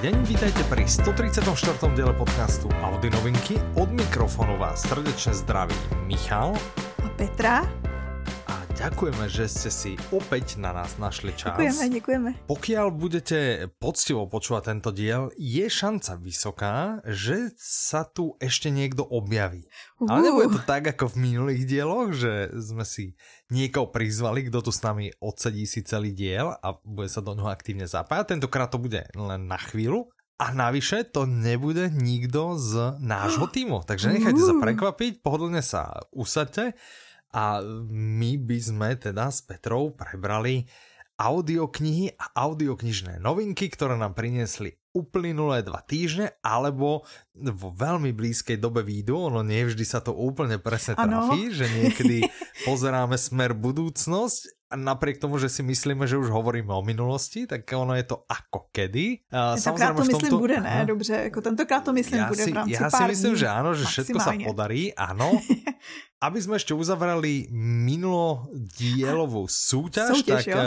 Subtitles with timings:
[0.00, 1.44] deň, vítajte pri 134.
[1.92, 3.60] diele podcastu Audi novinky.
[3.76, 5.76] Od mikrofónu vás srdečne zdraví
[6.08, 6.56] Michal
[7.04, 7.79] a Petra.
[8.80, 11.52] Ďakujeme, že ste si opäť na nás našli čas.
[11.52, 12.30] Ďakujeme, ďakujeme.
[12.48, 19.68] Pokiaľ budete poctivo počúvať tento diel, je šanca vysoká, že sa tu ešte niekto objaví.
[20.00, 20.08] Uh.
[20.08, 23.20] Ale nebude to tak ako v minulých dieloch, že sme si
[23.52, 27.52] niekoho prizvali, kto tu s nami odsedí si celý diel a bude sa do ňoho
[27.52, 28.32] aktívne zapájať.
[28.32, 30.08] Tentokrát to bude len na chvíľu.
[30.40, 33.84] A navyše to nebude nikto z nášho týmu.
[33.84, 36.72] Takže nechajte sa prekvapiť, pohodlne sa usadte
[37.30, 40.66] a my by sme teda s Petrou prebrali
[41.20, 48.82] audioknihy a audioknižné novinky, ktoré nám priniesli uplynulé dva týždne, alebo vo veľmi blízkej dobe
[48.82, 51.54] výjdu, ono nie vždy sa to úplne presne trafí, ano.
[51.54, 52.26] že niekedy
[52.66, 57.66] pozeráme smer budúcnosť a napriek tomu, že si myslíme, že už hovoríme o minulosti, tak
[57.70, 59.26] ono je to ako kedy.
[59.30, 60.38] Tentokrát to myslím tomto...
[60.38, 60.86] bude, ne?
[60.86, 63.42] Dobře, jako tentokrát to myslím ja bude si, v rámci Ja pár si myslím, dní.
[63.42, 65.28] že áno, že všetko sa podarí, áno.
[66.20, 70.60] Aby sme ešte uzavrali minulodielovú súťaž, súťaž tak jo?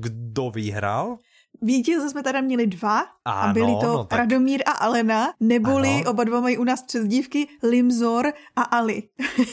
[0.00, 1.20] kdo vyhral?
[1.62, 4.18] Vítěze jsme teda měli dva ano, a byli to no, tak...
[4.18, 6.10] Radomír a Alena, neboli ano.
[6.10, 9.02] oba dva mají u nás přezdívky Limzor a Ali.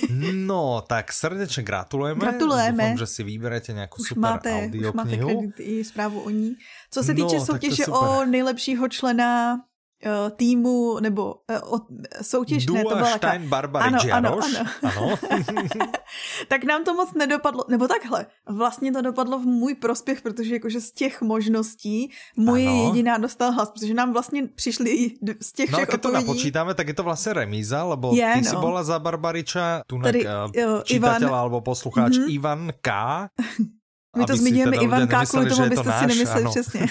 [0.33, 2.19] no, tak srdečně gratulujeme.
[2.19, 2.83] Gratulujeme.
[2.83, 5.27] Doufám, že si vyberete nějakou už super máte, audioknihu.
[5.27, 6.55] Už máte kredit i zprávu o ní.
[6.91, 9.59] Co se týče no, soutěže o nejlepšího člena
[10.35, 11.79] týmu nebo uh, o,
[12.21, 12.65] soutěž.
[12.65, 14.65] Dua ne, to byla Stein Barbary ano, ano, ano.
[14.83, 15.15] ano.
[16.47, 20.81] tak nám to moc nedopadlo, nebo takhle, vlastně to dopadlo v můj prospěch, protože jakože
[20.81, 22.85] z těch možností moje ano.
[22.85, 26.87] jediná dostal hlas, protože nám vlastně přišli z těch no, všech No to napočítáme, tak
[26.87, 28.49] je to vlastně remíza, lebo je, ty no.
[28.49, 31.35] si bola za Barbariča, tu Tady, uh, čitateľ Ivan...
[31.35, 32.33] alebo poslucháč mm -hmm.
[32.33, 32.89] Ivan K.
[34.17, 36.51] My to zmiňujeme teda Ivanka kvůli tomu, abyste si nemysleli ano.
[36.51, 36.87] přesně.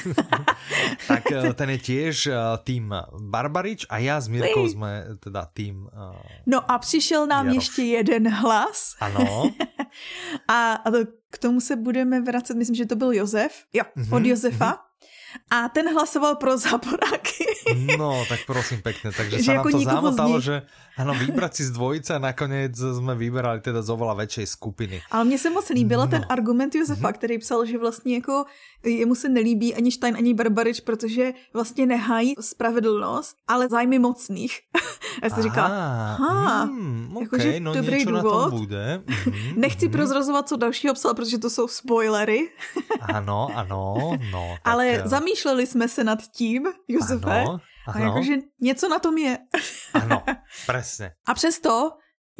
[1.08, 5.88] tak eh, ten je tiež uh, tým Barbarič a já s Mírkou jsme teda tým
[5.92, 6.16] uh,
[6.46, 7.56] No a přišel nám Jaroš.
[7.56, 8.96] ještě jeden hlas.
[9.00, 9.52] Ano.
[10.48, 10.98] a, a to,
[11.30, 13.52] k tomu se budeme vracet, myslím, že to byl Josef.
[13.72, 14.72] Jo, mm-hmm, od Josefa.
[14.72, 14.90] Mm-hmm.
[15.50, 17.19] A ten hlasoval pro záporáky.
[17.98, 19.12] No, tak prosím pekne.
[19.12, 20.62] Takže že sa nám to zamotalo, že
[20.96, 25.02] ano, vybrat si z dvojice a nakonec jsme vybrali teda z oveľa väčšej skupiny.
[25.10, 26.06] Ale mně se moc líbil no.
[26.06, 27.12] ten argument Josefa, mm-hmm.
[27.12, 28.44] který psal, že vlastně jako
[28.84, 34.60] jemu se nelíbí ani Stein, ani Barbarič, protože vlastně nehají spravedlnost, ale zájmy mocných.
[35.22, 35.68] Já jsem říkala,
[36.14, 38.54] ha, hmm, okay, jako, no dobrý důvod.
[38.54, 39.02] Bude.
[39.06, 39.92] Mm-hmm, Nechci mm-hmm.
[39.92, 42.48] prozrazovat, co dalšího psal, protože to jsou spoilery.
[43.00, 43.94] ano, ano,
[44.30, 44.56] no.
[44.64, 47.96] Ale tak, zamýšleli jsme se nad tím, Josefe, ano, ano.
[47.96, 49.38] a jakože něco na tom je.
[49.94, 50.22] ano,
[50.66, 51.12] presne.
[51.26, 51.90] A přesto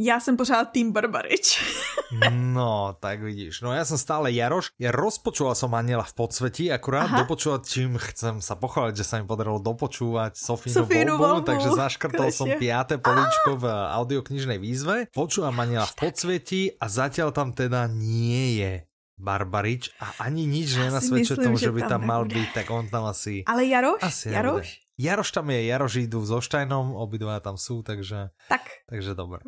[0.00, 1.64] já jsem pořád tým Barbarič.
[2.30, 3.60] no, tak vidíš.
[3.60, 4.72] No ja som stále Jaroš.
[4.80, 7.18] Ja rozpočúval som Aniela v podsvetí, akurát Aha.
[7.22, 12.32] dopočúvať, čím chcem sa pochváliť, že sa mi podarilo dopočúvať Sofínu, Sofínu voľbu, takže zaškrtol
[12.32, 15.12] som piaté poličko v audioknižnej výzve.
[15.12, 18.72] Počúvam Aniela v podsvetí a zatiaľ tam teda nie je
[19.20, 23.04] Barbarič a ani nič nenasvedčuje tomu, že by tam, tam mal byť, tak on tam
[23.04, 23.44] asi...
[23.44, 24.00] Ale Jaroš?
[24.00, 24.66] Asi Jaroš?
[24.80, 24.89] Nebude.
[25.00, 28.36] Jaroš tam je, Jaroš idú so Štajnom, obidva tam sú, takže...
[28.52, 28.84] Tak.
[28.84, 29.40] Takže dobre.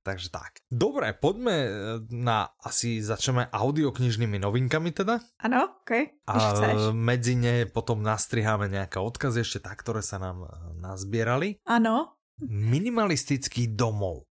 [0.00, 0.60] Takže tak.
[0.68, 1.70] Dobre, poďme e,
[2.12, 5.20] na, asi začneme audioknižnými novinkami teda.
[5.44, 6.24] Ano, ok.
[6.28, 6.36] A
[6.92, 10.48] medzi ne potom nastriháme nejaké odkazy ešte tak, ktoré sa nám e,
[10.80, 11.60] nazbierali.
[11.68, 12.20] Ano.
[12.44, 14.28] Minimalistický domov.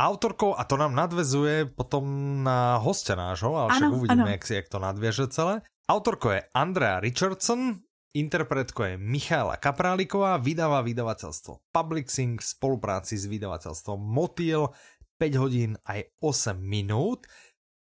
[0.00, 2.04] Autorkou, a to nám nadvezuje potom
[2.40, 4.32] na hostia nášho, ale však ano, uvidíme, ano.
[4.32, 5.60] Jak, si, jak to nadvieže celé.
[5.92, 14.02] Autorkou je Andrea Richardson, Interpretko je Michála Kapráliková, vydáva vydavateľstvo Publixing v spolupráci s vydavateľstvom
[14.02, 14.66] Motil
[15.22, 17.30] 5 hodín aj 8 minút.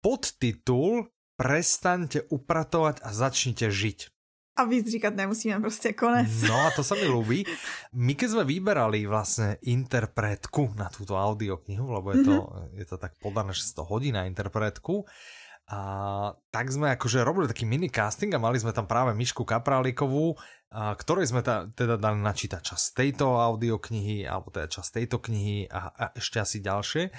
[0.00, 3.98] Podtitul Prestaňte upratovať a začnite žiť.
[4.56, 6.32] A víc říkat nemusíme, prostě konec.
[6.48, 7.44] No a to sa mi ľúbi.
[7.92, 12.68] My keď sme vyberali vlastne interpretku na túto audioknihu, lebo je to, mm -hmm.
[12.72, 15.04] je to tak podané, že 100 hodín na interpretku,
[15.66, 15.80] a
[16.54, 20.38] tak sme akože robili taký mini casting a mali sme tam práve Mišku Kaprálikovú,
[20.70, 25.66] a ktorej sme ta, teda dali načítať čas tejto audioknihy, alebo teda čas tejto knihy
[25.66, 27.10] a, a ešte asi ďalšie.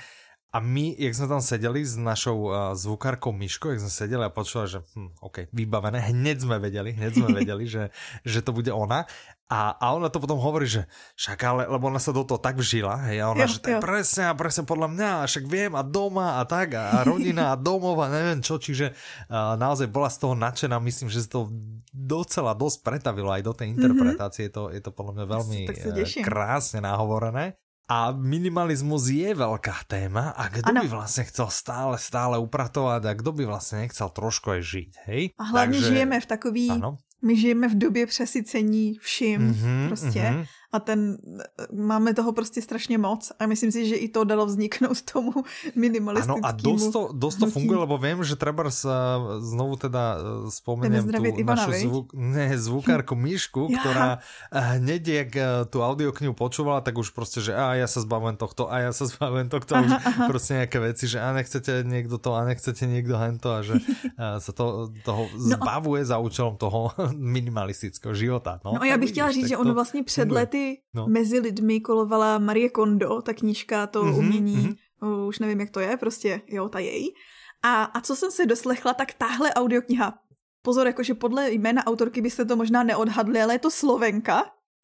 [0.57, 4.33] A my, jak sme tam sedeli s našou uh, zvukárkou Myškou, jak sme sedeli a
[4.33, 7.93] počuli, že hm, OK, vybavené, hneď sme vedeli, hneď sme vedeli, že,
[8.25, 9.05] že to bude ona.
[9.53, 12.57] A, a ona to potom hovorí, že však ale, lebo ona sa do toho tak
[12.57, 15.71] vžila, hej, a ona, jo, že je presne a presne podľa mňa, a však viem,
[15.77, 19.93] a doma a tak, a, a rodina a domov a neviem čo, čiže uh, naozaj
[19.93, 21.53] bola z toho nadšená, myslím, že to
[21.93, 24.73] docela dosť pretavilo aj do tej interpretácie, mm -hmm.
[24.73, 27.55] je, to, je to podľa mňa veľmi uh, krásne nahovorené.
[27.87, 30.83] A minimalizmus je veľká téma a kdo ano.
[30.83, 35.23] by vlastne chcel stále, stále upratovať a kdo by vlastne nechcel trošku aj žiť, hej?
[35.39, 36.99] A hlavne Takže, žijeme v takový ano.
[37.23, 40.19] my žijeme v době přesycení vším mm-hmm, prostě.
[40.19, 40.45] Mm-hmm
[40.77, 41.17] a ten,
[41.73, 45.33] máme toho prostě strašně moc a myslím si, že i to dalo vzniknout tomu
[45.75, 48.69] minimalistickému Ano a dost to, dost to funguje, lebo vím, že třeba
[49.39, 50.17] znovu teda
[50.49, 53.79] spomeniem tu Ivana, našu zvuk, ne, zvukárku Míšku, ja.
[53.81, 54.07] ktorá
[54.51, 55.41] hneď, jak e,
[55.71, 59.09] tu audioknihu počúvala, tak už prostě, že a ja sa zbavujem tohto, a ja sa
[59.09, 60.25] zbavujem tohto, aha, už aha.
[60.27, 63.79] prostě nejaké veci, že a nechcete niekto to, a nechcete niekto hento a že
[64.45, 68.59] sa to, toho no, zbavuje za účelom toho minimalistického života.
[68.65, 71.07] No, no a já bych chtěla říct, že ono vlastně před lety no.
[71.07, 75.27] mezi lidmi kolovala Marie Kondo, ta knížka, to mm-hmm, umění, mm-hmm.
[75.27, 77.07] už nevím, jak to je, prostě, jo, ta její.
[77.63, 80.19] A, a co jsem se doslechla, tak tahle audiokniha,
[80.61, 84.43] pozor, jakože podle jména autorky byste to možná neodhadli, ale je to Slovenka,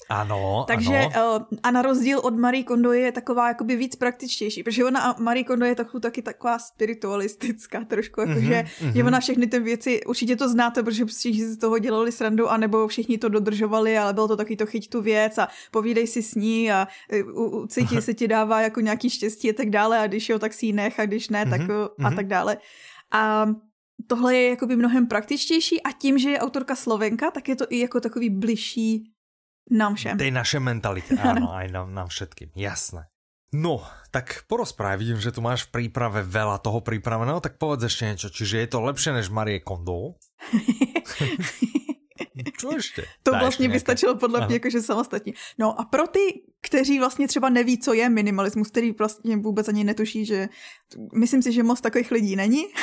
[0.10, 1.48] ano, Takže ano.
[1.54, 5.44] Eh, a na rozdíl od Marie Kondo je taková jakoby víc praktičtější, protože ona Marie
[5.44, 10.36] Kondo je takovou taky taková spiritualistická trošku, jakože mm-hmm, že ona všechny ty věci, určitě
[10.36, 14.38] to znáte, protože si z toho dělali srandu, anebo všichni to dodržovali, ale bylo to
[14.38, 18.02] taky to chyť tu věc a povídej si s ní a eh, u, u, cítí
[18.02, 20.74] se ti dává jako nějaký štěstí a tak dále a když jo, tak si ji
[20.74, 22.58] nech a když ne, tak mm-hmm, a tak dále.
[23.12, 23.48] A
[24.08, 27.80] tohle je jakoby mnohem praktičtější a tím, že je autorka Slovenka, tak je to i
[27.80, 29.13] jako takový bližší
[29.72, 30.20] nám všem.
[30.20, 33.08] Tej naše mentalite, áno, aj nám, nám všetkým, jasné.
[33.54, 38.10] No, tak porozprávaj, vidím, že tu máš v príprave veľa toho pripraveného, tak povedz ešte
[38.10, 38.34] niečo.
[38.34, 40.18] Čiže je to lepšie než Marie Kondo?
[43.24, 45.34] To Dáš vlastně by stačilo podle mě jakože samostatně.
[45.60, 49.84] No a pro ty, kteří vlastně třeba neví, co je minimalismus, který vlastně vůbec ani
[49.84, 50.50] netuší, že
[51.16, 52.66] myslím si, že moc takových lidí není.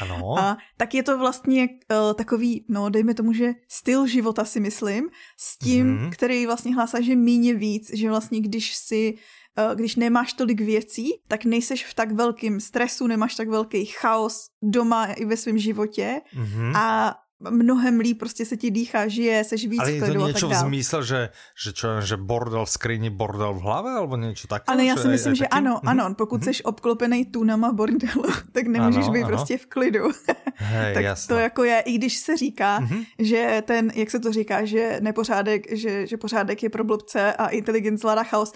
[0.00, 0.38] Ano.
[0.38, 5.08] A tak je to vlastně uh, takový, no dejme tomu, že styl života si myslím,
[5.36, 6.10] s tím, mm-hmm.
[6.10, 9.14] který vlastně hlásá, že míně víc, že vlastně když si
[9.58, 14.50] eh, když nemáš tolik věcí, tak nejseš v tak velkým stresu, nemáš tak velký chaos
[14.62, 16.76] doma i ve svém životě mm-hmm.
[16.76, 20.54] a mnohem líp prostě se ti dýchá, žije, seš víc Ale je to něco v
[20.54, 21.28] zmysle, že,
[21.64, 24.74] že, čo, že bordel v skrini, bordel v hlave, alebo něco takého?
[24.74, 29.12] Ale já si myslím, že ano, ano, pokud jsi obklopený tunama bordelu, tak nemůžeš ano,
[29.12, 29.28] být ano.
[29.28, 30.04] prostě v klidu.
[30.54, 31.36] Hej, tak jasno.
[31.36, 33.06] to jako je, i když se říká, mm-hmm.
[33.18, 37.48] že ten, jak se to říká, že nepořádek, že, že pořádek je pro blbce a
[37.48, 38.52] inteligence zvládá chaos,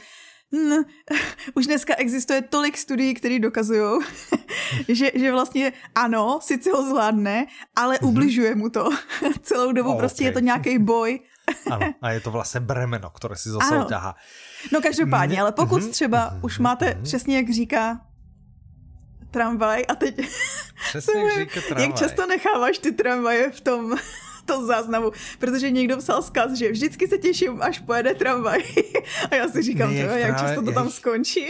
[0.52, 0.84] Hmm,
[1.54, 4.00] už dneska existuje tolik studií, které dokazují,
[4.88, 7.46] že, že vlastně ano, sice ho zvládne,
[7.76, 8.08] ale mm-hmm.
[8.08, 8.90] ubližuje mu to.
[9.42, 10.26] Celou dobu oh, prostě okay.
[10.26, 11.20] je to nějaký boj.
[11.70, 14.14] ano, a je to vlastně bremeno, které si zase ťahá.
[14.72, 15.90] No každopádně, ale pokud mm-hmm.
[15.90, 16.44] třeba mm-hmm.
[16.44, 17.02] už máte mm-hmm.
[17.02, 18.00] přesně jak říká
[19.30, 20.28] tramvaj a teď...
[20.88, 21.86] Přesně jak říká tramvaj.
[21.86, 23.96] Jak často necháváš ty tramvaje v tom
[24.46, 28.62] to záznamu, protože někdo psal zkaz, že vždycky se těším, až pojede tramvaj.
[29.30, 31.46] A já si říkám, ne, to, jak často to tam skončí.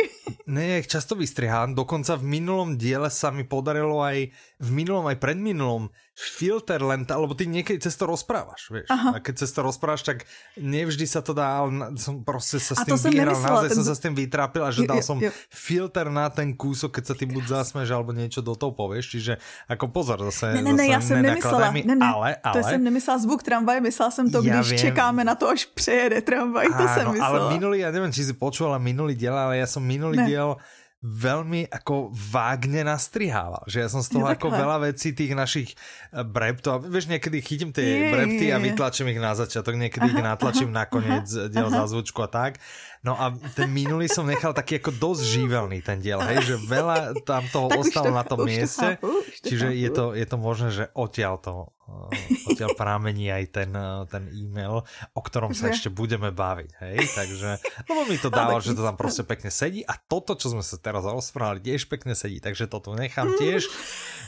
[0.47, 4.29] Ne, jak často vystrihám, dokonca v minulom diele sa mi podarilo aj
[4.63, 8.87] v minulom aj predminulom filter len, alebo ty niekedy cez to rozprávaš, vieš.
[8.95, 9.17] Aha.
[9.17, 12.87] A keď cez to rozprávaš, tak nevždy sa to dá, ale som proste sa s
[12.87, 13.77] tým vyhral, naozaj ten...
[13.81, 15.33] som sa s tým vytrápil a že dal som jo.
[15.51, 19.33] filter na ten kúsok, keď sa ty buď zasmeš, alebo niečo do toho povieš, čiže
[19.67, 22.55] ako pozor, zase, ne, ne, ne, zase já jsem nemyslela, mi, ne, ne, ale, ale,
[22.55, 24.79] to jsem nemyslela zvuk tramvaje, myslela jsem to, když viem.
[24.79, 27.27] čekáme na to, až přejede tramvaj, to jsem myslela.
[27.27, 30.27] ale minulý, ja neviem, či si počula minulý diel, ale ja som minulý ne.
[30.29, 30.61] diel
[31.03, 33.67] veľmi ako vágne nastrihával.
[33.67, 37.43] Že ja som z toho ja, ako veľa vecí tých našich eh, breptov, vieš, niekedy
[37.43, 38.57] chytím tie je, brepty je, je.
[38.57, 42.23] a vytlačím ich na začiatok, niekedy aha, ich natlačím aha, na koniec diel za zvučku
[42.23, 42.63] a tak.
[43.03, 47.19] No a ten minulý som nechal taký ako dosť živelný ten diel, hej, že veľa
[47.27, 49.11] tam toho ostalo to, na tom mieste, to chápu,
[49.43, 51.55] čiže je to, je to možné, že odtiaľ to
[51.91, 54.87] eh, odtiaľ pramení aj ten, eh, ten e-mail,
[55.19, 57.51] o ktorom sa ešte budeme baviť, hej, takže,
[57.91, 60.79] lebo mi to dalo, že to tam proste pekne sedí a toto, čo sme sa
[60.79, 63.67] teraz rozprávali, tiež pekne sedí, takže toto nechám tiež.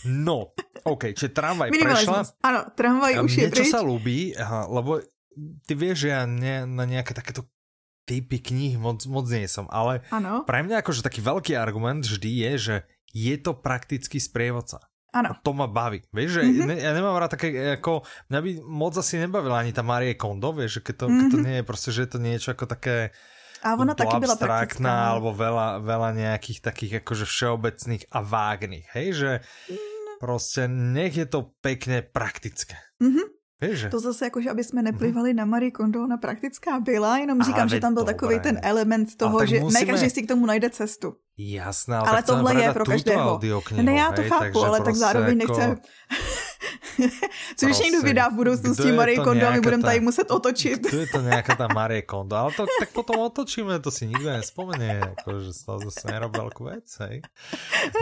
[0.02, 0.50] No,
[0.82, 2.26] OK, čiže tramvaj prešla.
[2.42, 4.34] Áno, tramvaj už je Niečo sa ľúbi,
[4.66, 4.98] lebo
[5.62, 7.46] ty vieš, že ja ne, na nejaké takéto
[8.04, 10.44] typy kníh moc, moc nie som, ale ano.
[10.44, 12.76] pre mňa akože taký veľký argument vždy je, že
[13.14, 14.84] je to praktický sprievodca.
[15.14, 15.30] Ano.
[15.30, 16.02] A to ma baví.
[16.10, 16.66] Vieš, že mm-hmm.
[16.66, 18.02] ne, ja nemám rád také, ako,
[18.34, 21.18] mňa by moc asi nebavila ani tá Marie Kondo, vieš, že keď to, mm-hmm.
[21.18, 21.44] keď to mhm.
[21.46, 23.14] nie je proste, že je to niečo ako také
[23.64, 24.84] a ona taky byla praktická.
[24.84, 24.92] No.
[25.16, 29.30] alebo veľa, veľa nejakých takých akože všeobecných a vágných, hej, že
[29.72, 30.20] mm.
[30.20, 32.76] proste nech je to pekne praktické.
[33.00, 33.26] Mm-hmm.
[33.70, 35.36] Víš, to zase jako, že aby jsme neplývali mm.
[35.36, 39.16] na Marie Kondo, ona praktická byla, jenom říkám, Aha, že tam byl takový ten element
[39.16, 39.80] toho, že musíme...
[39.80, 41.14] ne každý si k tomu najde cestu.
[41.38, 43.40] Jasné, ale, ale tohle je pro každého.
[43.82, 45.58] ne, já to chápu, ale tak zároveň jako...
[45.58, 45.76] nechce
[47.56, 50.80] Což někdo vydá v budoucnosti Marie Kondo a my budeme tady muset otočit.
[50.88, 52.36] Kdo je to nějaká ta Marie Kondo?
[52.36, 56.40] Ale to tak potom otočíme, to si nikdo nespomene, jako, že z toho zase nerobil
[56.40, 57.22] velkou věc, hej.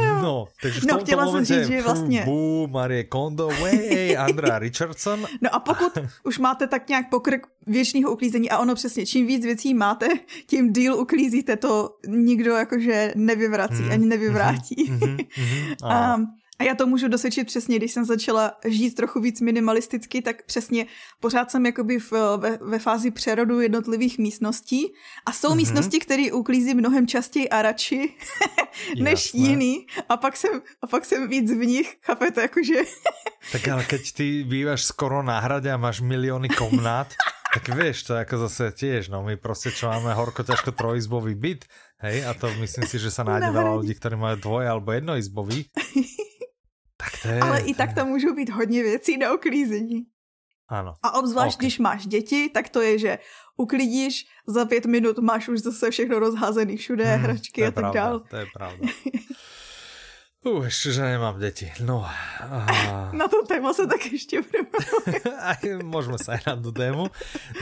[0.00, 2.22] No, takže v no, no, momente, říct, že vlastně...
[2.24, 5.26] Bú, Marie Kondo, way, Andrea Richardson.
[5.40, 9.44] No a pokud už máte tak nějak pokrk věčného uklízení a ono přesně, čím víc
[9.44, 10.08] věcí máte,
[10.46, 13.92] tím díl uklízíte, to nikdo jakože nevyvrací, hmm.
[13.92, 14.84] ani nevyvrátí.
[14.88, 14.98] Hmm.
[14.98, 15.18] Hmm.
[15.34, 16.14] Hmm.
[16.14, 16.26] um,
[16.58, 20.86] a já to můžu dosvědčit přesně, když jsem začala žít trochu víc minimalisticky, tak přesně
[21.20, 24.92] pořád jsem jakoby v, ve, ve fázi přerodu jednotlivých místností
[25.26, 25.56] a jsou mm-hmm.
[25.56, 28.14] místnosti, které uklízím mnohem častěji a radši
[29.00, 29.40] než Jasné.
[29.40, 32.74] jiný a pak, jsem, a pak jsem víc v nich, chápete, jakože...
[33.52, 37.10] tak ale keď ty býváš skoro na hrade a máš miliony komnát,
[37.54, 41.64] tak vieš, to jako zase tiež, no my prostě čo máme horko ťažko trojizbový byt,
[42.00, 45.68] hej, a to myslím si, že sa nájde veľa ľudí, ktorí majú dvoj alebo jednoizbový.
[47.04, 50.06] Tak to je, Ale to i tak tam můžou být hodně věcí na uklízení.
[50.68, 50.94] Ano.
[51.02, 51.66] A obzvlášť, okay.
[51.66, 53.18] když máš děti, tak to je, že
[53.56, 58.00] uklidíš, za pět minut máš už zase všechno rozházený všude, hmm, hračky a tak pravda,
[58.00, 58.20] dál.
[58.30, 58.88] To je pravda.
[60.44, 61.72] Uh, ještě, že nemám děti.
[61.80, 61.98] No.
[61.98, 63.14] Uh...
[63.18, 67.06] Na to téma se tak ještě budeme Můžeme se na tu tému.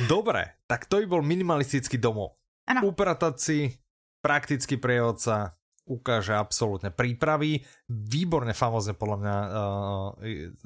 [0.09, 2.33] Dobre, tak to by byl minimalistický domov.
[2.67, 2.81] Ano.
[2.89, 3.79] Upratať si,
[4.23, 5.53] prakticky pre otca,
[5.91, 7.67] ukáže absolútne prípravy.
[7.91, 9.59] Výborne famózne podľa mňa uh,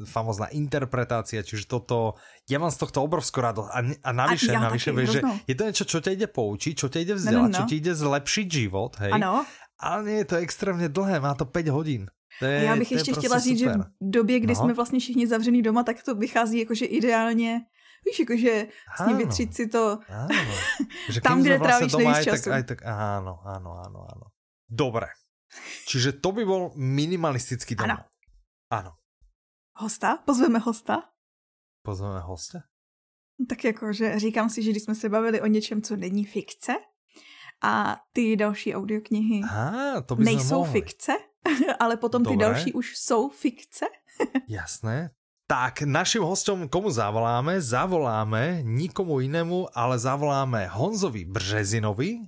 [0.04, 3.68] famózna interpretácia, čiže toto, ja mám z tohto obrovskú radosť.
[3.72, 6.74] A, a navyše, a ja navyše, vieš, že je to niečo, čo ťa ide poučiť,
[6.76, 7.58] čo ťa ide vzdelať, no, no, no.
[7.58, 9.12] čo ti ide zlepšiť život, hej.
[9.16, 9.48] Ano.
[9.80, 12.06] Ale nie je to extrémně dlhé, má to 5 hodin.
[12.38, 13.72] To je, já bych ještě prostě chtěla říct, super.
[13.72, 14.60] že v době, kdy no.
[14.60, 17.60] jsme vlastně všichni zavřený doma, tak to vychází jakože ideálně
[18.04, 18.66] Víš, jakože
[18.98, 20.54] vlastně vytřít si to áno.
[21.08, 22.44] Že tam, kde vlastně trávíš nejvíc času.
[22.44, 24.26] Tak, aj tak, áno, áno, áno, áno.
[24.68, 25.06] Dobre.
[25.86, 27.90] Čiže to by bol minimalistický dom.
[27.90, 28.04] Ano.
[28.70, 28.92] Ano.
[29.78, 30.16] Hosta?
[30.26, 31.02] Pozveme hosta?
[31.82, 32.58] Pozveme hosta?
[33.48, 36.72] Tak jako, že říkám si, že když jsme se bavili o něčem, co není fikce,
[37.62, 40.72] a ty další audioknihy Aha, to by nejsou mohli.
[40.72, 41.12] fikce,
[41.80, 42.36] ale potom Dobre.
[42.36, 43.86] ty další už jsou fikce.
[44.48, 45.10] Jasné.
[45.46, 47.60] Tak našim hostom komu zavoláme?
[47.60, 52.18] Zavoláme nikomu inému, ale zavoláme Honzovi Březinovi.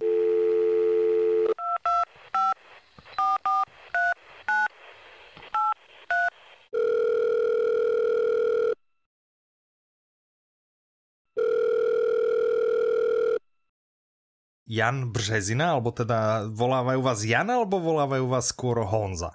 [14.69, 19.31] Jan Březina, alebo teda volávají vás Jan, alebo volávají vás skôr Honza?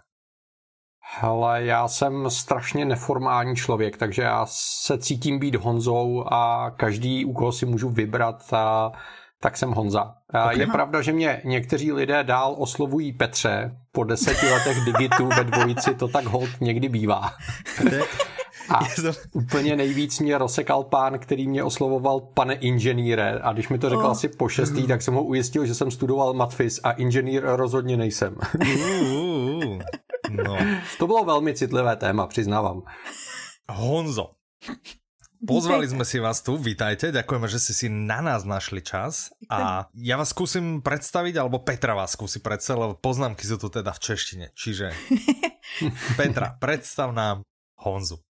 [1.20, 7.34] Hele, já jsem strašně neformální člověk, takže já se cítím být Honzou a každý, u
[7.34, 8.92] koho si můžu vybrat, a,
[9.42, 10.14] tak jsem Honza.
[10.30, 10.60] Okay.
[10.60, 13.78] Je pravda, že mě někteří lidé dál oslovují Petře.
[13.92, 17.34] Po deseti letech digitu ve dvojici to tak hold někdy bývá.
[18.72, 18.80] A
[19.32, 24.06] úplně nejvíc mě rozsekal pán, který mě oslovoval pane inženýre a když mi to řekl
[24.06, 24.12] oh.
[24.12, 28.36] asi po šestý, tak jsem ho ujistil, že jsem studoval matfis a inženýr rozhodně nejsem.
[30.30, 30.58] no.
[31.00, 32.82] To bylo velmi citlivé téma, přiznávám.
[33.70, 34.32] Honzo,
[35.42, 39.90] Pozvali sme si vás tu, vítajte, ďakujeme, že ste si na nás našli čas a
[39.98, 44.00] ja vás skúsim predstaviť, alebo Petra vás skúsi predstaviť, lebo poznámky sú tu teda v
[44.06, 44.94] češtine, čiže
[46.20, 47.42] Petra, predstav nám
[47.82, 48.22] Honzu.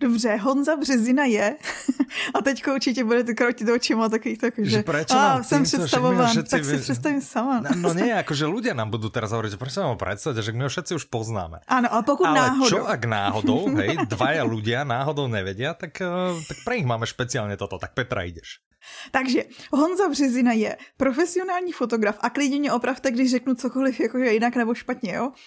[0.00, 1.56] Dobře, Honza Březina je.
[2.34, 4.84] a teďko určitě budete krotit očima takových tak, že, že
[5.14, 7.60] a jsem představován, tak si představím sama.
[7.60, 10.62] No, no nie, akože ľudia nám budú teraz hovoriť, že prečo vám predstaviť, že my
[10.66, 11.62] ho všetci už poznáme.
[11.66, 12.70] Ano, ale pokud ale náhodou.
[12.70, 17.54] čo ak náhodou, hej, dvaja ľudia náhodou nevedia, tak, eh, tak pre nich máme špeciálne
[17.58, 17.78] toto.
[17.78, 18.64] Tak Petra, ideš.
[19.10, 24.56] Takže Honza Březina je profesionální fotograf a klidně mě opravte, když řeknu cokoliv jakože jinak
[24.56, 25.32] nebo špatně, jo?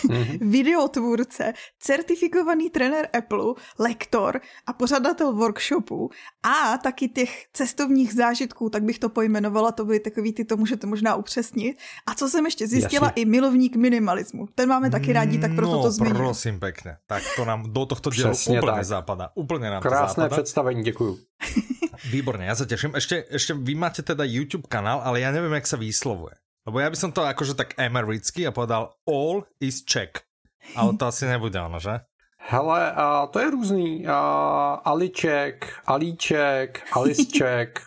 [0.00, 0.50] Mm-hmm.
[0.50, 3.54] Videotvůrce, certifikovaný trenér Apple,
[3.90, 6.10] lektor a pořadatel workshopů
[6.42, 10.86] a taky těch cestovních zážitků, tak bych to pojmenovala, to by takový, ty to můžete
[10.86, 11.78] možná upřesnit.
[12.06, 13.22] A co jsem ještě zjistila, Jasně.
[13.22, 14.46] i milovník minimalismu.
[14.54, 16.16] Ten máme taky rádi, tak proto no, to zmíním.
[16.16, 16.96] prosím pěkně.
[17.06, 19.30] Tak to nám do tohto dílu úplně západa.
[19.34, 20.42] Úplně nám Krásné to západa.
[20.42, 21.18] představení, děkuju.
[22.10, 22.94] Výborně, já se těším.
[22.94, 26.34] Ještě, ještě vy máte teda YouTube kanál, ale já nevím, jak se výslovuje.
[26.66, 30.18] Lebo já bych to jakože tak americky a povedal all is check.
[30.76, 32.00] Ale to asi nebude ono, že?
[32.48, 34.04] Hele, a to je různý.
[34.04, 34.10] Uh,
[34.84, 37.80] Aliček, Alíček, Alisček,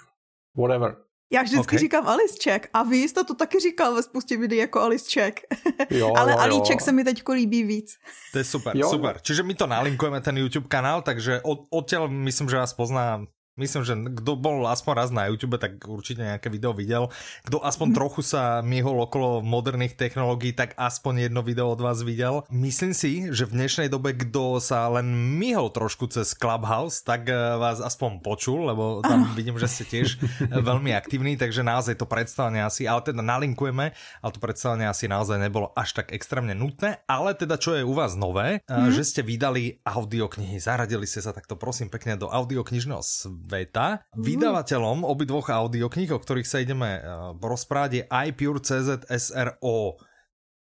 [0.57, 0.95] whatever.
[1.33, 1.79] Já vždycky okay.
[1.79, 5.39] říkám Alice Check a vy jste to taky říkal ve spoustě videí jako Alice Check.
[5.89, 6.85] Jo, Ale jo, Alíček jo.
[6.85, 7.97] se mi teď líbí víc.
[8.31, 8.89] To je super, jo.
[8.89, 9.17] super.
[9.21, 13.85] Čiže my to nalinkujeme ten YouTube kanál, takže od, odtiaľ myslím, že vás pozná Myslím,
[13.85, 17.13] že kdo bol aspoň raz na YouTube, tak určite nejaké video videl.
[17.45, 17.97] Kdo aspoň mm.
[18.01, 22.49] trochu sa myhol okolo moderných technológií, tak aspoň jedno video od vás videl.
[22.49, 27.37] Myslím si, že v dnešnej dobe, kdo sa len myhol trošku cez Clubhouse, tak eh,
[27.37, 32.09] vás aspoň počul, lebo tam vidím, že ste tiež eh, veľmi aktívni, takže naozaj to
[32.09, 37.05] predstavenie asi, ale teda nalinkujeme, ale to predstavenie asi naozaj nebolo až tak extrémne nutné,
[37.05, 38.89] ale teda čo je u vás nové, mm.
[38.97, 43.05] že ste vydali audioknihy, zaradili ste sa takto prosím pekne do audioknižného
[43.43, 44.07] sveta.
[44.15, 49.99] Vydavateľom obidvoch audiokníh, o ktorých sa ideme uh, rozprávať, je iPure.cz SRO.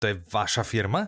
[0.03, 1.07] To je vaša firma?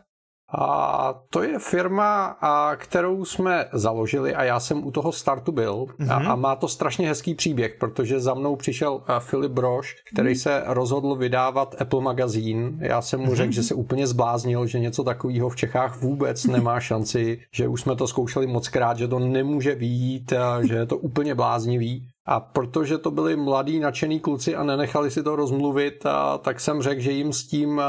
[0.52, 5.74] A to je firma, a kterou jsme založili a já jsem u toho startu byl
[5.74, 6.12] mm-hmm.
[6.12, 6.30] a, mhm.
[6.30, 10.42] a má to strašně hezký příběh, protože za mnou přišel Filip Broš, který mm-hmm.
[10.42, 12.78] se rozhodl vydávat Apple magazín.
[12.80, 13.34] Já jsem mu mm-hmm.
[13.34, 17.80] řekl, že se úplně zbláznil, že něco takového v Čechách vůbec nemá šanci, že už
[17.80, 22.08] jsme to zkoušeli moc krát, že to nemůže výjít, že je to úplně bláznivý.
[22.26, 26.82] A protože to byli mladí nadšený kluci a nenechali si to rozmluvit, a, tak jsem
[26.82, 27.80] řekl, že jim s tím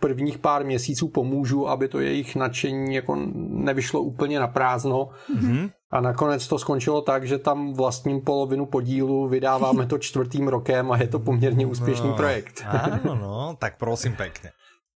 [0.00, 3.16] prvních pár měsíců pomůžu, aby to jejich nadšení jako
[3.48, 5.08] nevyšlo úplně na prázdno.
[5.30, 5.70] Mm-hmm.
[5.94, 10.96] A nakonec to skončilo tak, že tam vlastním polovinu podílu vydáváme to čtvrtým rokem a
[10.98, 12.66] je to poměrně úspěšný no, projekt.
[12.66, 14.50] Áno, no, tak prosím pekne.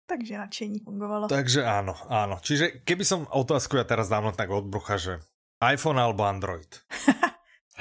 [0.07, 1.33] Takže nadšení fungovalo.
[1.33, 2.37] Takže áno, áno.
[2.37, 5.25] Čiže keby som otázku ja teraz dám tak od brucha, že
[5.65, 6.69] iPhone alebo Android?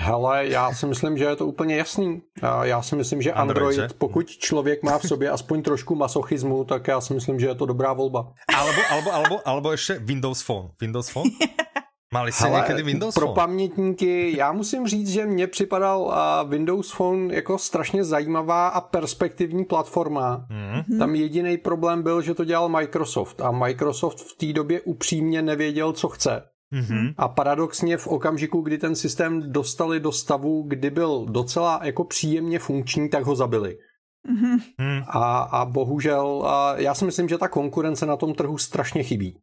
[0.04, 2.22] Hele, já si myslím, že je to úplně jasný.
[2.62, 6.88] Já si myslím, že Android, Android pokud člověk má v sobě aspoň trošku masochismu, tak
[6.88, 8.34] já si myslím, že je to dobrá volba.
[8.56, 10.70] Alebo, alebo, alebo, alebo ještě Windows Phone.
[10.82, 11.30] Windows Phone?
[12.14, 13.26] Mali jste někdy Windows Phone?
[13.26, 16.14] Pro pamětníky, já musím říct, že mně připadal
[16.48, 20.46] Windows Phone jako strašně zajímavá a perspektivní platforma.
[20.50, 21.00] Mm.
[21.00, 25.94] Tam jediný problém byl, že to dělal Microsoft a Microsoft v té době upřímně nevěděl,
[25.94, 26.53] co chce.
[26.74, 27.14] Mm-hmm.
[27.18, 32.60] A paradoxně v okamžiku, kdy ten systém dostali do stavu, kdy byl docela jako příjemně
[32.60, 33.78] funkční, tak ho zabili.
[34.30, 35.04] Mm-hmm.
[35.08, 39.40] A, a bohužel, a já si myslím, že ta konkurence na tom trhu strašně chybí.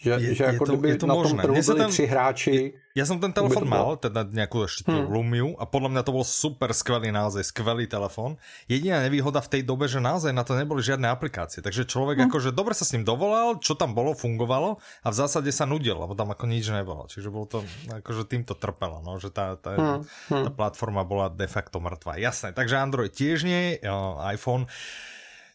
[0.00, 1.28] Že, je, že jako je to, kdyby je to na možné.
[1.28, 2.56] tom trhu byli ten, tři hráči...
[2.90, 5.14] Ja som ten telefon mal, teda nejakú ešte hmm.
[5.14, 8.34] Lumiu a podľa mňa to bol super skvelý naozaj, skvelý telefon.
[8.66, 12.26] Jediná nevýhoda v tej dobe, že naozaj na to neboli žiadne aplikácie, takže človek hmm.
[12.32, 16.00] akože dobre sa s ním dovolal, čo tam bolo, fungovalo a v zásade sa nudil,
[16.00, 17.06] lebo tam ako nič nebolo.
[17.06, 17.58] Čiže bolo to,
[17.92, 20.48] akože týmto trpelo, no, že tá, tá, hmm.
[20.48, 22.18] tá platforma bola de facto mŕtva.
[22.18, 23.78] Jasné, takže Android tiež nie,
[24.26, 24.66] iPhone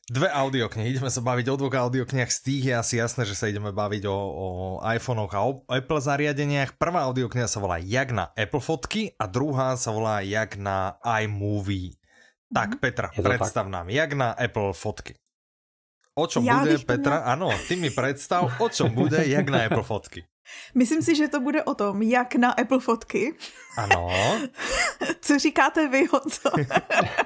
[0.05, 3.49] Dve audioknihy, ideme sa baviť o dvoch audioknihách, z tých je asi jasné, že sa
[3.49, 4.47] ideme baviť o, o
[4.85, 6.77] iPhonech a o Apple zariadeniach.
[6.77, 11.97] Prvá audiokniha sa volá Jak na Apple fotky a druhá sa volá Jak na iMovie.
[12.53, 12.79] Tak mhm.
[12.85, 13.73] Petra, predstav tak.
[13.73, 15.17] nám, jak na Apple fotky.
[16.13, 17.15] O čom Já bude, Petra?
[17.19, 17.29] Měl...
[17.29, 20.25] Ano, ty mi predstav, o čom bude, jak na Apple fotky.
[20.77, 23.33] Myslím si, že to bude o tom, jak na Apple fotky.
[23.77, 24.09] Ano.
[25.21, 26.49] Co říkáte vy, co?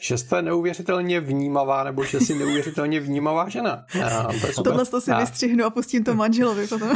[0.00, 3.84] že jste neuvěřitelně vnímavá, nebo že jsi neuvěřitelně vnímavá žena.
[4.04, 5.18] A to Tohle to si a...
[5.18, 6.88] vystřihnu a pustím to manželovi potom.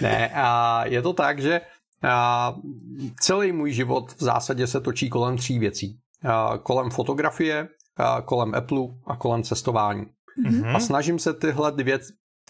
[0.00, 1.60] ne, a je to tak, že
[2.04, 2.54] a
[3.20, 5.98] celý můj život v zásadě se točí kolem tří věcí.
[6.24, 10.06] A kolem fotografie, a kolem Apple a kolem cestování.
[10.46, 10.76] Mm-hmm.
[10.76, 11.98] A snažím se tyhle dvě,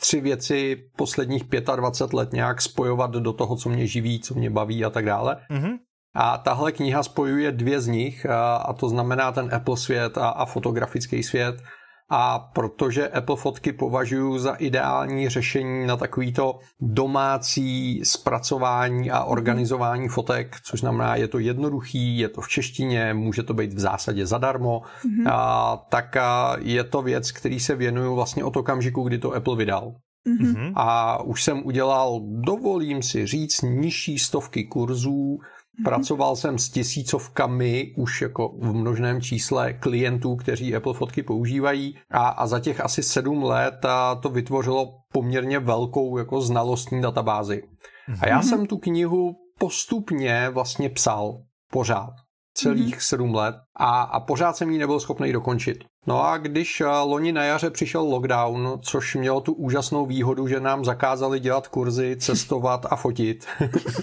[0.01, 1.45] tři věci posledních
[1.77, 5.37] 25 let nějak spojovat do toho, co mě živí, co mě baví a tak dále.
[5.51, 5.79] Mm-hmm.
[6.15, 10.45] A tahle kniha spojuje dvě z nich, a, to znamená ten Apple svět a, a
[10.45, 11.57] fotografický svět.
[12.11, 20.57] A protože Apple fotky považuji za ideální řešení na takovýto domácí zpracování a organizování fotek,
[20.65, 24.81] což znamená, je to jednoduchý, je to v češtině, může to být v zásadě zadarmo,
[24.81, 25.31] mm-hmm.
[25.33, 29.57] a, tak a je to věc, který se věnuju vlastně od okamžiku, kdy to Apple
[29.57, 29.95] vydal.
[30.41, 30.73] Mm-hmm.
[30.77, 35.54] A už jsem udělal, dovolím si říct, nižší stovky kurzů, Mhm.
[35.85, 42.29] Pracoval jsem s tisícovkami už jako v množném čísle klientů, kteří Apple fotky používají a,
[42.29, 47.63] a za těch asi sedm let a to vytvořilo poměrně velkou jako znalostní databázi.
[48.21, 48.49] A já mhm.
[48.49, 52.24] jsem tu knihu postupně vlastně psal pořád
[52.55, 53.09] celých mm-hmm.
[53.09, 55.85] sedm let a, a pořád jsem ji nebyl schopný dokončit.
[56.07, 60.61] No a když eh, loni na jaře přišel lockdown, což mělo tu úžasnou výhodu, že
[60.61, 63.47] nám zakázali dělat kurzy, cestovat a fotit.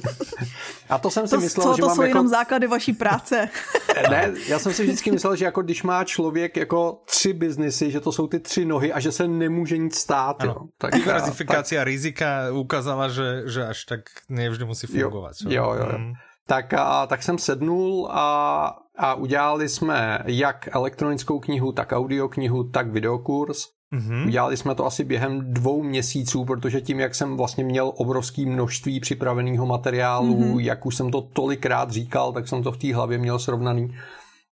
[0.89, 2.09] a to jsem si to, myslel, co, že to mám jsou jako...
[2.09, 3.49] jenom základy vaší práce.
[4.09, 7.99] ne, já jsem si vždycky myslel, že jako když má člověk jako tři biznisy, že
[7.99, 10.41] to jsou ty tři nohy a že se nemůže nic stát.
[10.41, 10.55] Ano.
[10.59, 10.67] Jo.
[10.77, 11.85] Tak, Diverzifikace tak...
[11.85, 15.31] rizika ukázala, že, že až tak nevždy musí fungovat.
[15.47, 15.97] Jo, jo, jo.
[15.97, 16.13] Mm
[16.51, 22.91] tak, a, tak jsem sednul a, a udělali jsme jak elektronickou knihu, tak audioknihu, tak
[22.91, 23.67] videokurs.
[23.95, 24.27] Mm-hmm.
[24.27, 28.99] Udělali jsme to asi během dvou měsíců, protože tím, jak jsem vlastně měl obrovské množství
[28.99, 30.59] připraveného materiálu, mm-hmm.
[30.59, 33.95] jak už jsem to tolikrát říkal, tak jsem to v té hlavě měl srovnaný.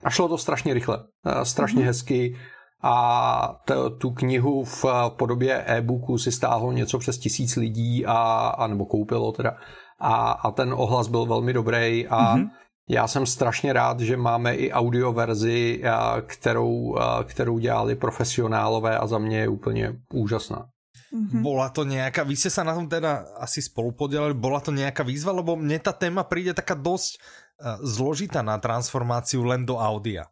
[0.04, 0.98] A šlo to strašně rychle,
[1.42, 1.87] strašně mm-hmm.
[1.87, 2.37] hezky
[2.82, 8.14] a t- tu knihu v podobě e-booku si stáhlo něco přes tisíc lidí a,
[8.58, 9.56] a nebo koupilo teda
[10.00, 12.50] a, a ten ohlas byl velmi dobrý a mm-hmm.
[12.88, 15.82] já jsem strašně rád, že máme i audio verzi,
[16.26, 20.66] kterou, kterou dělali profesionálové a za mě je úplně úžasná.
[21.08, 21.40] Mm-hmm.
[21.40, 25.00] Bola to nejaká, vy ste sa na tom teda asi spolu podielali, bola to nejaká
[25.00, 30.28] výzva, lebo mne tá téma príde taká dosť uh, zložitá na transformáciu len do audia.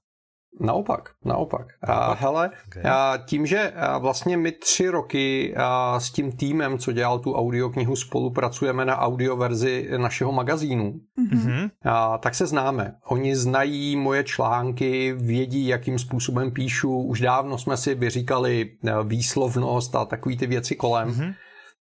[0.60, 1.66] Naopak, naopak.
[1.82, 2.82] A, hele, okay.
[2.92, 7.96] a tím, že vlastně my tři roky a, s tím týmem, co dělal tu audioknihu,
[7.96, 10.94] spolupracujeme na audioverzi našeho magazínu,
[11.32, 11.70] mm-hmm.
[11.84, 12.94] a, tak se známe.
[13.08, 17.02] Oni znají moje články, vědí, jakým způsobem píšu.
[17.02, 18.70] Už dávno jsme si vyříkali
[19.04, 21.10] výslovnost a takové ty věci kolem.
[21.10, 21.34] Mm-hmm.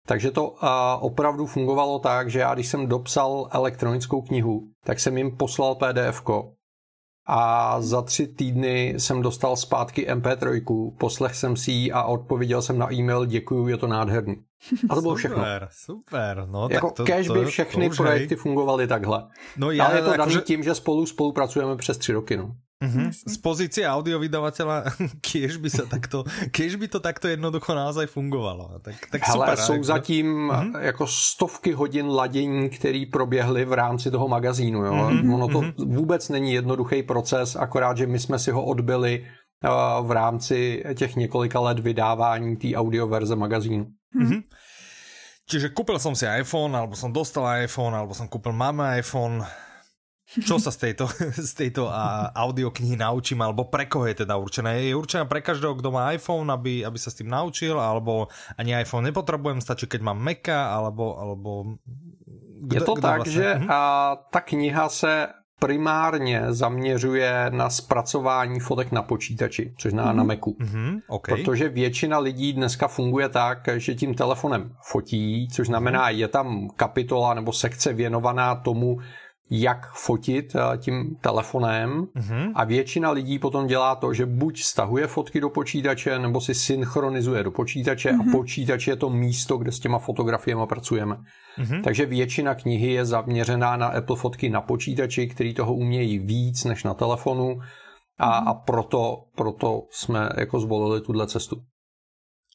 [0.05, 0.57] Takže to uh,
[0.99, 6.21] opravdu fungovalo tak, že já když jsem dopsal elektronickou knihu, tak jsem jim poslal pdf
[7.25, 12.77] a za tři týdny jsem dostal zpátky MP3, poslech jsem si ji a odpověděl jsem
[12.77, 14.35] na e-mail, děkuju, je to nádherný.
[14.89, 15.37] A to bylo všechno.
[15.37, 16.47] Super, super.
[16.51, 19.27] No, jako tak to, cash by všechny to projekty fungovaly takhle.
[19.57, 20.41] No já, Ale je to daný že...
[20.41, 22.37] tím, že spolu spolupracujeme přes tři roky.
[22.37, 22.55] No.
[22.83, 23.07] Mm-hmm.
[23.15, 24.91] Z pozície audiovydavateľa,
[25.27, 28.83] kiež by sa takto, kiež by to takto jednoducho naozaj fungovalo.
[28.83, 29.57] Tak, tak Hele, super.
[29.57, 29.83] jsou ale...
[29.83, 30.79] zatím mm-hmm.
[30.79, 34.85] jako stovky hodin ladění, které proběhly v rámci toho magazínu.
[34.85, 34.93] Jo?
[34.93, 35.33] Mm-hmm.
[35.33, 35.95] Ono to mm-hmm.
[35.95, 41.15] vůbec není jednoduchý proces, akorát, že my jsme si ho odbyli uh, v rámci těch
[41.15, 43.87] několika let vydávání té audioverze magazínu.
[44.19, 44.43] Mm-hmm.
[45.43, 49.43] Čiže kúpil som si iPhone, alebo som dostal iPhone, alebo som kúpil máme iPhone,
[50.25, 51.05] čo sa z tejto,
[51.49, 51.91] z tejto
[52.33, 54.73] audioknihy naučím, alebo pre koho je teda určená?
[54.79, 58.73] Je určená pre každého, kto má iPhone, aby, aby sa s tým naučil, alebo ani
[58.79, 61.19] iPhone nepotrebujem, stačí, keď mám Maca, alebo...
[61.19, 61.49] alebo
[62.63, 63.33] kdo, je to tak, vlastně?
[63.33, 63.67] že mhm.
[63.69, 65.27] a, ta kniha se
[65.59, 70.15] primárně zaměřuje na zpracování fotek na počítači, což na, mm-hmm.
[70.15, 70.51] na Macu.
[70.59, 71.35] Mm-hmm, okay.
[71.35, 76.17] Protože většina lidí dneska funguje tak, že tím telefonem fotí, což znamená, mm-hmm.
[76.17, 78.99] je tam kapitola nebo sekce věnovaná tomu,
[79.55, 82.51] jak fotit eh, tím telefonem mm-hmm.
[82.55, 87.43] a většina lidí potom dělá to, že buď stahuje fotky do počítače, nebo si synchronizuje
[87.43, 88.29] do počítače mm-hmm.
[88.29, 91.15] a počítač je to místo, kde s těma fotografiemi pracujeme.
[91.59, 91.83] Mm-hmm.
[91.83, 96.83] Takže většina knihy je zaměřená na Apple fotky na počítači, který toho umějí víc než
[96.83, 97.57] na telefonu
[98.17, 98.49] a, mm-hmm.
[98.49, 101.55] a proto, proto jsme jako zvolili tuhle cestu.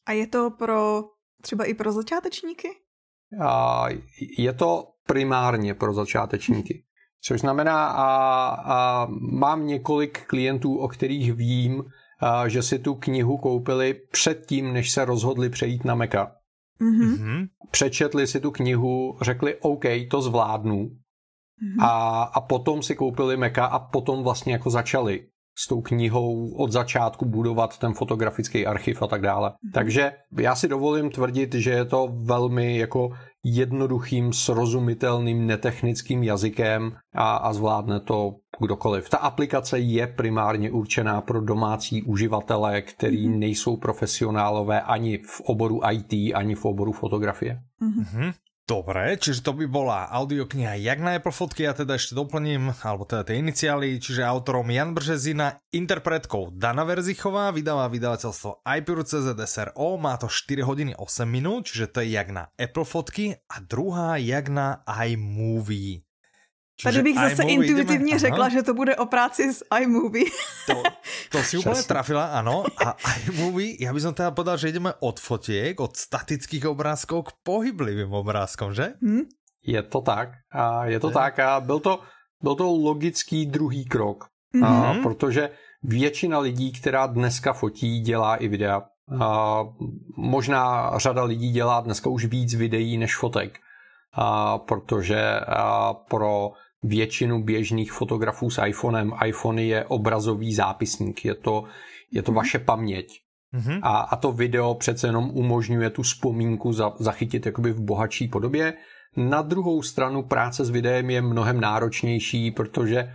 [0.07, 1.03] A je to pro
[1.43, 2.69] třeba i pro začátečníky?
[3.41, 3.85] A
[4.39, 6.85] je to primárně pro začátečníky.
[7.23, 8.07] Což znamená, a,
[8.65, 11.85] a mám několik klientů, o kterých vím,
[12.21, 16.33] a, že si tu knihu koupili předtím, než se rozhodli přejít na Meka.
[16.81, 17.49] Mm-hmm.
[17.71, 20.77] Přečetli si tu knihu, řekli OK, to zvládnu.
[20.77, 21.85] Mm-hmm.
[21.85, 25.27] A, a potom si koupili Meka a potom vlastně jako začali
[25.59, 29.49] s tou knihou od začátku budovat ten fotografický archiv a tak dále.
[29.49, 29.73] Mm-hmm.
[29.75, 33.11] Takže já si dovolím tvrdit, že je to velmi jako
[33.45, 39.11] jednoduchým, srozumitelným, netechnickým jazykem a, a zvládne to kdokoliv.
[39.11, 43.39] Ta aplikace je primárně určená pro domácí uživatele, který mm-hmm.
[43.39, 47.61] nejsou profesionálové ani v oboru IT, ani v oboru fotografie.
[47.83, 48.33] Mm-hmm.
[48.69, 53.09] Dobre, čiže to by bola audiokniha Jak na Apple fotky, ja teda ešte doplním, alebo
[53.09, 60.21] teda tie iniciály, čiže autorom Jan Bržezina, interpretkou Dana Verzichová, vydáva vydavateľstvo iPure.cz SRO, má
[60.21, 64.53] to 4 hodiny 8 minút, čiže to je Jak na Apple fotky a druhá Jak
[64.53, 66.08] na iMovie.
[66.83, 68.49] Tady bych zase iMovie intuitivně jdeme, řekla, aha.
[68.49, 70.25] že to bude o práci s iMovie.
[70.67, 70.83] To,
[71.31, 72.65] to si úplně trafila, ano.
[72.87, 78.13] A iMovie, já bych teda povedal, že jdeme od fotiek, od statických obrázků k pohyblivým
[78.13, 78.93] obrázkům, že?
[79.03, 79.23] Hmm?
[79.63, 80.29] Je to tak.
[80.53, 81.15] A je to je.
[81.15, 82.01] tak a byl to,
[82.43, 84.25] byl to logický druhý krok.
[84.55, 84.67] Mm-hmm.
[84.67, 85.03] A, mhm.
[85.03, 85.51] protože
[85.83, 88.83] většina lidí, která dneska fotí, dělá i videa.
[89.21, 89.61] A,
[90.17, 93.59] možná řada lidí dělá dneska už víc videí než fotek.
[94.13, 99.13] A, protože a, pro většinu běžných fotografů s iPhonem.
[99.25, 101.65] iPhone je obrazový zápisník, je to,
[102.13, 102.35] je to mm-hmm.
[102.35, 103.21] vaše paměť.
[103.55, 103.81] Mm-hmm.
[103.83, 108.75] A, a to video přece jenom umožňuje tu vzpomínku za, zachytit jakoby v bohatší podobě.
[109.17, 113.15] Na druhou stranu práce s videem je mnohem náročnější, protože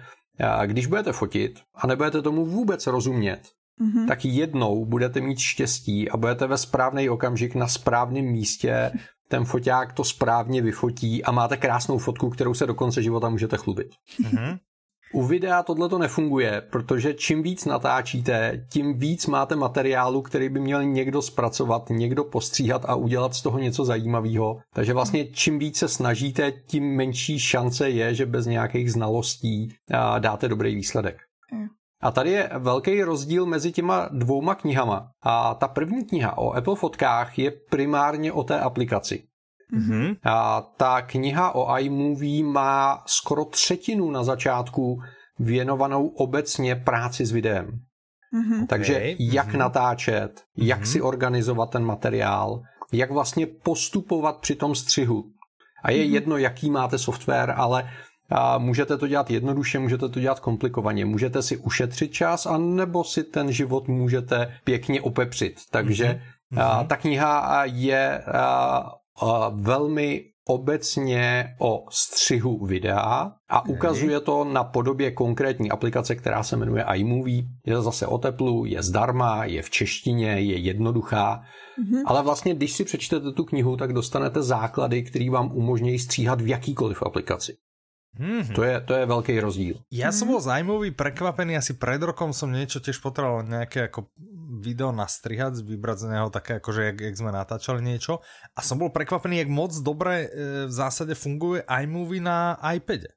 [0.65, 3.39] když budete fotit a nebudete tomu vůbec rozumět,
[3.81, 4.07] mm-hmm.
[4.07, 8.91] tak jednou budete mít štěstí a budete ve správný okamžik na správném místě
[9.33, 13.57] ten foťák to správně vyfotí a máte krásnou fotku, kterou se do konce života můžete
[13.57, 13.87] chlubit.
[14.23, 14.59] Mm-hmm.
[15.13, 20.59] U videa tohle to nefunguje, protože čím víc natáčíte, tím víc máte materiálu, který by
[20.59, 24.59] měl někdo zpracovat, někdo postříhat a udělat z toho něco zajímavého.
[24.73, 29.75] Takže vlastně čím víc se snažíte, tím menší šance je, že bez nějakých znalostí
[30.19, 31.17] dáte dobrý výsledek.
[32.03, 35.11] A tady je velký rozdíl mezi těma dvouma knihama.
[35.21, 39.23] A ta první kniha o Apple fotkách je primárně o té aplikaci.
[39.73, 40.15] Mm-hmm.
[40.23, 45.01] A ta kniha o iMovie má skoro třetinu na začátku
[45.39, 47.65] věnovanou obecně práci s videem.
[48.33, 48.67] Mm-hmm.
[48.67, 49.15] Takže okay.
[49.19, 49.57] jak mm-hmm.
[49.57, 50.91] natáčet, jak mm-hmm.
[50.91, 52.61] si organizovat ten materiál,
[52.91, 55.23] jak vlastně postupovat při tom střihu.
[55.83, 56.13] A je mm-hmm.
[56.13, 57.89] jedno, jaký máte software, ale
[58.33, 61.05] a můžete to dělat jednoduše, můžete to dělat komplikovaně.
[61.05, 65.55] Můžete si ušetřit čas, anebo si ten život můžete pěkně opepřit.
[65.71, 66.21] Takže
[66.53, 66.61] mm-hmm.
[66.61, 68.91] a, ta kniha je a,
[69.49, 76.85] velmi obecně o střihu videa a ukazuje to na podobě konkrétní aplikace, která se jmenuje
[76.93, 77.43] iMovie.
[77.65, 81.41] Je zase o teplu, je zdarma, je v češtině, je jednoduchá,
[81.79, 82.03] mm-hmm.
[82.05, 86.47] ale vlastně když si přečtete tu knihu, tak dostanete základy, které vám umožňují stříhat v
[86.47, 87.53] jakýkoliv aplikaci.
[88.13, 88.53] Mm-hmm.
[88.53, 89.75] To, je, to je veľký rozdíl.
[89.89, 94.13] Ja som bol zaujímavý, prekvapený, asi pred rokom som niečo tiež potreboval nejaké ako
[94.61, 98.21] video nastrihať, vybrať z neho také akože jak, jak sme natáčali niečo
[98.53, 103.09] a som bol prekvapený, jak moc dobre e, v zásade funguje iMovie na iPade.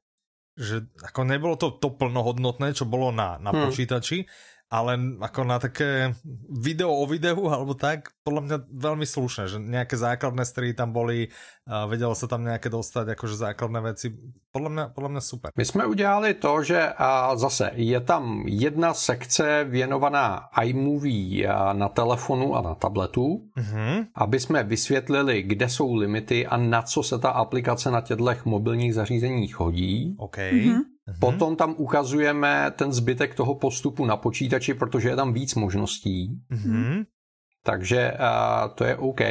[0.57, 3.69] Že ako nebolo to to plnohodnotné, čo bolo na, na hmm.
[3.69, 4.25] počítači,
[4.67, 6.11] ale ako na také
[6.51, 11.31] video o videu alebo tak, podľa mňa veľmi slušné, že nejaké základné stry tam boli,
[11.67, 14.11] a vedelo sa tam nejaké dostať, akože základné veci,
[14.51, 15.49] podľa mňa, podľa mňa super.
[15.55, 22.55] My jsme udělali to, že a zase je tam jedna sekce věnovaná iMovie na telefonu
[22.55, 24.05] a na tabletu, mm-hmm.
[24.15, 28.93] aby jsme vysvětlili, kde jsou limity a na co se ta aplikace na těchto mobilních
[28.93, 30.15] zařízeních hodí.
[30.19, 30.51] Okay.
[30.51, 30.96] Mm-hmm.
[31.07, 31.19] Mhm.
[31.19, 36.29] Potom tam ukazujeme ten zbytek toho postupu na počítači, protože je tam víc možností.
[36.51, 37.05] Mm-hmm.
[37.63, 39.21] Takže uh, to je OK.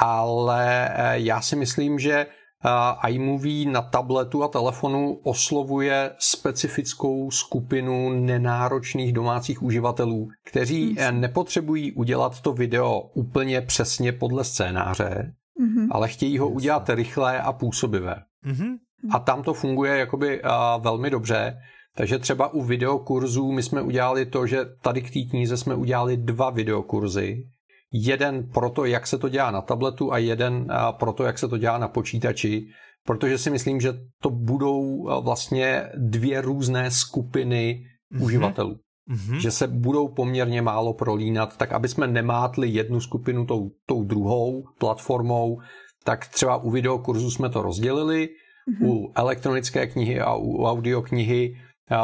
[0.00, 8.10] Ale uh, já si myslím, že uh, iMovie na tabletu a telefonu oslovuje specifickou skupinu
[8.10, 11.20] nenáročných domácích uživatelů, kteří mm-hmm.
[11.20, 15.88] nepotřebují udělat to video úplně přesně podle scénáře, mm-hmm.
[15.90, 18.16] ale chtějí ho udělat rychlé a působivé.
[18.46, 18.76] Mm-hmm
[19.10, 20.50] a tam to funguje jakoby uh,
[20.82, 21.56] velmi dobře.
[21.96, 26.16] Takže třeba u videokurzů my jsme udělali to, že tady k té knize jsme udělali
[26.16, 27.44] dva videokurzy.
[27.92, 31.38] Jeden pro to, jak se to dělá na tabletu a jeden uh, pro to, jak
[31.38, 32.66] se to dělá na počítači,
[33.06, 37.80] protože si myslím, že to budou uh, vlastně dvě různé skupiny
[38.14, 38.24] mm-hmm.
[38.24, 38.76] uživatelů.
[39.10, 39.36] Mm-hmm.
[39.36, 44.64] Že se budou poměrně málo prolínat, tak aby jsme nemátli jednu skupinu tou, tou druhou
[44.78, 45.60] platformou,
[46.04, 48.28] tak třeba u videokurzu jsme to rozdělili,
[48.66, 48.86] Mm-hmm.
[48.86, 51.56] U elektronické knihy a u audioknihy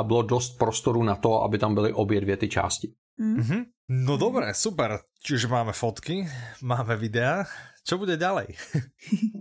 [0.02, 2.92] bylo dost prostoru na to, aby tam byly obě dvě ty části.
[3.20, 3.64] Mm-hmm.
[3.88, 4.98] No dobré, super.
[5.22, 6.28] Čiže máme fotky,
[6.62, 7.44] máme videa.
[7.84, 8.46] Co bude ďalej?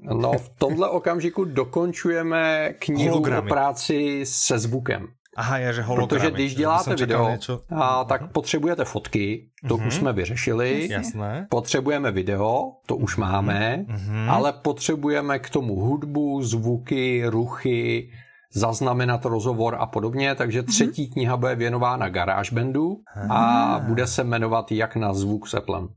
[0.02, 3.48] no v tomhle okamžiku dokončujeme knihu Hologramy.
[3.48, 5.08] o práci se zvukem.
[5.38, 6.08] Aha, je, že hologramy.
[6.08, 7.62] Protože když děláte video, něco...
[7.70, 8.32] a, tak uh-huh.
[8.32, 9.88] potřebujete fotky, to uh-huh.
[9.88, 10.88] už jsme vyřešili.
[10.92, 11.48] Jasné.
[11.50, 14.30] Potřebujeme video, to už máme, uh-huh.
[14.30, 18.10] ale potřebujeme k tomu hudbu, zvuky, ruchy,
[18.54, 21.14] zaznamenat rozhovor a podobně, takže třetí uh-huh.
[21.14, 23.32] kniha bude věnována GarageBandu uh-huh.
[23.32, 25.88] a bude se jmenovat Jak na zvuk s Applem.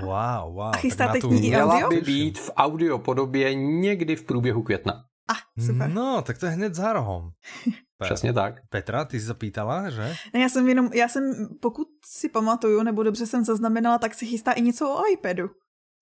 [0.00, 0.60] Wow, wow.
[0.60, 5.04] A chystáte knihy Měla by být v audio podobě někdy v průběhu května.
[5.28, 5.90] Ah, super.
[5.90, 7.30] No, tak to je hned za rohom.
[8.02, 8.54] Přesně tak.
[8.68, 10.16] Petra, ty jsi zapýtala, že?
[10.34, 14.26] Ne, já jsem jenom, já jsem, pokud si pamatuju, nebo dobře jsem zaznamenala, tak se
[14.26, 15.50] chystá i něco o iPadu.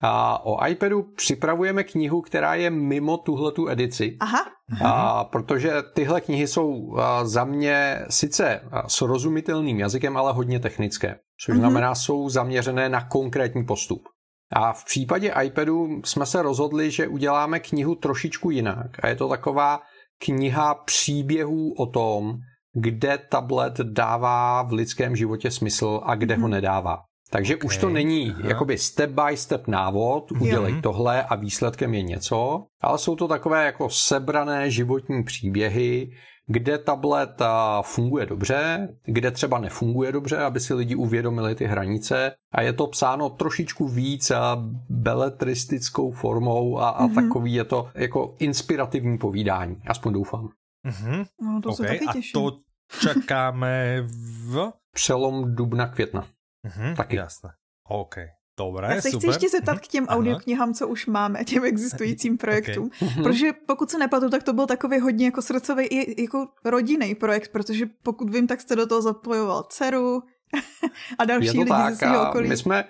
[0.01, 4.17] A o iPadu připravujeme knihu, která je mimo tuhletu edici.
[4.19, 4.45] Aha.
[4.85, 11.19] A, protože tyhle knihy jsou za mě sice srozumitelným jazykem, ale hodně technické.
[11.45, 11.59] Což mm-hmm.
[11.59, 14.09] znamená, jsou zaměřené na konkrétní postup.
[14.55, 18.87] A v případě iPadu jsme se rozhodli, že uděláme knihu trošičku jinak.
[19.03, 19.81] A je to taková
[20.25, 22.33] kniha příběhů o tom,
[22.73, 26.41] kde tablet dává v lidském životě smysl a kde mm-hmm.
[26.41, 26.51] ho mhm.
[26.51, 26.97] nedává.
[27.29, 27.65] Takže okay.
[27.65, 28.47] už to není Aha.
[28.47, 33.65] jakoby step by step návod, udělej tohle a výsledkem je něco, ale jsou to takové
[33.65, 36.09] jako sebrané životní příběhy,
[36.47, 37.41] kde tablet
[37.81, 42.87] funguje dobře, kde třeba nefunguje dobře, aby si lidi uvědomili ty hranice a je to
[42.87, 44.57] psáno trošičku víc a
[44.89, 47.15] beletristickou formou a, a mm-hmm.
[47.15, 50.49] takový je to jako inspirativní povídání, aspoň doufám.
[50.87, 51.25] Mm-hmm.
[51.41, 51.87] No to okay.
[51.87, 52.39] se taky těším.
[52.39, 52.57] A to
[52.99, 54.71] čekáme v...
[54.95, 56.27] Přelom dubna, května.
[56.67, 56.95] Mm-hmm.
[56.95, 57.15] Taky.
[57.15, 57.49] Jasné.
[57.89, 58.15] OK.
[58.57, 59.19] Dobré, Já se super.
[59.19, 62.89] chci ještě zeptat k těm audioknihám, co už máme, těm existujícím projektům.
[63.01, 63.23] Okay.
[63.23, 67.51] Protože pokud se nepletu, tak to byl takový hodně jako srdcový i jako rodinný projekt,
[67.51, 70.23] protože pokud vím, tak jste do toho zapojoval dceru
[71.19, 72.49] a další lidi tak, ze svého okolí.
[72.49, 72.83] My jsme,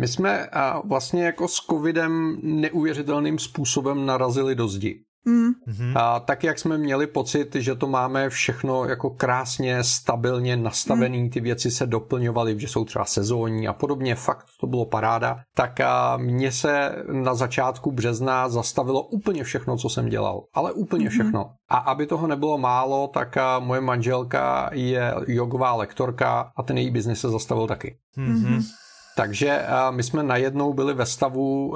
[0.00, 0.48] my jsme
[0.84, 5.04] vlastně jako s covidem neuvěřitelným způsobem narazili do zdi.
[5.28, 5.96] Mm.
[5.96, 11.30] A tak, jak jsme měli pocit, že to máme všechno jako krásně, stabilně nastavený, mm.
[11.30, 15.80] ty věci se doplňovaly, že jsou třeba sezónní a podobně, fakt to bylo paráda, tak
[15.80, 21.10] a mně se na začátku března zastavilo úplně všechno, co jsem dělal, ale úplně mm.
[21.10, 21.50] všechno.
[21.68, 26.90] A aby toho nebylo málo, tak a moje manželka je jogová lektorka a ten její
[26.90, 27.98] biznis se zastavil taky.
[28.18, 28.62] Mm-hmm.
[29.18, 31.74] Takže my jsme najednou byli ve stavu,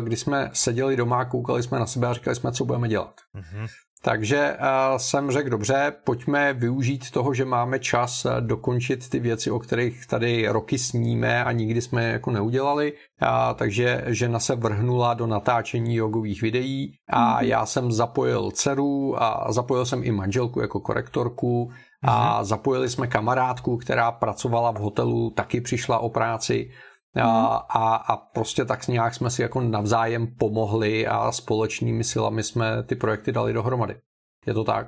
[0.00, 3.14] kdy jsme seděli doma, koukali jsme na sebe a říkali jsme, co budeme dělat.
[3.34, 3.66] Mm-hmm.
[4.02, 4.56] Takže
[4.96, 10.48] jsem řekl, dobře, pojďme využít toho, že máme čas dokončit ty věci, o kterých tady
[10.48, 12.92] roky sníme a nikdy jsme je jako neudělali.
[13.20, 17.46] A, takže žena se vrhnula do natáčení jogových videí a mm-hmm.
[17.46, 21.70] já jsem zapojil dceru a zapojil jsem i manželku jako korektorku
[22.02, 22.44] a mhm.
[22.44, 26.70] zapojili jsme kamarádku, která pracovala v hotelu, taky přišla o práci
[27.14, 27.56] a, mhm.
[27.68, 32.94] a, a prostě tak nějak jsme si jako navzájem pomohli a společnými silami jsme ty
[32.94, 33.96] projekty dali dohromady.
[34.46, 34.86] Je to tak?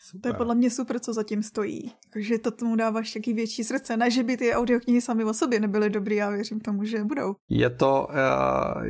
[0.00, 0.20] Super.
[0.22, 1.92] To je podle mě super, co zatím stojí.
[2.12, 3.96] Takže to tomu dáváš taky větší srdce.
[3.96, 7.34] Ne, že by ty audioknihy sami o sobě nebyly dobrý, já věřím tomu, že budou.
[7.48, 8.86] Je to, eh,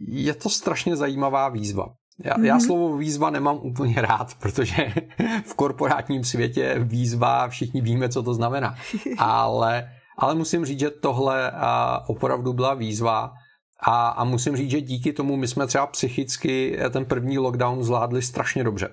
[0.00, 1.94] je to strašně zajímavá výzva.
[2.24, 2.44] Já, mm-hmm.
[2.44, 2.60] já mhm.
[2.60, 4.92] slovo výzva nemám úplně rád, protože
[5.44, 8.74] v korporátním světě výzva všichni víme, co to znamená.
[9.18, 11.52] Ale, ale musím říct, že tohle
[12.06, 13.32] opravdu byla výzva
[13.82, 18.22] a, a musím říct, že díky tomu my jsme třeba psychicky ten první lockdown zvládli
[18.22, 18.88] strašně dobře.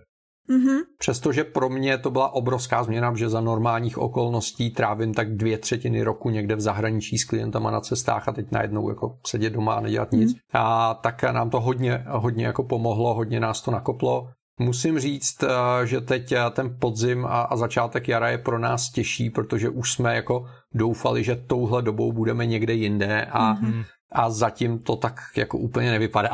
[0.50, 0.80] Mm-hmm.
[0.98, 6.04] Přestože pro mě to byla obrovská změna, že za normálních okolností trávím tak dvě třetiny
[6.04, 9.82] roku někde v zahraničí s klientama na cestách a teď najednou jako sedět doma a
[9.82, 10.34] nedělat nic.
[10.34, 10.40] Mm-hmm.
[10.54, 14.30] A tak nám to hodně, hodně jako pomohlo, hodně nás to nakoplo.
[14.60, 18.92] Musím říct, eh, že teď eh, ten podzim a, a začátek jara je pro nás
[18.92, 24.30] těžší, protože už jsme jako doufali, že touhle dobou budeme někde jinde a mm-hmm a
[24.30, 26.32] zatím to tak jako úplně nevypadá.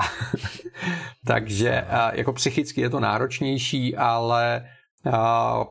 [1.27, 4.65] Takže jako psychicky je to náročnější, ale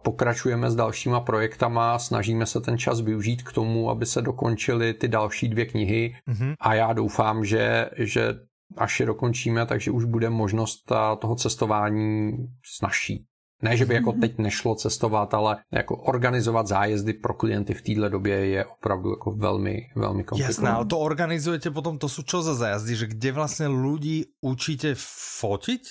[0.03, 5.09] pokračujeme s dalšíma projektama, snažíme se ten čas využít k tomu, aby se dokončily ty
[5.09, 6.55] další dvě knihy mm-hmm.
[6.61, 8.35] a já doufám, že, že
[8.77, 12.33] až je dokončíme, takže už bude možnost toho cestování
[12.65, 13.27] snažší.
[13.62, 18.09] Ne, že by jako teď nešlo cestovat, ale jako organizovat zájezdy pro klienty v této
[18.09, 20.51] době je opravdu jako velmi, velmi komplikované.
[20.51, 24.94] Jasné, ale to organizujete potom, to jsou čo za zájezdy, že kde vlastně lidi učíte
[25.40, 25.83] fotit?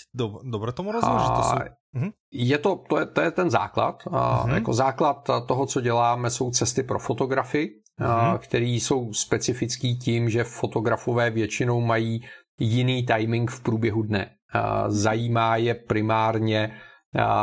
[0.44, 1.56] Dobre tomu rozumím, že to jsou...
[1.94, 2.10] Mhm.
[2.32, 4.04] Je to, to je, to je ten základ.
[4.12, 4.56] A mhm.
[4.56, 8.38] Jako základ toho, co děláme, jsou cesty pro fotografy, mhm.
[8.38, 12.22] které jsou specifický tím, že fotografové většinou mají
[12.60, 14.30] jiný timing v průběhu dne.
[14.54, 16.72] A zajímá je primárně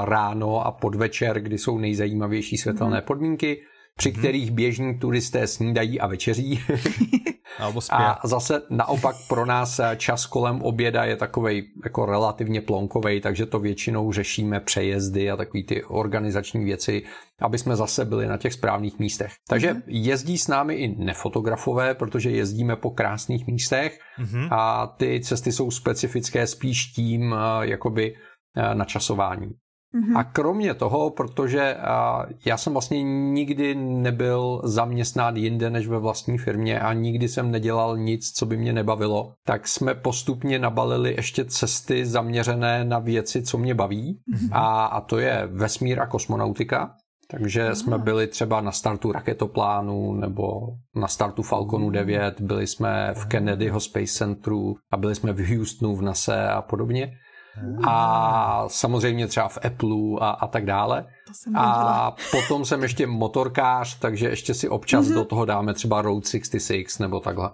[0.05, 3.07] ráno a podvečer, kdy jsou nejzajímavější světelné mhm.
[3.07, 3.63] podmínky,
[3.97, 4.19] při mhm.
[4.19, 6.61] kterých běžní turisté snídají a večeří.
[7.91, 13.59] a zase naopak pro nás čas kolem oběda je takový jako relativně plonkový, takže to
[13.59, 17.03] většinou řešíme přejezdy a takové ty organizační věci,
[17.41, 19.33] aby jsme zase byli na těch správných místech.
[19.49, 19.83] Takže mhm.
[19.87, 23.99] jezdí s námi i nefotografové, protože jezdíme po krásných místech
[24.51, 28.28] a ty cesty jsou specifické spíš tím, jakoby Eh,
[28.75, 29.51] načasování.
[29.95, 30.19] Mm-hmm.
[30.19, 31.79] A kromě toho, protože eh,
[32.47, 37.97] já jsem vlastně nikdy nebyl zaměstnán jinde než ve vlastní firmě a nikdy jsem nedělal
[37.97, 43.59] nic, co by mě nebavilo, tak jsme postupně nabalili ještě cesty zaměřené na věci, co
[43.59, 44.21] mě baví.
[44.35, 44.49] Mm-hmm.
[44.53, 46.95] A, a to je vesmír a kosmonautika.
[47.31, 47.75] Takže Aha.
[47.75, 50.61] jsme byli třeba na startu raketoplánu nebo
[50.95, 55.97] na startu Falconu 9, byli jsme v Kennedyho Space Centru a byli jsme v Houstonu
[55.97, 57.13] v NASA a podobně
[57.87, 61.07] a samozřejmě třeba v Apple a, a tak dále.
[61.55, 65.15] A potom jsem ještě motorkář, takže ještě si občas mm-hmm.
[65.15, 67.51] do toho dáme třeba Road 66 nebo takhle.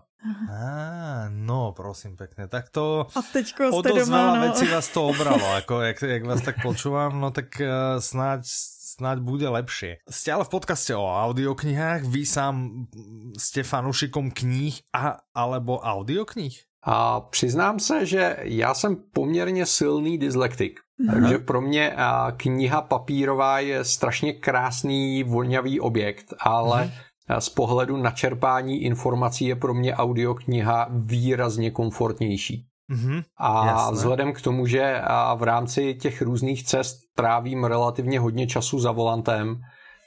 [0.50, 2.48] Ah, no, prosím pěkně.
[2.48, 4.40] Tak to a teďko o dost veľa no.
[4.40, 5.54] věcí vás to obralo.
[5.54, 8.48] Jako, jak, jak vás tak počúvam, no tak uh, snáď
[8.94, 9.98] snáď bude lepšie.
[10.06, 12.86] Ste ale v podcaste o audioknihách, vy sám
[13.34, 16.54] ste fanúšikom kníh a alebo audioknih?
[16.85, 20.81] A přiznám se, že já jsem poměrně silný dyslektik.
[21.09, 21.20] Aha.
[21.20, 21.97] Takže pro mě
[22.37, 26.90] kniha papírová je strašně krásný, vonavý objekt, ale
[27.29, 27.40] Aha.
[27.40, 32.66] z pohledu načerpání informací je pro mě audiokniha výrazně komfortnější.
[32.92, 33.92] Mm-hmm, a jasné.
[33.97, 35.03] vzhledem k tomu, že
[35.37, 39.61] v rámci těch různých cest trávím relativně hodně času za volantem,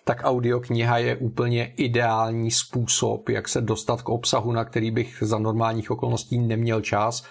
[0.08, 5.40] tak audiokniha je úplně ideální způsob, jak se dostat k obsahu, na který bych za
[5.40, 7.26] normálních okolností neměl čas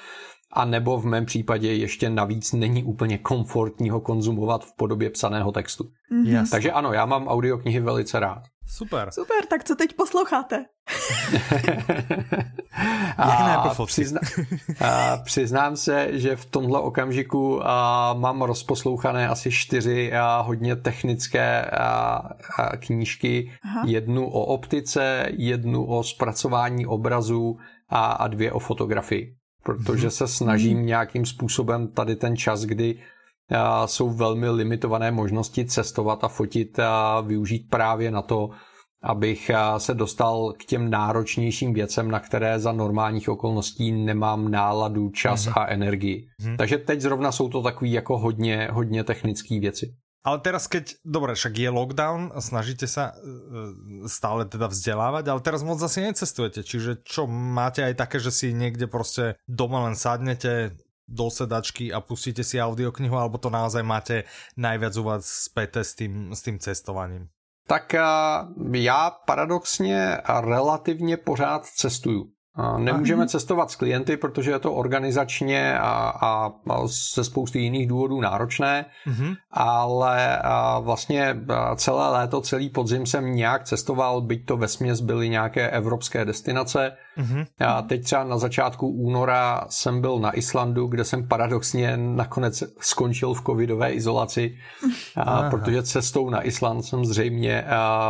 [0.57, 5.52] a nebo v mém případě ještě navíc není úplně komfortní ho konzumovat v podobě psaného
[5.52, 5.84] textu.
[6.12, 6.50] Mm-hmm.
[6.50, 8.42] Takže ano, já mám audioknihy velice rád.
[8.68, 9.09] Super.
[9.12, 10.64] Super, tak co teď posloucháte?
[13.18, 14.20] a, přizna,
[14.80, 21.64] a přiznám se, že v tomhle okamžiku a, mám rozposlouchané asi čtyři a, hodně technické
[21.64, 22.22] a,
[22.59, 23.52] a knížky.
[23.64, 23.82] Aha.
[23.86, 27.57] Jednu o optice, jednu o zpracování obrazu
[27.88, 29.36] a, a dvě o fotografii
[29.66, 32.98] protože se snažím nějakým způsobem tady ten čas, kdy
[33.86, 38.50] jsou velmi limitované možnosti cestovat a fotit a využít právě na to,
[39.02, 45.46] abych se dostal k těm náročnějším věcem, na které za normálních okolností nemám náladu, čas
[45.46, 45.60] mm-hmm.
[45.60, 46.26] a energii.
[46.42, 46.56] Mm-hmm.
[46.56, 49.94] Takže teď zrovna jsou to takové jako hodně, hodně technické věci.
[50.26, 55.62] Ale teraz keď, dobre, však je lockdown snažíte sa e, stále teda vzdelávať, ale teraz
[55.62, 60.74] moc asi necestujete, čiže čo, máte aj také, že si niekde prostě doma len sadnete
[61.06, 64.26] do sedačky a pustíte si audioknihu, alebo to naozaj máte
[64.58, 67.30] najviac u vás späté s tým, s tým cestovaním?
[67.66, 68.02] Tak e,
[68.72, 72.36] já paradoxně relativně pořád cestuju.
[72.78, 76.52] Nemůžeme cestovat s klienty, protože je to organizačně a, a,
[77.14, 79.36] ze spousty jiných důvodů náročné, mm-hmm.
[79.50, 80.42] ale
[80.80, 81.36] vlastně
[81.76, 86.92] celé léto, celý podzim jsem nějak cestoval, byť to ve směs byly nějaké evropské destinace.
[87.18, 87.46] Mm-hmm.
[87.66, 93.34] A teď třeba na začátku února jsem byl na Islandu, kde jsem paradoxně nakonec skončil
[93.34, 94.54] v covidové izolaci,
[95.16, 97.64] a, protože cestou na Island jsem zřejmě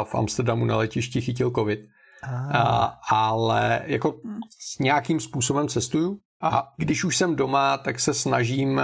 [0.05, 1.81] v Amsterdamu na letišti chytil covid.
[2.53, 4.39] A, ale jako hmm.
[4.61, 8.81] s nějakým způsobem cestuju a když už jsem doma, tak se snažím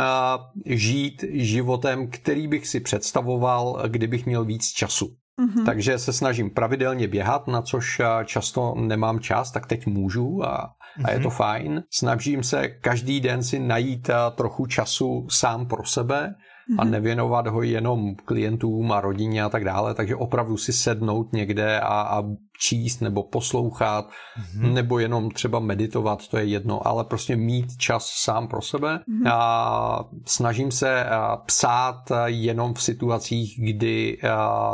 [0.67, 5.17] žít životem, který bych si představoval, kdybych měl víc času.
[5.41, 5.65] Mm-hmm.
[5.65, 11.05] Takže se snažím pravidelně běhat, na což často nemám čas, tak teď můžu a, mm-hmm.
[11.05, 11.37] a je to mhm.
[11.37, 11.83] fajn.
[11.91, 16.35] Snažím se každý den si najít trochu času sám pro sebe
[16.79, 16.91] a mhm.
[16.91, 22.03] nevěnovat ho jenom klientům a rodině a tak dále, takže opravdu si sednout někde a,
[22.03, 22.23] a
[22.61, 24.73] číst nebo poslouchat, mm-hmm.
[24.73, 28.99] nebo jenom třeba meditovat, to je jedno, ale prostě mít čas sám pro sebe.
[28.99, 29.33] Mm-hmm.
[29.33, 31.07] A snažím se
[31.47, 34.19] psát jenom v situacích, kdy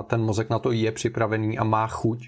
[0.07, 2.19] ten mozek na to je připravený a má chuť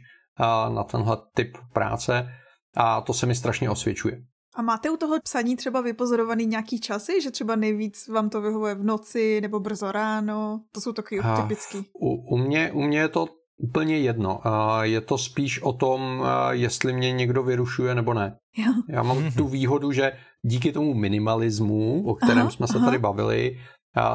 [0.74, 2.28] na tenhle typ práce
[2.76, 4.18] a to se mi strašně osvědčuje.
[4.60, 8.74] A máte u toho psaní třeba vypozorovaný nějaký časy, že třeba nejvíc vám to vyhovuje
[8.74, 10.60] v noci nebo brzo ráno?
[10.72, 11.78] To jsou taky typický.
[12.00, 13.26] U, u, mě, u mě je to
[13.58, 14.40] úplně jedno.
[14.82, 18.36] Je to spíš o tom, jestli mě někdo vyrušuje nebo ne.
[18.56, 18.72] Jo.
[18.88, 22.86] Já mám tu výhodu, že díky tomu minimalismu, o kterém aha, jsme se aha.
[22.86, 23.58] tady bavili,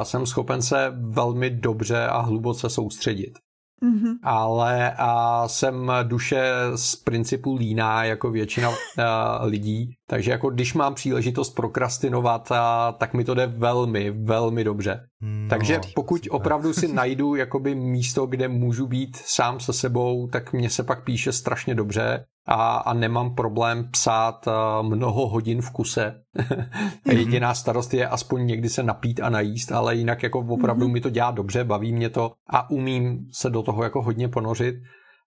[0.02, 3.32] jsem schopen se velmi dobře a hluboce soustředit.
[3.82, 4.14] Mm-hmm.
[4.22, 8.70] Ale a jsem duše z principu líná jako většina
[9.04, 14.64] a, lidí, takže jako když mám příležitost prokrastinovat, a, tak mi to jde velmi, velmi
[14.64, 15.00] dobře.
[15.20, 16.36] No, takže pokud super.
[16.36, 21.04] opravdu si najdu jakoby místo, kde můžu být sám se sebou, tak mě se pak
[21.04, 24.48] píše strašně dobře a, a nemám problém psát
[24.82, 26.14] mnoho hodin v kuse.
[27.06, 27.18] Mhm.
[27.18, 30.92] Jediná starost je aspoň někdy se napít a najíst, ale jinak jako opravdu mm-hmm.
[30.92, 34.74] mi to dělá dobře, baví mě to a umím se do toho jako hodně ponořit.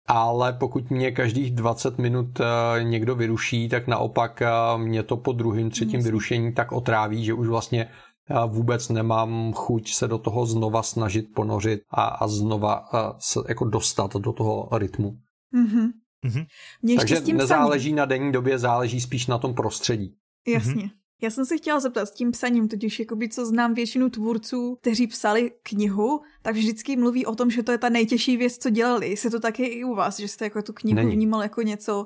[0.08, 2.42] Ale pokud mě každých 20 minut
[2.82, 4.44] někdo vyruší, tak naopak
[4.78, 7.90] mě to po druhém, třetím vyrušení tak otráví, že už vlastně
[8.30, 13.40] já vůbec nemám chuť se do toho znova snažit ponořit a, a znova a se
[13.48, 15.18] jako dostat do toho rytmu.
[15.56, 15.92] Mm-hmm.
[16.26, 16.96] Mm-hmm.
[16.98, 17.96] Takže nezáleží psaním.
[17.96, 20.16] na denní době, záleží spíš na tom prostředí.
[20.48, 20.74] Jasně.
[20.74, 20.90] Mm-hmm.
[21.26, 25.08] Já jsem se chtěla zeptat s tím psaním, totiž jakoby co znám většinu tvůrců, kteří
[25.08, 29.10] psali knihu, tak vždycky mluví o tom, že to je ta nejtěžší věc, co dělali.
[29.10, 31.16] Jestli to taky i u vás, že jste jako tu knihu Není.
[31.16, 32.06] vnímal jako něco,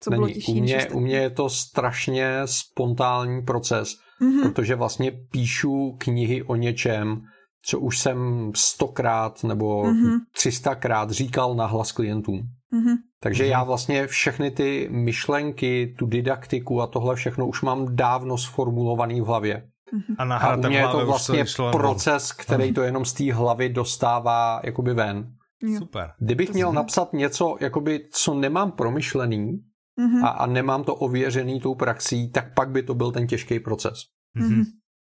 [0.00, 0.20] co Není.
[0.20, 0.52] bylo těžší.
[0.52, 4.42] U mě, u mě je to strašně spontánní proces, mm-hmm.
[4.42, 7.20] protože vlastně píšu knihy o něčem,
[7.62, 10.18] co už jsem stokrát nebo mm-hmm.
[10.32, 12.40] třistakrát říkal na hlas klientům.
[12.72, 12.96] Mm-hmm.
[13.22, 13.50] Takže mm-hmm.
[13.50, 19.24] já vlastně všechny ty myšlenky, tu didaktiku a tohle všechno už mám dávno sformulovaný v
[19.24, 19.68] hlavě.
[19.94, 20.32] Mm-hmm.
[20.32, 24.60] A, a u mě je to vlastně proces, který to jenom z té hlavy dostává
[24.64, 25.32] jakoby ven.
[25.78, 26.10] Super.
[26.18, 29.58] Kdybych to měl napsat něco, jakoby, co nemám promyšlený
[30.00, 30.24] mm-hmm.
[30.24, 33.98] a, a nemám to ověřený tou praxí, tak pak by to byl ten těžký proces.
[34.40, 34.64] Mm-hmm.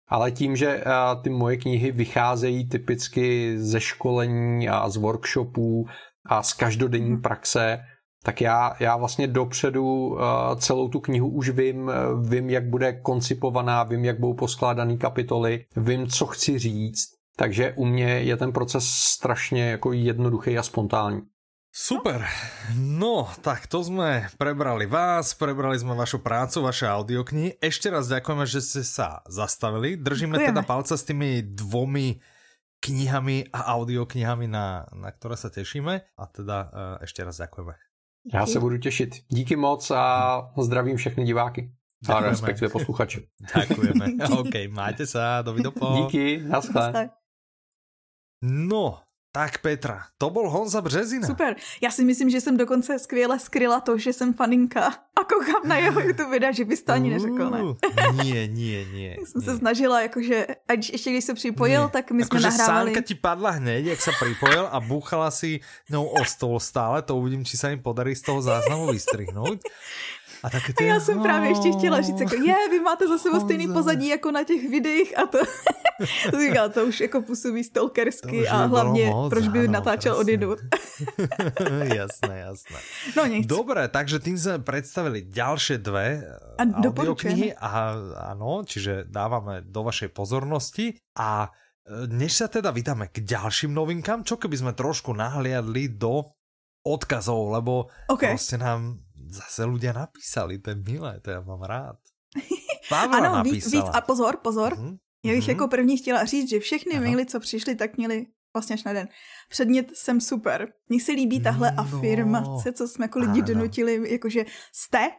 [0.07, 0.83] Ale tím, že
[1.23, 5.85] ty moje knihy vycházejí typicky ze školení a z workshopů
[6.25, 7.21] a z každodenní mm-hmm.
[7.21, 7.79] praxe,
[8.23, 10.19] tak já, já vlastně dopředu uh,
[10.57, 11.91] celou tu knihu už vím,
[12.21, 17.07] vím, jak bude koncipovaná, vím, jak budou poskládané kapitoly, vím, co chci říct,
[17.37, 21.21] takže u mě je ten proces strašně jako jednoduchý a spontánní.
[21.71, 22.27] Super.
[22.75, 27.63] No, tak to sme prebrali vás, prebrali sme vašu prácu, vaše audioknihy.
[27.63, 29.95] Ešte raz ďakujeme, že ste sa zastavili.
[29.95, 30.51] Držíme Ďakujeme.
[30.51, 32.19] teda palce s tými dvomi
[32.83, 36.11] knihami a audioknihami, na, na ktoré sa tešíme.
[36.19, 37.90] A teda uh, ešte raz ďakujeme.
[38.33, 39.09] Já se budu těšit.
[39.27, 41.71] Díky moc a zdravím všechny diváky.
[42.09, 43.21] A respektive posluchače.
[43.55, 44.05] Ďakujeme.
[44.39, 45.93] OK, máte sa, dovidopo.
[45.95, 47.09] Díky, naschle.
[48.41, 49.01] No,
[49.31, 51.27] tak Petra, to byl Honza Březina.
[51.27, 51.55] Super.
[51.81, 55.77] Já si myslím, že jsem dokonce skvěle skryla to, že jsem faninka a koukám na
[55.77, 57.59] jeho YouTube videa, že bys to ani neřekl, ne?
[58.23, 59.15] nie, nie, nie.
[59.25, 59.45] jsem nie.
[59.45, 61.89] se snažila, jakože, a ještě když se připojil, nie.
[61.89, 62.89] tak my jsme jako, nahrávali.
[62.89, 65.59] sánka ti padla hned, jak se připojil a búchala si
[65.89, 69.59] no o stol stále, to uvidím, či se mi podarí z toho záznamu vystrihnout.
[70.43, 73.07] A, taky ty, a já jsem oh, právě ještě chtěla říct, jako, je, vy máte
[73.07, 75.37] za sebou stejný pozadí jako na těch videích a to,
[76.39, 80.59] říkal, to už jako působí stalkersky a hlavně, moc, proč by áno, natáčel odinut.
[81.95, 82.79] jasné, jasné.
[83.17, 83.45] No nic.
[83.47, 86.25] Dobre, takže tým jsme představili další dve
[86.57, 87.95] a audioknihy a
[88.33, 94.25] ano, čiže dáváme do vašej pozornosti a e, než sa teda vydáme k ďalším novinkám,
[94.25, 96.33] čo keby sme trošku nahliadli do
[96.81, 98.29] odkazov, lebo okay.
[98.29, 98.97] prostě nám
[99.31, 101.97] zase ľudia napísali, to je milé, to já mám rád.
[102.89, 104.97] Pavla ano, víc, víc, a pozor, pozor, mm-hmm.
[105.25, 105.49] já bych mm-hmm.
[105.49, 107.05] jako první chtěla říct, že všechny ano.
[107.05, 109.07] maily, co přišly, tak měly vlastně až na den.
[109.49, 110.73] Předmět jsem super.
[110.89, 111.79] Mně se líbí tahle no.
[111.79, 115.09] afirmace, co jsme jako lidi donutili, jakože jste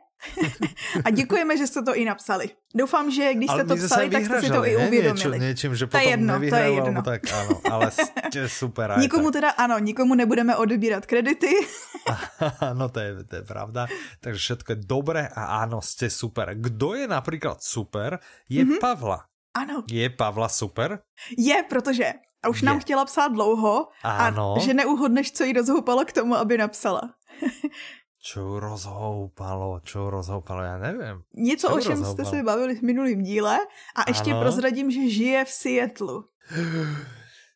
[1.05, 2.51] a děkujeme, že jste to i napsali.
[2.75, 5.39] Doufám, že když jste to psali, tak jste si to i uvědomili.
[5.39, 7.03] Něčím, něčím že potom to je jedno, to je jedno.
[7.03, 7.91] Tak, ano, ale
[8.47, 8.99] super.
[8.99, 9.33] nikomu tak.
[9.33, 11.55] teda, ano, nikomu nebudeme odebírat kredity.
[12.61, 13.87] ano, to je, to je pravda.
[14.20, 16.55] Takže všetko je dobré a ano, jste super.
[16.55, 18.18] Kdo je například super,
[18.49, 18.79] je mm-hmm.
[18.81, 19.25] Pavla.
[19.55, 19.85] Ano.
[19.91, 20.99] Je Pavla super?
[21.39, 22.12] Je, protože
[22.43, 22.66] a už je.
[22.66, 24.55] nám chtěla psát dlouho ano.
[24.57, 27.01] a že neuhodneš, co jí rozhoupalo k tomu, aby napsala.
[28.25, 31.23] Čo rozhoupalo, čo rozhoupalo, já nevím.
[31.35, 33.59] Něco, čo o čem jste se bavili v minulém díle
[33.95, 34.41] a ještě ano.
[34.41, 36.25] prozradím, že žije v Seattleu.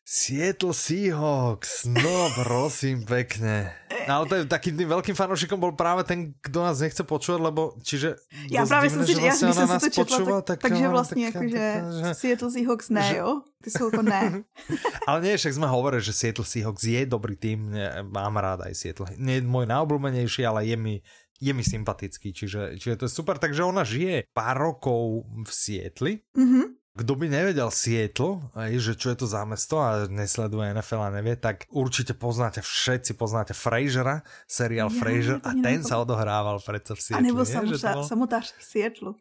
[0.07, 3.75] Seattle Seahawks, no prosím pekne.
[4.07, 7.75] Ale to je takým tým veľkým fanúšikom bol práve ten, kdo nás nechce počúvať, lebo
[7.83, 8.15] čiže...
[8.47, 11.31] Já právě jsem si, já vlastně jsem si to četla, počúva, tak, takže no, vlastně
[11.31, 13.17] tak, jako, že že Seattle Seahawks ne, že...
[13.17, 13.41] jo?
[13.63, 14.43] Ty jsou jako ne.
[15.07, 17.75] Ale nie, však sme hovorili, že Seattle Seahawks je dobrý tým,
[18.07, 19.11] mám rád aj Seattle.
[19.19, 20.95] Nie je môj najobľúbenejší, ale je mi
[21.37, 23.37] je mi sympatický, čiže, čiže to je super.
[23.37, 26.13] Takže ona žije pár rokov v Sietli.
[26.33, 26.65] Mm -hmm.
[26.97, 28.41] Kdo by nevedel Seattle,
[28.81, 33.13] že čo je to za mesto a nesleduje NFL a nevie, tak určite poznáte, všetci
[33.13, 37.21] poznáte Frasera, seriál ja, Frasier a ten sa odohrával predsa v Seattle.
[37.21, 39.13] A nebo samota, samotář v Seattle.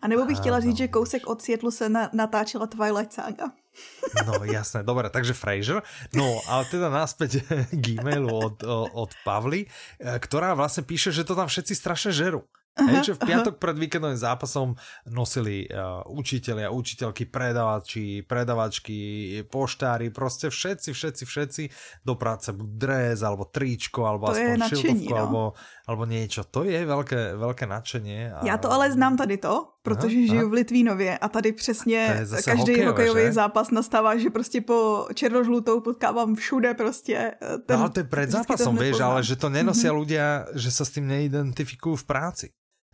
[0.00, 3.52] A nebo bych chtěla říct, že kousek od Seattle se na, natáčela Twilight Saga.
[4.26, 5.82] No jasné, dobre, takže Fraser.
[6.14, 7.44] No, ale teda náspäť
[7.82, 8.56] k e-mailu od,
[8.92, 9.68] od Pavly, e,
[10.18, 12.10] ktorá vlastne píše, že to tam všetci strašne
[12.78, 12.94] žerú.
[12.94, 14.78] Hej, že v piatok pred víkendovým zápasom
[15.10, 18.98] nosili uh, učiteľia, učiteľky, predavači, predavačky,
[19.50, 21.62] poštári, prostě všetci, všetci, všetci
[22.06, 25.16] do práce buď dres, alebo tričko, alebo to aspoň šiltovku, no.
[25.16, 25.40] alebo,
[25.86, 26.44] alebo niečo.
[26.50, 28.20] To je veľké, veľké nadšenie.
[28.32, 28.46] A...
[28.46, 30.50] Já to ale znám tady to, protože aha, žiju aha.
[30.50, 33.32] v Litvínově a tady přesně každý hokejové, hokejový že?
[33.32, 37.34] zápas nastává, že prostě po černožlutou potkávám všude prostě.
[37.42, 40.00] Eh, ten, no ale to je před zápasom, vieš, ale že to nenosia mm-hmm.
[40.00, 42.46] ľudia, že sa s tým neidentifikujú v práci.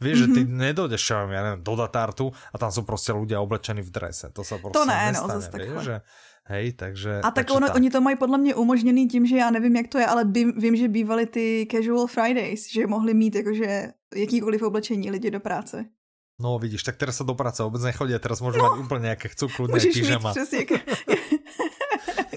[0.02, 0.34] Vieš, mm-hmm.
[0.34, 0.56] že ty mhm.
[0.58, 4.30] nedojdeš, čo ja neviem, do Datartu a tam sú prostě ľudia oblečení v drese.
[4.32, 6.00] To sa prostě to ne, no, nestane, no, vieš, že...
[6.44, 7.20] Hej, takže...
[7.24, 7.76] A tak, ono, tak.
[7.76, 10.52] oni to mají podle mě umožněný tím, že já nevím, jak to je, ale vím,
[10.56, 15.84] vím, že bývaly ty casual Fridays, že mohli mít jakože jakýkoliv oblečení lidi do práce.
[16.34, 19.30] No vidíš, tak teraz sa do práce vôbec nechodí, teraz môžu no, mať úplne nejaké
[19.30, 20.34] chcú kľudné pyžama.
[20.34, 20.66] Mít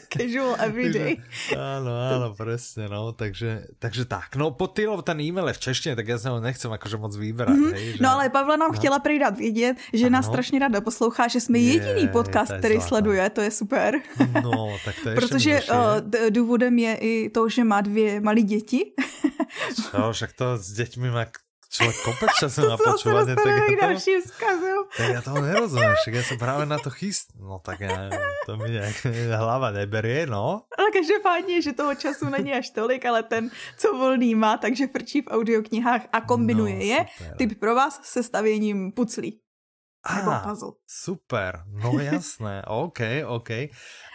[0.09, 1.19] casual everyday.
[1.53, 4.35] Áno, áno, presne, no, takže, takže tak.
[4.35, 7.17] No, pod týlo ten e-mail je v češtině, tak já se ho nechcem jakože moc
[7.17, 7.49] vybrať.
[7.49, 7.73] Mm-hmm.
[7.73, 7.97] Hej, že...
[8.01, 8.77] No ale Pavla nám no.
[8.77, 10.13] chtěla přidat vědět, že ano.
[10.13, 12.87] nás strašně ráda poslouchá, že jsme je, jediný podcast, který zlatá.
[12.87, 13.99] sleduje, to je super.
[14.43, 18.93] No, tak to je Protože uh, důvodem je i to, že má dvě malé děti.
[19.75, 21.25] Čo, však to s děťmi má
[21.69, 23.35] člověk kopec času na počúvanie.
[23.35, 27.35] Tak ja to, tak ja toho nerozumím, však ja sa práve na to chyst.
[27.37, 28.09] No tak ja
[28.47, 28.97] to mi nejak
[29.41, 30.63] hlava neberie, no.
[30.77, 35.21] Ale každopádně, že toho času není až tolik, ale ten, co volný má, takže frčí
[35.21, 36.99] v audioknihách a kombinuje no, je.
[37.37, 39.39] Typ pro vás se stavěním puclí.
[40.15, 40.71] Nebo puzzle.
[40.87, 43.51] Super, no jasné, OK, OK.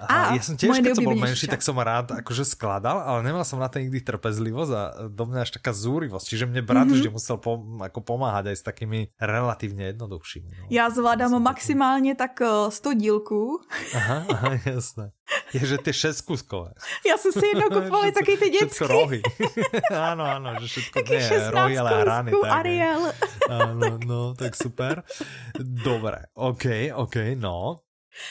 [0.02, 3.44] A, ja som tiež, keď som bol menší, tak som rád akože skladal, ale nemal
[3.44, 6.26] som na to nikdy trpezlivosť a do mňa až taká zúrivosť.
[6.26, 6.96] Čiže mne brat mm-hmm.
[6.98, 10.50] vždy musel pom, ako pomáhať aj s takými relatívne jednoduchšími.
[10.50, 10.64] No.
[10.70, 13.60] Já zvládám maximálně tak 100 eh, dílků.
[13.94, 15.10] Aha, aha, jasné.
[15.54, 16.70] Je, že ty šestkuskové.
[17.06, 18.84] Já jsem si jednou kupovala taky ty dětské.
[18.84, 19.20] Všetko rohy.
[19.92, 22.30] áno, áno, že všetko taky nie, rohy, ale rány.
[22.32, 23.02] Tak, Ariel.
[23.48, 24.04] Tak.
[24.04, 25.02] no, tak super.
[25.84, 26.64] Dobre, OK,
[26.94, 27.78] OK, no.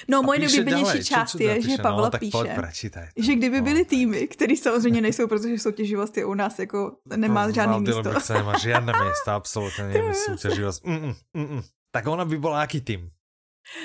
[0.08, 4.28] No, moje nejoblíbenější část je, že Pavla no, píše, prečítaj, že kdyby no, byly týmy,
[4.28, 8.20] které samozřejmě nejsou, protože soutěživost je u nás jako nemá no, žádný místo.
[8.20, 10.86] se nemá žádné místo, absolutně nevím, soutěživost.
[10.86, 11.62] Mm, mm, mm, mm.
[11.92, 13.10] Tak ona by byla jaký tým?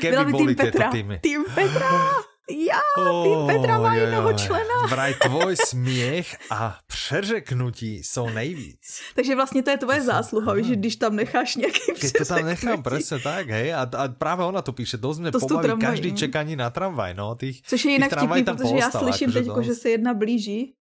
[0.01, 0.91] Keby Byla by tým Petra.
[0.91, 1.19] Týmy.
[1.19, 1.91] Tým Petra!
[2.51, 2.81] Já,
[3.11, 4.87] oh, Petra má jednoho člena.
[4.89, 9.01] Vraj tvoj směch a přeřeknutí jsou nejvíc.
[9.15, 12.45] Takže vlastně to je tvoje to zásluha, že když tam necháš nějaký Keď to tam
[12.45, 13.75] nechám, přesně tak, hej.
[13.75, 16.17] A, a právě ona to píše, dost mě to pobaví každý no.
[16.17, 17.35] čekání na tramvaj, no.
[17.35, 20.75] Tých, Což je jinak vtipný, protože já slyším teď, že se jedna blíží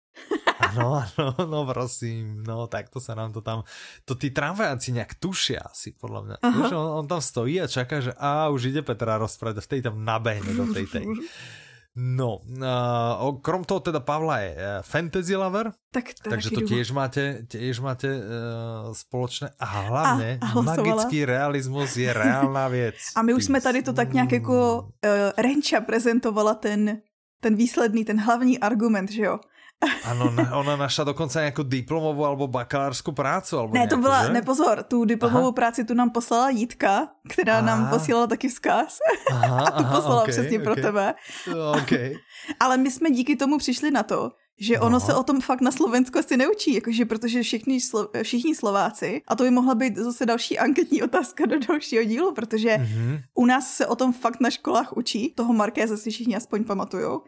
[0.59, 3.63] Ano, ano, no prosím, no tak to se nám to tam,
[4.05, 6.35] to ty tramvajáci nějak tuší asi, podle mě.
[6.55, 9.67] Víš, on, on, tam stojí a čaká, že a už jde Petra rozprávať a v
[9.67, 11.05] tej tam nabehne do tej tej.
[11.95, 16.91] No, uh, krom toho teda Pavla je uh, fantasy lover, tak to takže to tiež
[16.91, 22.95] máte, tiež máte uh, společné a hlavně a, a magický realismus je reálná věc.
[23.15, 26.99] A my už jsme tady to tak nějak jako uh, Renča prezentovala ten,
[27.39, 29.39] ten výsledný, ten hlavní argument, že jo?
[30.03, 33.57] Ano, ona našla dokonce nějakou diplomovou alebo bakalářskou prácu.
[33.57, 34.33] Alebo ne, nějakou, to byla, že?
[34.33, 35.51] nepozor, tu diplomovou aha.
[35.51, 37.65] práci tu nám poslala Jitka, která aha.
[37.65, 38.97] nám posílala taky vzkaz.
[39.31, 40.63] Aha, a tu aha, poslala okay, přesně okay.
[40.63, 41.13] pro tebe.
[41.83, 42.13] Okay.
[42.59, 44.99] Ale my jsme díky tomu přišli na to, že ono no.
[44.99, 49.35] se o tom fakt na Slovensku asi neučí, jakože protože všichni, slo, všichni Slováci, a
[49.35, 53.21] to by mohla být zase další anketní otázka do dalšího dílu, protože mm-hmm.
[53.33, 57.21] u nás se o tom fakt na školách učí, toho Markéze si všichni aspoň pamatujou.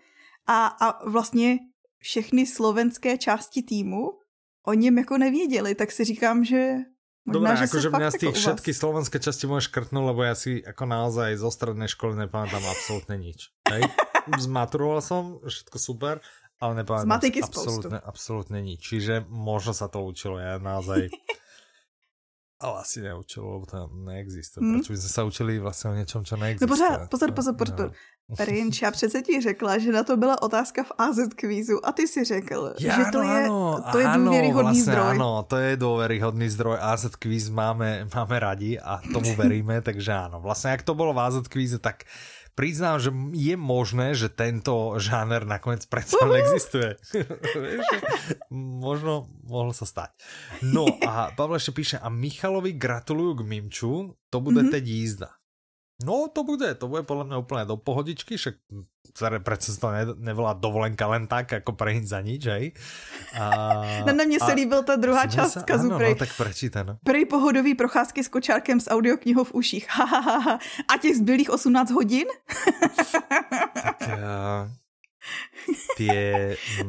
[0.48, 1.60] A, a vlastně
[2.00, 4.20] všechny slovenské části týmu
[4.68, 6.76] o něm jako nevěděli, tak si říkám, že
[7.28, 10.64] Možná, Dobre, akože mňa z tých jako všetky slovenské časti môžeš škrtnúť, lebo ja si
[10.64, 13.52] ako naozaj zo strednej školy nepamätám absolútne nič.
[13.68, 13.84] Hej?
[14.48, 16.24] Zmaturoval som, všetko super,
[16.64, 18.80] ale nepamätám absolútne, absolútne nič.
[18.80, 21.12] Čiže možno sa to učilo, ja naozaj...
[22.60, 24.66] ale asi neučilo, lebo to neexistuje.
[24.66, 24.82] Hmm.
[24.82, 26.66] Proč by sa učili vlastne o niečom, čo neexistuje?
[26.66, 27.94] No pořád, pozor, pozor, pozor.
[27.94, 28.36] No.
[28.40, 32.08] Rinč, já přece ti řekla, že na to byla otázka v AZ kvízu a ty
[32.08, 35.16] si řekl, ja, že to je, ano, to je důvěryhodný vlastne, zdroj.
[35.16, 36.78] Áno, to je důvěryhodný zdroj.
[36.82, 40.44] AZ kvíz máme, máme radi a tomu veríme, takže áno.
[40.44, 42.04] Vlastne, jak to bolo v AZ kvíze, tak
[42.58, 46.34] priznám, že je možné, že tento žáner nakoniec predsa uh-huh.
[46.34, 46.98] neexistuje.
[48.82, 50.18] Možno mohlo sa stať.
[50.66, 54.74] No a Pavel ešte píše, a Michalovi gratulujú k Mimču, to bude mm-hmm.
[54.74, 55.30] teď jízda.
[56.02, 58.56] No to bude, to bude podle mě úplně do pohodičky, však
[59.44, 62.72] přece to ne, nevolá dovolenka len tak, jako pre za nič, hej.
[63.40, 63.74] A,
[64.08, 66.98] no, na mě se líbil ta druhá část se, ano, prej, no, tak prečíte, no.
[67.04, 70.60] prej pohodový procházky s kočárkem s audioknihou v uších, ha, ha, ha, ha.
[70.94, 72.26] a těch zbylých 18 hodin?
[73.84, 74.70] tak já...
[75.98, 76.58] Tie...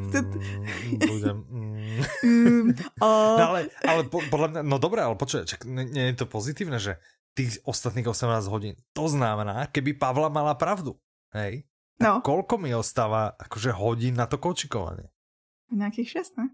[0.89, 1.37] Mm, budem...
[1.49, 2.03] Mm.
[2.25, 2.69] mm
[3.39, 6.79] no ale, ale po, podle mě, no dobré, ale počuj, čak, nie je to pozitívne,
[6.79, 6.97] že
[7.39, 8.75] tých ostatných 18 hodín.
[8.99, 10.99] To znamená, keby Pavla mala pravdu,
[11.35, 11.63] hej,
[12.03, 12.23] no.
[12.23, 15.11] koľko mi ostáva akože hodín na to kočikovanie?
[15.69, 16.47] Nejakých 6, ne?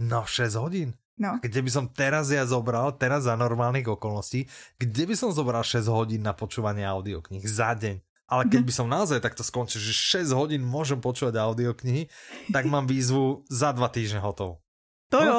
[0.00, 0.96] No, 6 hodín.
[1.20, 1.36] No.
[1.44, 4.48] Kde by som teraz ja zobral, teraz za normálnych okolností,
[4.80, 8.00] kde by som zobral 6 hodín na počúvanie audiokníh za deň.
[8.30, 8.68] Ale keď mhm.
[8.70, 12.08] by som naozaj takto skončil, že 6 hodín môžem počúvať audioknihy,
[12.54, 14.64] tak mám výzvu za 2 týždne hotovo.
[15.12, 15.26] To no?
[15.26, 15.38] jo.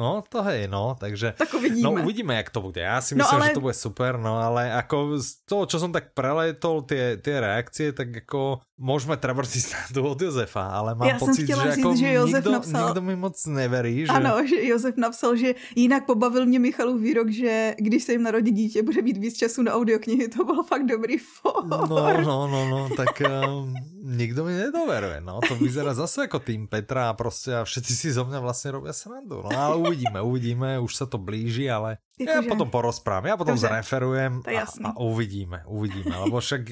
[0.00, 1.36] No, to hej, no, takže...
[1.36, 1.84] Tak uvidíme.
[1.84, 2.80] No, uvidíme, jak to bude.
[2.80, 3.48] Já si no, myslím, no, ale...
[3.48, 7.36] že to bude super, no, ale ako z toho, čo som tak preletol, tie, tie
[7.36, 11.96] reakcie, tak ako môžeme travrtiť tu od Josefa, ale mám Já pocit, že říct, jako
[11.96, 12.86] že Josef nikdo, napsal...
[12.86, 14.06] nikdo mi moc neverí.
[14.06, 14.12] Že...
[14.12, 18.50] Ano, že Josef napsal, že jinak pobavil mě Michalův výrok, že když se jim narodí
[18.50, 21.66] dítě, bude mít víc času na audioknihy, to bylo fakt dobrý for.
[21.66, 21.86] No,
[22.24, 27.10] no, no, no, tak um, nikdo mi nedoveruje, no, to vyzerá zase jako tým Petra
[27.10, 30.92] a prostě a všetci si zo mňa vlastně robia srandu, no, ale uvidíme, uvidíme, už
[30.96, 32.48] se to blíží, ale jako ja že...
[32.48, 36.62] potom porozprávám, ja potom Dobře, zreferujem a, a uvidíme, uvidíme, lebo však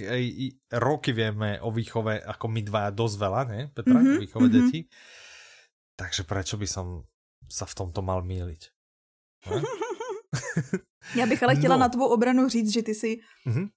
[0.73, 4.47] roky vieme o výchove, ako my dva dosť veľa, ne, Petra, mm -hmm, o výchove
[4.47, 4.65] mm -hmm.
[4.71, 4.81] detí.
[5.99, 6.87] Takže prečo by som
[7.51, 8.71] sa v tomto mal míliť?
[11.15, 11.81] Já bych ale chtěla no.
[11.81, 13.69] na tvou obranu říct, že ty si mm -hmm.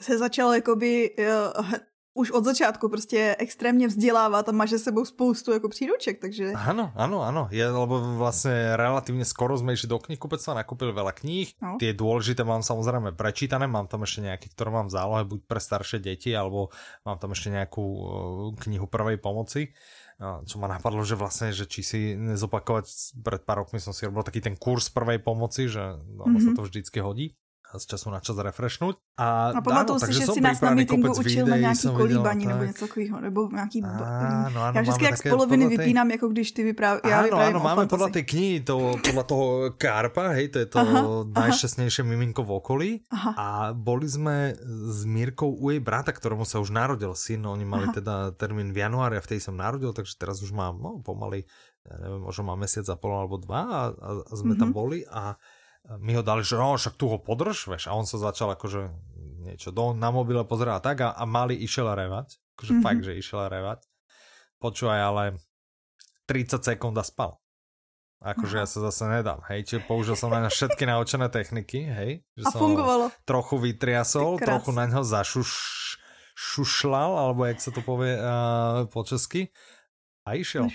[0.00, 1.74] se začal jakoby uh,
[2.18, 6.52] už od začátku prostě extrémně vzdělávat a má že sebou spoustu jako příruček, takže...
[6.58, 7.46] Áno, áno, áno.
[7.54, 11.54] Ja, lebo vlastne relatívne skoro sme išli do knihkupectva, nakúpili veľa kníh.
[11.62, 11.78] No.
[11.78, 15.62] Tie dôležité mám samozrejme prečítané, mám tam ešte nejaké, ktoré mám v zálohe, buď pre
[15.62, 16.74] staršie deti, alebo
[17.06, 18.02] mám tam ešte nejakú uh,
[18.66, 19.70] knihu prvej pomoci.
[20.18, 24.26] Čo ma napadlo, že vlastne, že či si nezopakovať, pred pár rokmi som si robil
[24.26, 26.42] taký ten kurz prvej pomoci, že no, mm -hmm.
[26.42, 27.38] sa to vždycky hodí
[27.76, 28.96] z času na čas refreshnúť.
[29.20, 32.86] A, a pamatuju si, že si nás na meetingu učil na nějaký kolíbaní nebo něco
[32.86, 33.84] takového, nebo nějaký...
[33.84, 35.76] Áno, áno, Já vždycky jak z poloviny tej...
[35.76, 37.04] vypínám, jako když ty vypráv...
[37.04, 39.46] Áno, vyprávím áno, máme podľa tej knihy, to, podľa toho
[39.76, 41.00] Karpa, hej, to je to aha,
[41.36, 42.02] aha.
[42.08, 42.90] miminko v okolí.
[43.12, 43.30] Aha.
[43.36, 43.46] A
[43.76, 44.56] boli sme
[44.88, 47.94] s Mírkou u jej brata, ktorému sa už narodil syn, oni mali aha.
[48.00, 51.44] teda termín v januári a vtedy som narodil, takže teraz už mám no, pomaly,
[51.84, 54.60] ja neviem, možno mám mesiac a pol alebo dva a, a, a sme mm-hmm.
[54.60, 55.36] tam boli a
[55.96, 58.92] mi ho dali, že no, však tu ho podrž, veš, a on sa začal akože
[59.48, 62.84] niečo do, na mobile pozerať tak a, a mali išiel revať, akože mm-hmm.
[62.84, 63.80] fakt, že išiel revať.
[64.60, 65.24] Počúvaj, ale
[66.28, 67.40] 30 sekúnd a spal.
[68.18, 72.10] Akože ja sa zase nedám, hej, čiže použil som na ňa všetky naučené techniky, hej.
[72.34, 73.14] Že a som fungovalo.
[73.22, 75.50] trochu vytriasol, trochu na ňo zašuš,
[76.34, 79.54] šušlal, alebo jak sa to povie uh, po česky.
[80.26, 80.66] A išiel.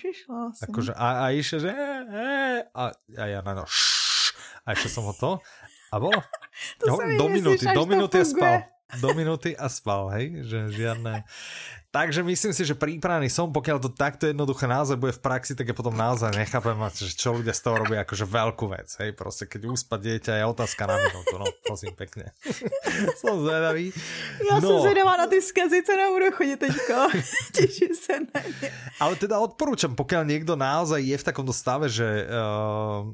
[0.63, 2.27] Akože, a, a išiel, že e, e,
[2.73, 4.02] a, a ja na ňo š,
[4.63, 5.39] a ešte som ho to.
[5.93, 6.19] A bolo.
[6.81, 8.55] to no, do minúty, do minúty a spal.
[8.97, 10.45] Do minúty a spal, hej?
[10.47, 11.13] Že žiadne...
[11.93, 15.69] Takže myslím si, že prípravný som, pokiaľ to takto jednoduché naozaj bude v praxi, tak
[15.69, 18.89] ja potom naozaj nechápem, že čo ľudia z toho robia akože veľkú vec.
[18.97, 22.33] Hej, proste keď úspa dieťa je otázka na minútu, no prosím pekne.
[23.21, 23.93] som zvedavý.
[24.41, 24.65] Ja no.
[24.65, 26.97] som zvedavá na ty skazy, co nám budú chodiť teďko.
[27.61, 28.69] Teším sa na ne.
[28.97, 33.05] Ale teda odporúčam, pokiaľ niekto naozaj je v takomto stave, že uh,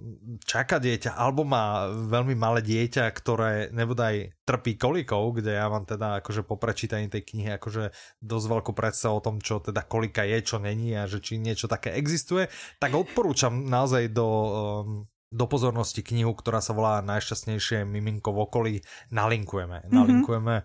[0.48, 6.26] čaká dieťa, alebo má veľmi malé dieťa, ktoré nebodaj trpí kolikou, kde ja mám teda
[6.26, 10.22] akože po prečítaní tej knihy akože dosť veľkú nejakú predstavu o tom, čo teda kolika
[10.22, 12.46] je, čo není a že či niečo také existuje,
[12.78, 18.74] tak odporúčam naozaj do, um, do pozornosti knihu, ktorá sa volá Najšťastnejšie miminko v okolí.
[19.10, 19.90] Nalinkujeme.
[19.90, 19.98] Mm-hmm.
[19.98, 20.56] Nalinkujeme.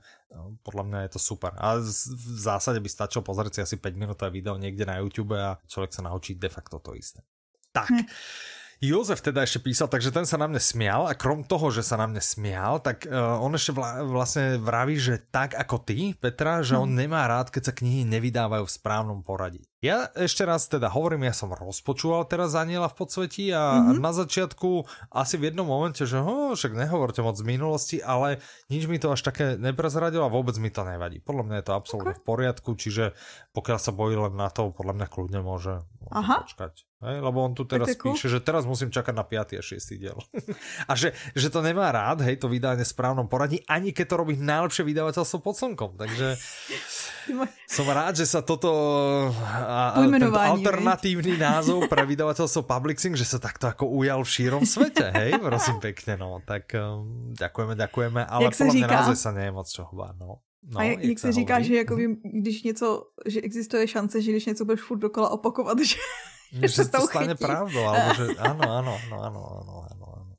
[0.61, 1.57] Podľa mňa je to super.
[1.57, 5.57] A v zásade by stačilo pozrieť si asi 5 minútové video niekde na YouTube a
[5.65, 7.25] človek sa naučí de facto to isté.
[7.73, 7.89] Tak.
[7.89, 8.05] Hm.
[8.83, 11.99] Jozef teda ešte písal, takže ten sa na mne smial a krom toho, že sa
[11.99, 16.65] na mne smial, tak uh, on ešte vla, vlastne vraví, že tak ako ty, Petra,
[16.65, 16.99] že on hm.
[17.07, 19.63] nemá rád, keď sa knihy nevydávajú v správnom poradí.
[19.85, 24.01] Ja ešte raz teda hovorím, ja som rozpočúval teraz Aniela v podsvetí a mm-hmm.
[24.01, 28.41] na začiatku asi v jednom momente, že ho, však nehovorte moc z minulosti, ale
[28.73, 31.21] nič mi to až také neprezradilo a vôbec mi to nevadí.
[31.21, 32.23] Podľa mňa je to absolútne okay.
[32.25, 33.13] v poriadku, čiže
[33.53, 36.49] pokiaľ sa bojí len na to, podľa mňa kľudne môže, môže Aha.
[36.49, 36.89] počkať.
[37.05, 39.61] Hej, lebo on tu teraz píše, že teraz musím čakať na 5.
[39.61, 40.01] a 6.
[40.01, 40.17] diel.
[40.91, 44.35] a že, že to nemá rád, hej, to vydanie správnom poradí, ani keď to robí
[44.41, 45.91] najlepšie vydavateľstvo pod slnkom.
[46.01, 46.41] Takže
[47.69, 48.73] som rád, že sa toto
[49.37, 50.01] a,
[50.49, 55.85] alternatívny názov pre vydavateľstvo Publixing, že sa takto ako ujal v šírom svete, hej, prosím
[55.85, 56.41] pekne, no.
[56.41, 60.41] Tak um, ďakujeme, ďakujeme, ale podľa mňa naozaj sa nie je moc čo báť, no.
[60.65, 64.47] No, a jak, jak se říká, že jako když něco, že existuje šance, že když
[64.47, 65.97] něco budeš furt dokola opakovat, že
[66.53, 70.35] že to stane pravdou, alebo že áno, áno, áno, áno, áno, áno.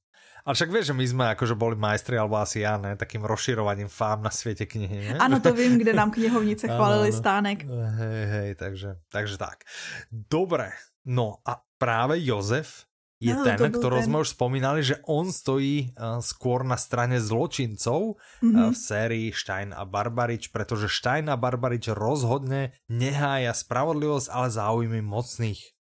[0.46, 3.90] Ale však vieš, že my sme akože boli majstri, alebo asi ja, ne, takým rozširovaním
[3.90, 5.18] fám na svete knihy, ne?
[5.18, 7.66] Ano, to vím, kde nám knihovnice chválili stánek.
[7.66, 9.66] Hej, hej, takže, takže tak.
[10.14, 10.70] Dobre,
[11.10, 12.86] no a práve Jozef
[13.18, 14.08] je no, ten, ktorého ten...
[14.12, 18.54] sme už spomínali, že on stojí uh, skôr na strane zločincov mm-hmm.
[18.54, 25.02] uh, v sérii Stein a Barbarič, pretože Stein a Barbarič rozhodne nehája spravodlivosť, ale záujmy
[25.02, 25.75] mocných.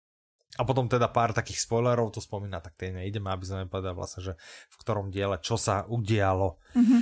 [0.54, 4.22] A potom teda pár takých spoilerov to spomína, tak tie nejdeme, aby sme nepovedali vlastne,
[4.22, 4.32] že
[4.70, 6.62] v ktorom diele čo sa udialo.
[6.78, 7.00] Mm-hmm.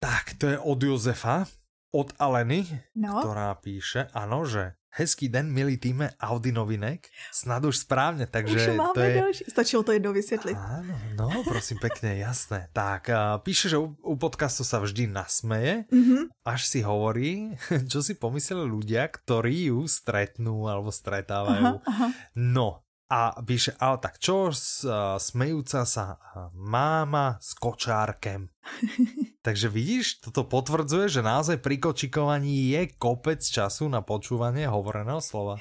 [0.00, 1.46] Tak, to je od Jozefa,
[1.92, 2.64] od Aleny,
[2.96, 3.20] no.
[3.20, 7.06] ktorá píše, ano, že Hezký den, milý týme Audi novinek.
[7.30, 9.14] Snad už správne, takže už to je...
[9.14, 9.42] Další.
[9.48, 10.58] Stačilo to jedno vysvětlit.
[10.58, 12.66] Áno, no, prosím pekne, jasné.
[12.74, 13.06] Tak,
[13.46, 16.34] píše, že u, u podcastu sa vždy nasmeje, mm-hmm.
[16.42, 17.54] až si hovorí,
[17.90, 21.78] čo si pomysleli ľudia, ktorí ju stretnú alebo stretávajú.
[21.78, 22.06] Aha, aha.
[22.34, 24.54] No, a píše, ale tak čo,
[25.18, 26.14] smejúca sa
[26.54, 28.46] máma s kočárkem.
[29.46, 35.58] Takže vidíš, toto potvrdzuje, že naozaj pri kočikovaní je kopec času na počúvanie hovoreného slova.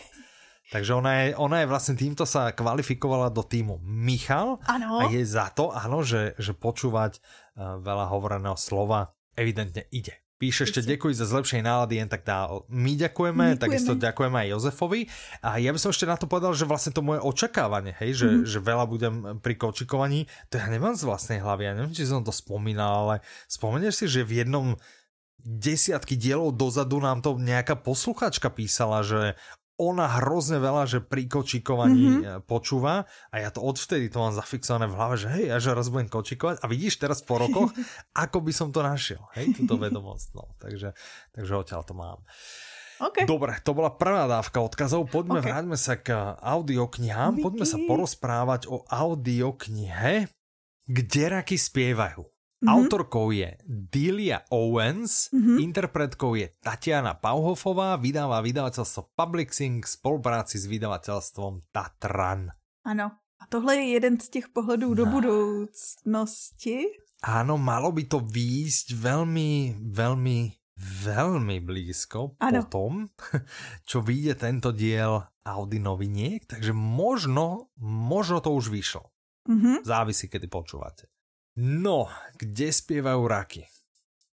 [0.70, 5.02] Takže ona je, ona je vlastne týmto sa kvalifikovala do týmu Michal ano.
[5.02, 10.14] a je za to, áno, že, že počúvať uh, veľa hovoreného slova evidentne ide.
[10.40, 12.48] Píše ešte, ďakujem za zlepšenie nálady, jen tak dá.
[12.72, 15.12] My ďakujeme, ďakujeme, takisto ďakujeme aj Jozefovi.
[15.44, 18.28] A ja by som ešte na to povedal, že vlastne to moje očakávanie, hej, že,
[18.32, 18.48] mm-hmm.
[18.48, 22.24] že veľa budem pri kočikovaní, to ja nemám z vlastnej hlavy, ja neviem, či som
[22.24, 23.16] to spomínal, ale
[23.52, 24.80] spomenieš si, že v jednom
[25.44, 29.36] desiatky dielov dozadu nám to nejaká posluchačka písala, že
[29.80, 32.44] ona hrozne veľa, že pri kočikovaní mm-hmm.
[32.44, 35.88] počúva a ja to odvtedy to mám zafixované v hlave, že hej, ja že raz
[35.88, 37.72] budem kočikovať a vidíš teraz po rokoch,
[38.28, 40.92] ako by som to našiel, hej, túto vedomosť, no, takže,
[41.32, 42.20] takže odtiaľ to mám.
[43.00, 43.24] Okay.
[43.24, 45.08] Dobre, to bola prvá dávka odkazov.
[45.08, 45.48] Poďme, okay.
[45.48, 47.40] vráťme sa k audioknihám.
[47.40, 50.28] Poďme sa porozprávať o audioknihe,
[50.84, 52.28] kde raky spievajú.
[52.60, 52.76] Mm-hmm.
[52.76, 55.64] Autorkou je Delia Owens, mm-hmm.
[55.64, 62.51] interpretkou je Tatiana Pauhofová, vydáva vydavateľstvo Publixing v spolupráci s vydavateľstvom Tatran.
[62.84, 63.16] Ano.
[63.39, 64.95] A tohle je jeden z těch pohledů no.
[64.95, 66.78] do budoucnosti?
[67.24, 70.39] Áno, malo by to výjsť veľmi, veľmi,
[71.03, 72.68] veľmi blízko ano.
[72.68, 73.07] potom,
[73.89, 79.07] čo vyjde tento diel Audi noviniek, takže možno, možno to už vyšlo.
[79.47, 79.88] Mm-hmm.
[79.88, 81.07] Závisí, kedy počúvate.
[81.60, 82.07] No,
[82.39, 83.68] kde spievajú raky?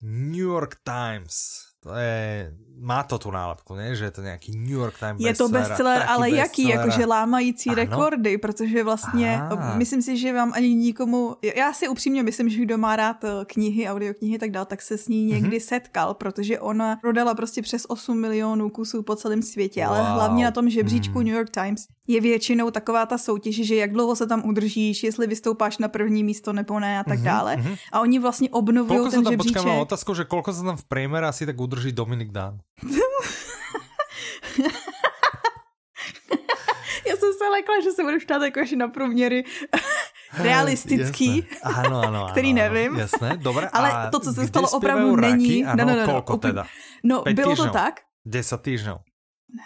[0.05, 1.65] New York Times.
[1.82, 3.95] To je, má to tu nálepku, ne?
[3.95, 6.34] že je to nějaký New York Times Je to bestseller, ale bestseller.
[6.34, 7.76] jaký, jakože lámající ano?
[7.76, 9.78] rekordy, protože vlastně, Aha.
[9.78, 13.45] myslím si, že vám ani nikomu, já si upřímně myslím, že kdo má rád eh,
[13.45, 15.67] knihy, audioknihy tak dál, tak se s ní někdy mm-hmm.
[15.67, 19.89] setkal, protože ona prodala prostě přes 8 milionů kusů po celém světě, wow.
[19.89, 21.26] ale hlavně na tom žebříčku mm.
[21.26, 25.28] New York Times je většinou taková ta soutěž, že jak dlouho se tam udržíš, jestli
[25.28, 27.56] vystoupáš na první místo nebo ne a tak mm-hmm, dále.
[27.56, 27.78] Mm-hmm.
[27.91, 29.62] A oni vlastně obnovují ten žebříček.
[29.62, 32.58] Počkám, otázku, že kolko se tam v priemere asi tak udrží Dominik Dán?
[37.08, 39.43] Já jsem se lekla, že se budu ptát jakože na průměry
[40.38, 41.84] realistický, jasné.
[41.84, 42.95] Ano, ano, který ano, nevím.
[42.95, 43.70] Jasné, dobré.
[43.74, 45.66] Ale to, co se stalo, opravdu není.
[45.66, 46.66] Ano, no, no, no, kolko teda?
[47.03, 47.68] No, Pět bylo týždňov.
[47.68, 48.01] to tak.
[48.26, 48.97] 10 týždňov.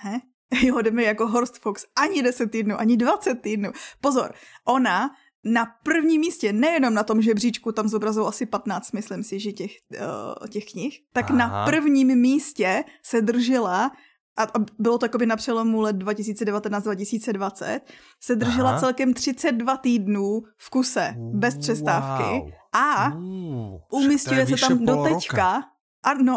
[0.04, 0.22] Ne,
[0.64, 3.72] jo, jdeme jako Horst Fox, ani 10 týdnů, ani 20 týdnů.
[4.02, 4.34] Pozor,
[4.66, 5.10] ona
[5.44, 9.72] na prvním místě, nejenom na tom žebříčku, tam zobrazují asi 15, myslím si, že těch,
[10.02, 11.38] uh, těch knih, tak Aha.
[11.38, 13.92] na prvním místě se držela
[14.38, 14.48] a,
[14.80, 17.80] bylo to jakoby na přelomu let 2019-2020,
[18.20, 18.80] se držela Aha.
[18.80, 22.40] celkem 32 týdnů v kuse, bez přestávky.
[22.40, 22.52] Wow.
[22.74, 23.14] A
[23.92, 25.64] umistuje se tam do teďka,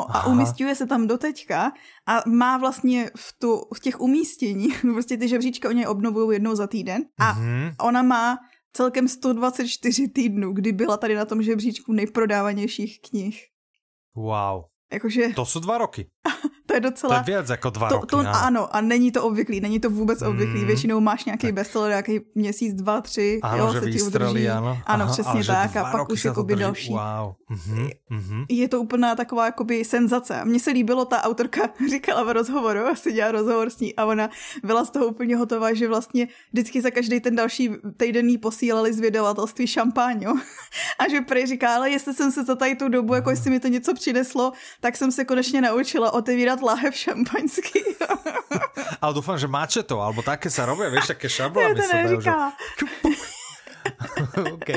[0.08, 1.72] a umístuje se tam do teďka
[2.06, 6.54] a má vlastně v, tu, v těch umístění, prostě ty žebříčka o něj obnovují jednou
[6.54, 7.74] za týden a mm-hmm.
[7.80, 8.38] ona má
[8.72, 13.46] celkem 124 týdnů, kdy byla tady na tom žebříčku nejprodávanějších knih.
[14.14, 14.64] Wow.
[14.92, 15.28] Jakože...
[15.28, 16.10] To jsou dva roky.
[16.66, 17.22] to je docela...
[17.22, 18.06] To je víc jako dva to, roky.
[18.06, 18.30] To, ano.
[18.34, 20.60] ano, a není to obvyklý, není to vůbec obvyklý.
[20.60, 20.66] Mm.
[20.66, 21.54] Většinou máš nějaký tak.
[21.54, 24.48] bestseller, nějaký měsíc, dva, tři, ano, jo, že se ti udrží.
[24.48, 25.76] Ano, ano Aha, přesně tak.
[25.76, 26.90] A pak už jakoby další.
[26.90, 27.34] Wow.
[27.50, 28.46] Mm-hmm, mm-hmm.
[28.48, 30.44] Je to úplná taková jakoby senzace.
[30.44, 31.60] Mně se líbilo, ta autorka
[31.90, 34.30] říkala v rozhovoru, asi dělá rozhovor s ní a ona
[34.64, 38.92] byla z toho úplně hotová, že vlastně vždycky za každý ten další týden jí posílali
[38.92, 40.34] z vydavatelství šampáňu.
[40.98, 43.60] a že prej říká, ale jestli jsem se za tady tu dobu, jako jestli mi
[43.60, 47.96] to něco přineslo, tak jsem se konečně naučila otevírat láhev šampaňský.
[49.02, 52.30] Ale dúfam, že máte to, alebo také sa robia, vieš, také šablány ja to že...
[54.54, 54.70] OK.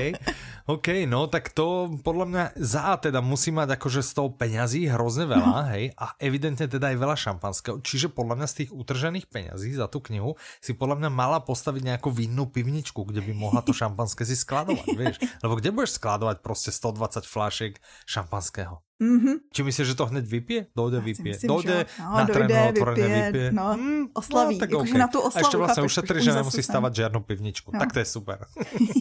[0.65, 5.29] OK, no tak to podľa mňa za teda musí mať akože z toho peňazí hrozne
[5.29, 9.77] veľa, hej, a evidentne teda aj veľa šampanského, čiže podľa mňa z tých utržených peňazí
[9.77, 13.77] za tú knihu si podľa mňa mala postaviť nejakú vinnú pivničku, kde by mohla to
[13.77, 17.77] šampanské si skladovať, vieš, lebo kde budeš skladovať proste 120 flášek
[18.09, 18.81] šampanského?
[18.95, 19.51] Mm-hmm.
[19.51, 20.71] Či myslíš, že to hned vypije?
[20.71, 21.35] Dojde, vypije.
[21.35, 23.07] Myslím, dojde, no, otvorené, vypije.
[23.07, 23.47] vypije.
[23.51, 24.95] No, mm, oslaví, no, tak okay.
[24.95, 25.35] na tu oslavu.
[25.35, 27.75] A ešte vlastne ušetrí, že nemusí stavať žiadnu pivničku.
[27.75, 27.79] No.
[27.83, 28.47] Tak to je super.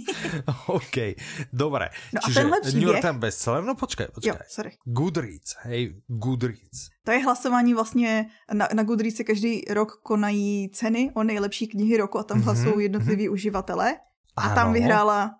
[0.78, 1.14] OK,
[1.54, 1.94] dobre.
[2.10, 2.74] No Čiže příběh...
[2.74, 4.34] New York Times bestseller, no počkej, počkej.
[4.34, 4.70] Jo, sorry.
[4.82, 6.90] Goodreads, hej, Goodreads.
[7.06, 11.96] To je hlasování vlastně, na, na Goodreads se každý rok konají ceny o nejlepší knihy
[11.96, 12.44] roku a tam mm-hmm.
[12.44, 13.32] hlasují jednotliví mm-hmm.
[13.32, 13.96] uživatelé.
[14.36, 14.54] A ano.
[14.54, 15.34] tam vyhrála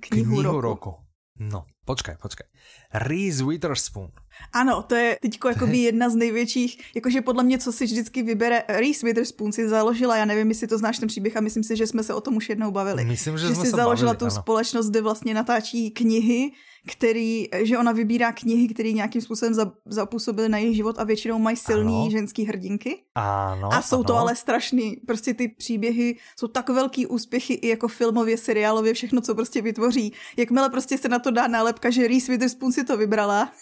[0.00, 0.60] knihu, knihu roku.
[0.60, 0.94] roku.
[1.40, 2.46] No, počkej, počkej.
[2.92, 4.14] Reese Witherspoon.
[4.52, 8.64] Ano, to je teď jakoby jedna z největších, jakože podle mě, co si vždycky vybere,
[8.68, 11.86] Reese Witherspoon si založila, já nevím, jestli to znáš ten příběh a myslím si, že
[11.86, 13.04] jsme se o tom už jednou bavili.
[13.04, 14.42] Myslím, že, že jsme si se založila bavili, tu ano.
[14.42, 16.52] společnost, kde vlastně natáčí knihy
[16.86, 19.54] který, že ona vybírá knihy, které nějakým způsobem
[19.86, 22.10] zapůsobily na její život a většinou mají silný ano.
[22.10, 23.02] ženský hrdinky.
[23.14, 24.04] Ano, a jsou ano.
[24.04, 29.20] to ale strašný, prostě ty příběhy jsou tak velký úspěchy i jako filmově, seriálově, všechno,
[29.20, 30.12] co prostě vytvoří.
[30.36, 33.52] Jakmile prostě se na to dá nálepka, že Reese Witherspoon si to vybrala,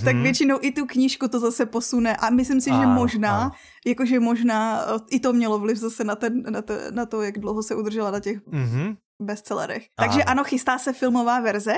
[0.00, 0.04] mm-hmm.
[0.04, 3.50] tak většinou i tu knížku to zase posune a myslím si, že ano, možná, ano.
[3.86, 7.62] jakože možná i to mělo vliv zase na, ten, na, to, na to, jak dlouho
[7.62, 8.96] se udržela na těch mm-hmm.
[9.20, 9.86] bestsellerech.
[9.96, 10.44] Takže ano.
[10.44, 11.74] chystá se filmová verze,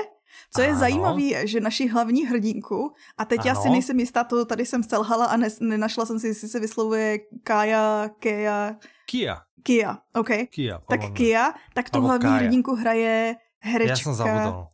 [0.55, 3.47] co je zajímavé, je, že naši hlavní hrdinku, a teď ano.
[3.47, 6.59] já si nejsem jistá, to tady jsem selhala a ne, nenašla jsem si, jestli se
[6.59, 8.75] vyslovuje Kaja, Keja...
[9.05, 9.37] Kia.
[9.63, 10.29] Kia, OK.
[10.49, 12.35] Kia, tak Kia, tak tu hlavní Kaja.
[12.35, 13.91] hrdinku hraje herečka.
[13.91, 14.67] Já jsem zabudol.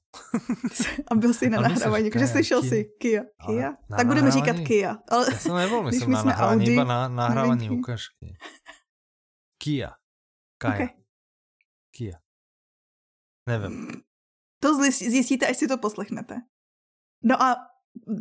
[1.11, 3.23] A byl si na nahrávání, jakože slyšel si Kia.
[3.45, 3.77] Kia?
[3.97, 4.97] Tak budeme říkat Kia.
[5.09, 8.37] Ale Já jsem nebyl, myslím, na nahrávání, Audi, iba na nahrávání ukážky.
[9.57, 9.91] Kia.
[10.57, 10.75] Kaja.
[10.75, 10.89] Okay.
[11.95, 12.19] Kia.
[13.47, 13.87] Nevím.
[14.61, 16.35] To zjistíte, až si to poslechnete.
[17.23, 17.55] No a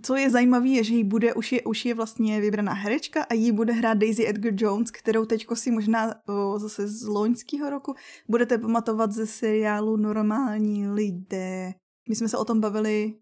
[0.03, 3.35] co je zajímavé, je, že jí bude, už je, už je vlastně vybraná herečka a
[3.35, 7.95] jí bude hrát Daisy Edgar Jones, kterou teďko si možná o, zase z loňského roku
[8.29, 11.75] budete pamatovat ze seriálu Normální lidé.
[12.09, 13.15] My jsme se o tom bavili,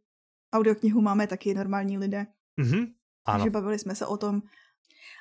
[0.53, 2.27] audioknihu máme taky Normální lidé.
[2.61, 2.93] Mm-hmm.
[3.25, 3.39] Ano.
[3.39, 4.43] Takže bavili jsme se o tom.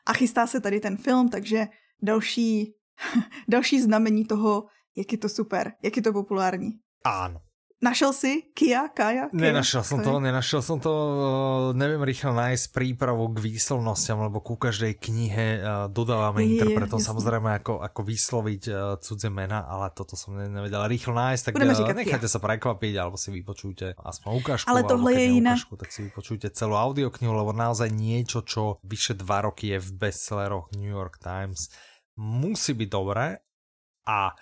[0.06, 1.68] A chystá se tady ten film, takže
[2.02, 2.74] další,
[3.48, 6.80] další znamení toho, jak je to super, jak je to populární.
[7.04, 7.42] Ano.
[7.86, 9.30] Našel si Kia, Kaja?
[9.30, 9.38] Kia?
[9.38, 14.58] Nenašel som to, nenašel som to, eh, neviem rýchlo nájsť prípravu k výslovnostiam, lebo ku
[14.58, 15.64] každej knihe eh,
[15.94, 20.82] dodávame je, interpretom je, samozrejme ako, ako vysloviť eh, cudzie mena, ale toto som nevedel
[20.90, 22.34] rýchlo nájsť, tak Budeme říkať nechajte Kia.
[22.34, 25.26] sa prekvapiť, alebo si vypočujte aspoň ukážku, ale tohle je.
[25.46, 29.90] Ukážku, tak si vypočujte celú audioknihu, lebo naozaj niečo, čo vyše dva roky je v
[29.94, 31.70] bestselleroch New York Times,
[32.18, 33.46] musí byť dobré
[34.10, 34.34] a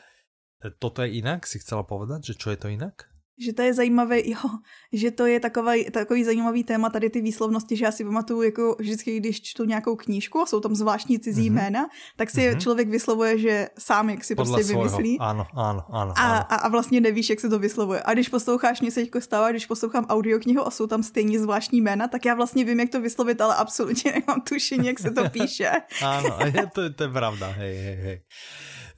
[0.80, 3.12] toto je inak, si chcela povedať, že čo je to inak?
[3.38, 4.50] Že to je zajímavý, jo,
[4.94, 8.76] že to je takový, takový zajímavý téma, tady ty výslovnosti, že já si pamatuju, jako
[8.80, 11.54] vždycky, když čtu nějakou knížku a jsou tam zvláštní cizí mm-hmm.
[11.54, 12.58] jména, tak si mm-hmm.
[12.58, 14.84] člověk vyslovuje, že sám, jak si Podle prostě svojho.
[14.84, 15.18] vymyslí.
[15.20, 16.14] Ano, ano, ano.
[16.18, 18.04] A, a, a vlastně nevíš, jak se to vyslovuje.
[18.06, 21.82] A když posloucháš, mě se teďko stává, když poslouchám audioknihu a jsou tam stejně zvláštní
[21.82, 25.30] jména, tak já vlastně vím, jak to vyslovit, ale absolutně nemám tušení, jak se to
[25.30, 25.72] píše.
[26.02, 28.22] ano, je to, to je pravda, hej, hej, hej.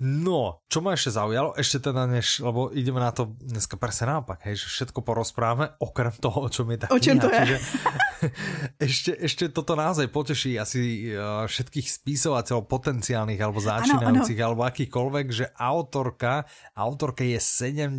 [0.03, 4.43] No, čo ma ešte zaujalo, ešte teda než, lebo ideme na to dneska presne naopak,
[4.43, 7.39] hej, že všetko porozprávame, okrem toho, o čom je tá O čem to je?
[7.39, 7.57] Čiže
[8.91, 15.45] ešte, ešte toto naozaj poteší asi uh, všetkých spisovateľov potenciálnych alebo začínajúcich alebo akýkoľvek, že
[15.55, 16.43] autorka,
[16.75, 17.95] autorka je 70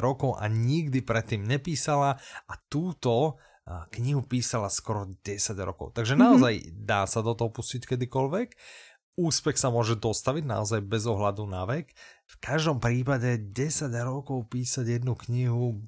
[0.00, 2.16] rokov a nikdy predtým nepísala
[2.48, 5.92] a túto uh, knihu písala skoro 10 rokov.
[5.92, 6.88] Takže naozaj mm-hmm.
[6.88, 8.48] dá sa do toho pustiť kedykoľvek
[9.16, 11.94] úspech sa môže dostaviť naozaj bez ohľadu na vek.
[12.24, 15.78] V každom prípade 10 rokov písať jednu knihu,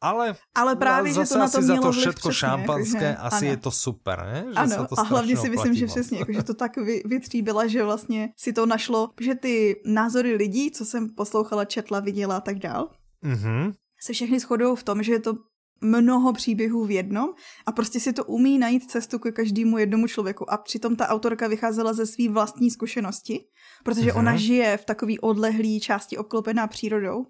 [0.00, 3.50] ale, ale právě, že to na to za to všetko přesně, šampanské, jako, asi ano.
[3.50, 4.44] je to super, ne?
[4.48, 7.66] Že ano, to a hlavně si myslím, že přesně, jako, že to tak vy, vytříbila,
[7.66, 12.40] že vlastně si to našlo, že ty názory lidí, co jsem poslouchala, četla, viděla a
[12.40, 12.90] tak dál,
[13.24, 13.74] mm-hmm.
[14.00, 15.34] se všechny shodují v tom, že je to
[15.80, 17.28] mnoho příběhů v jednom
[17.66, 20.50] a prostě si to umí najít cestu ke každému jednomu člověku.
[20.50, 23.44] A přitom ta autorka vycházela ze své vlastní zkušenosti,
[23.84, 24.18] protože mm-hmm.
[24.18, 27.24] ona žije v takový odlehlý části obklopená přírodou.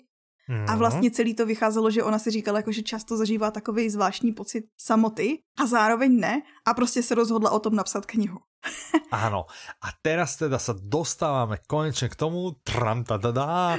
[0.48, 0.64] Mm-hmm.
[0.68, 0.78] A mhm.
[0.78, 4.64] vlastně celý to vycházelo, že ona si říkala, jako, že často zažívá takový zvláštní pocit
[4.80, 8.38] samoty a zároveň ne a prostě se rozhodla o tom napsat knihu.
[9.14, 9.46] Áno.
[9.78, 12.58] A teraz teda sa dostávame konečne k tomu.
[12.66, 13.78] Tram, ta, da, da.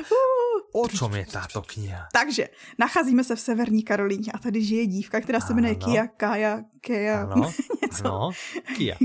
[0.73, 2.13] O čom je táto kniha?
[2.13, 2.49] Takže,
[2.79, 7.23] nacházíme se v Severní Karolíně a tady žije dívka, která se jmenuje Kia, Kaja, Kia,
[7.23, 7.51] ano,
[7.81, 8.05] něco.
[8.05, 8.31] Ano,
[8.77, 8.95] Kia.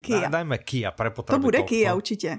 [0.00, 0.28] Kia.
[0.28, 1.96] Dajme Kia pre To bude to, Kia to.
[1.96, 2.38] určitě.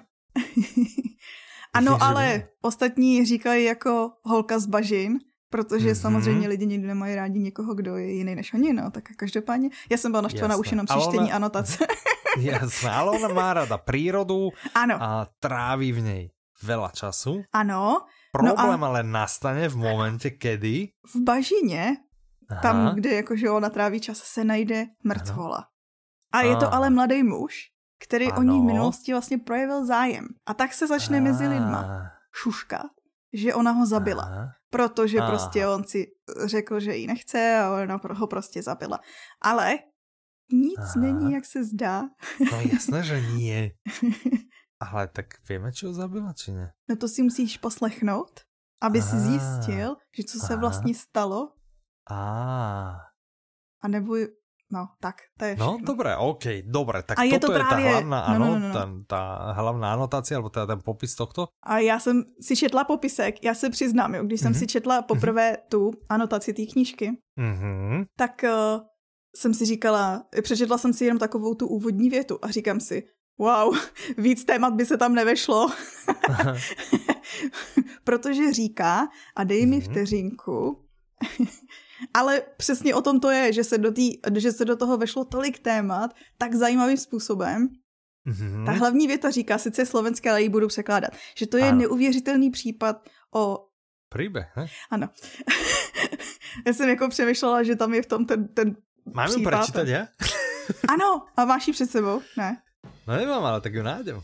[1.74, 6.02] ano, ale ostatní říkají jako holka z bažin, protože mm-hmm.
[6.02, 9.70] samozřejmě lidi nikdy nemají rádi někoho, kdo je jiný než oni, no, tak každopádně.
[9.92, 11.36] Já jsem byla naštvaná už jenom při čtení ona...
[11.36, 11.86] anotace.
[12.40, 14.50] Jasné, ale ona má rada přírodu
[15.00, 16.24] a tráví v něj
[16.64, 17.44] veľa času.
[17.52, 18.08] Ano,
[18.40, 20.88] Problém no ale nastane v momente, kedy...
[21.16, 21.98] V bažině,
[22.50, 22.62] Aha.
[22.62, 25.58] tam, kde jakože ona tráví čas, se najde mrtvola.
[25.58, 25.68] Ano.
[26.34, 27.54] A je to ale mladý muž,
[28.04, 28.38] který ano.
[28.40, 30.28] o ní v minulosti vlastně projevil zájem.
[30.46, 31.24] A tak se začne Aha.
[31.24, 32.92] mezi lidma šuškat,
[33.34, 34.24] že ona ho zabila.
[34.24, 34.48] Aha.
[34.70, 35.30] Protože Aha.
[35.30, 36.08] prostě on si
[36.46, 39.00] řekl, že ji nechce a ona ho prostě zabila.
[39.42, 39.80] Ale
[40.52, 40.94] nic Aha.
[40.98, 42.04] není, jak se zdá.
[42.52, 43.72] No jasné, že nie.
[44.92, 46.74] Ale tak víme, čo zabila, či ne?
[46.90, 48.46] No to si musíš poslechnout,
[48.82, 51.54] aby si zjistil, že co se vlastně stalo.
[52.10, 52.22] A.
[53.82, 54.16] A nebo
[54.72, 57.04] No, tak, to je No, dobré, OK, dobré.
[57.04, 57.86] Tak a je toto to právě...
[57.86, 58.74] je ta hlavná, ano, no, no, no, no.
[58.74, 61.48] Ten, ta hlavná anotace, alebo teda ten popis tohto?
[61.64, 64.44] A já jsem si četla popisek, já se přiznám, jo, když mm-hmm.
[64.44, 64.60] jsem mhm.
[64.60, 65.70] si četla poprvé mm-hmm.
[65.70, 68.06] tu anotaci té knížky, mm-hmm.
[68.18, 68.82] tak uh,
[69.36, 73.04] jsem si říkala, přečetla jsem si jenom takovou tu úvodní větu a říkám si,
[73.38, 73.78] wow,
[74.18, 75.70] víc témat by se tam nevešlo.
[78.04, 79.86] Protože říká, a dej mi mhm.
[79.86, 80.86] vteřinku,
[82.14, 85.26] ale přesně o tom to je, že se, do tý, že se do toho vešlo
[85.26, 87.70] tolik témat tak zajímavým způsobem.
[88.28, 88.66] Mm-hmm.
[88.66, 91.78] Ta hlavní věta říká, sice slovenské, ale ji budu překládat, že to je ano.
[91.78, 93.68] neuvěřitelný případ o...
[94.10, 94.66] Příběh, ne?
[94.92, 95.10] Ano.
[96.68, 98.76] Já jsem jako přemýšlela, že tam je v tom ten, ten
[99.14, 100.08] Mám ji prečítať, ja?
[100.88, 102.62] ano, a máš ji před sebou, ne?
[103.08, 104.22] No nemám, ale tak ju nájdem.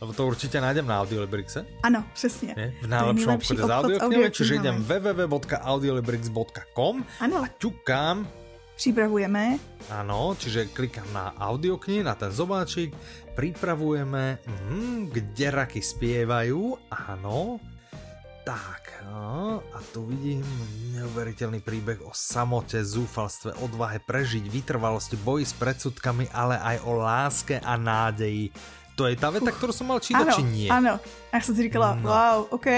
[0.00, 1.66] Lebo to určitě najdem na Audiolibrixe.
[1.82, 2.54] Ano, přesně.
[2.56, 2.74] Je?
[2.82, 7.44] V najlepšom obchode s audioknihami, čiže idem www.audiolibrix.com Ano.
[7.58, 8.28] ťukám
[8.74, 9.58] Připravujeme.
[9.90, 12.90] Ano, čiže klikám na audioknihy, na ten zobáčik,
[13.38, 17.62] pripravujeme, mm, kde raky spievajú, áno,
[18.44, 20.44] tak, no, a tu vidím
[20.92, 27.56] neuveriteľný príbeh o samote, zúfalstve, odvahe prežiť, vytrvalosti, boji s predsudkami, ale aj o láske
[27.64, 28.52] a nádeji.
[29.00, 30.68] To je tá veta, ktorú som mal čítať, ano, či nie?
[30.68, 31.00] Ano,
[31.32, 32.08] já jsem si říkala, no.
[32.08, 32.68] wow, OK.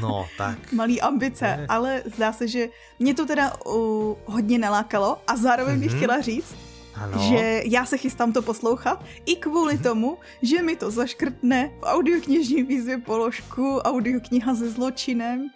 [0.00, 0.72] No, tak.
[0.78, 1.66] Malý ambice, ne.
[1.68, 5.80] ale zdá se, že mě to teda uh, hodně nalákalo a zároveň mm-hmm.
[5.80, 5.98] bych mhm.
[5.98, 6.54] chtěla říct,
[6.94, 7.18] ano.
[7.28, 9.82] že já se chystám to poslouchat i kvůli mm-hmm.
[9.82, 15.50] tomu, že mi to zaškrtne v audioknižní výzvě položku audiokniha se zločinem.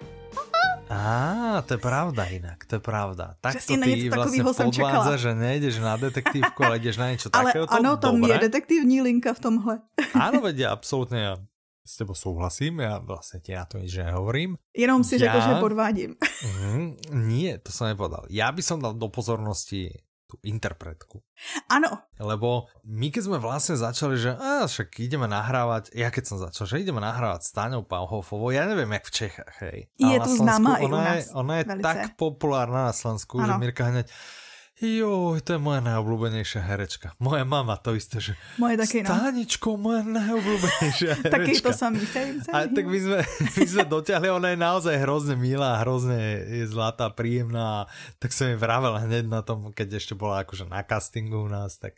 [0.86, 3.34] Á, to je pravda inak, to je pravda.
[3.40, 7.96] Tak to ty vlastně podvádza, že nejdeš na detektívku, ale jdeš na něco ale ano,
[7.96, 8.34] tam dobré.
[8.34, 9.74] je detektivní linka v tomhle.
[10.14, 11.34] Áno, vedia, absolútne ja
[11.86, 14.58] s tebou souhlasím, já vlastně ti na to nič nehovorím.
[14.76, 15.18] Jenom si ja...
[15.18, 16.14] řekl, že podvádím.
[16.62, 18.26] Mm, nie, to som nepovedal.
[18.30, 19.94] Ja by som dal do pozornosti
[20.26, 21.22] tú interpretku.
[21.70, 22.02] Ano.
[22.18, 26.66] Lebo my keď sme vlastne začali, že á, však ideme nahrávať, ja keď som začal,
[26.66, 29.78] že ideme nahrávať s Táňou Pauhofovou, ja neviem, jak v Čechách, hej.
[29.96, 31.30] Je to známa i u nás.
[31.30, 31.86] Je, ona je velice.
[31.86, 33.46] tak populárna na Slovensku, ano.
[33.46, 34.06] že Mirka hneď,
[34.76, 37.16] Jo, to je moja najobľúbenejšia herečka.
[37.16, 38.36] Moja mama to isté, že...
[38.60, 39.08] Moje taky, no.
[39.08, 41.32] Stáničko, moja najobľúbenejšia herečka.
[41.32, 42.04] taky to samý.
[42.52, 43.18] A tak my sme,
[43.56, 46.20] my sme dotiahli, ona je naozaj hrozne milá, hrozne
[46.60, 47.88] je zlatá, príjemná.
[48.20, 51.80] Tak som jej vravel hneď na tom, keď ešte bola akože na castingu u nás,
[51.80, 51.96] tak,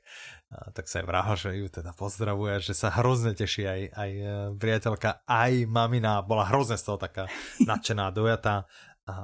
[0.70, 4.26] tak sa jej vravel, že ju teda pozdravuje, že sa hrozne teší aj, aj e,
[4.54, 6.22] priateľka, aj mamina.
[6.22, 7.26] Bola hrozne z toho taká
[7.58, 8.70] nadšená, dojatá.
[9.08, 9.14] A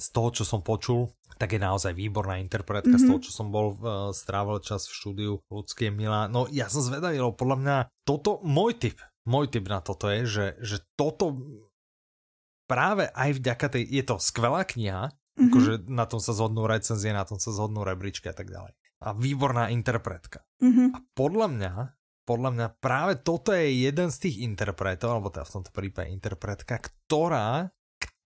[0.00, 3.04] z toho, čo som počul, tak je naozaj výborná interpretka mm -hmm.
[3.04, 6.28] z toho, čo som bol, uh, strávil čas v štúdiu ľudské milá.
[6.28, 7.76] No ja som zvedavý, lebo podľa mňa
[8.08, 8.96] toto, môj tip,
[9.28, 11.36] môj tip na toto je, že, že toto
[12.66, 15.48] práve aj vďaka tej, je to skvelá kniha, mm -hmm.
[15.52, 18.72] akože na tom sa zhodnú recenzie, na tom sa zhodnú rebríčky a tak ďalej.
[19.04, 20.40] A výborná interpretka.
[20.64, 20.88] Mm -hmm.
[20.96, 21.72] A podľa mňa,
[22.24, 26.80] podľa mňa práve toto je jeden z tých interpretov, alebo teda v tomto prípade interpretka,
[26.80, 27.70] ktorá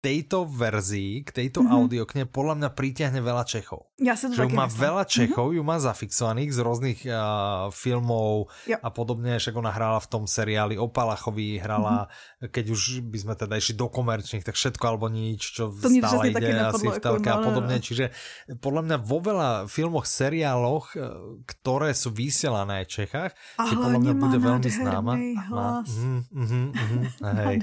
[0.00, 1.76] tejto verzii, k tejto mm-hmm.
[1.76, 3.92] audiokne podľa mňa pritiahne veľa Čechov.
[4.00, 4.80] Ja sa to že má myslím.
[4.80, 5.60] veľa Čechov, mm-hmm.
[5.60, 8.80] ju má zafixovaných z rôznych uh, filmov yep.
[8.80, 12.48] a podobne, však ona hrála v tom seriáli o Palachovi, hrala, mm-hmm.
[12.48, 12.82] keď už
[13.12, 16.88] by sme teda išli do komerčných, tak všetko alebo nič, čo to stále ide asi
[16.88, 17.76] v telke a podobne.
[17.76, 18.08] Čiže
[18.56, 20.98] podľa mňa vo veľa filmoch, seriáloch, e,
[21.44, 25.12] ktoré sú vysielané v Čechách, a že podľa mňa bude veľmi známa.
[25.50, 27.04] Má, mm, mm, mm,
[27.44, 27.56] hej.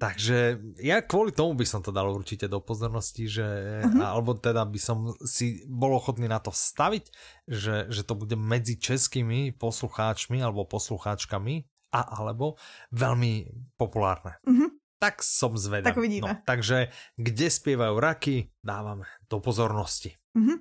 [0.00, 0.38] Takže
[0.80, 3.46] ja kvôli tomu by som to dal určite do pozornosti, že,
[3.82, 4.04] uh-huh.
[4.04, 7.04] alebo teda by som si bol ochotný na to staviť,
[7.48, 11.64] že, že to bude medzi českými poslucháčmi alebo poslucháčkami
[11.94, 12.60] a alebo
[12.92, 14.38] veľmi populárne.
[14.44, 14.70] Uh-huh.
[14.98, 15.90] Tak som zvedavý.
[15.90, 16.26] Tak uvidíme.
[16.26, 20.14] No, takže kde spievajú raky, dávame do pozornosti.
[20.34, 20.58] Uh-huh.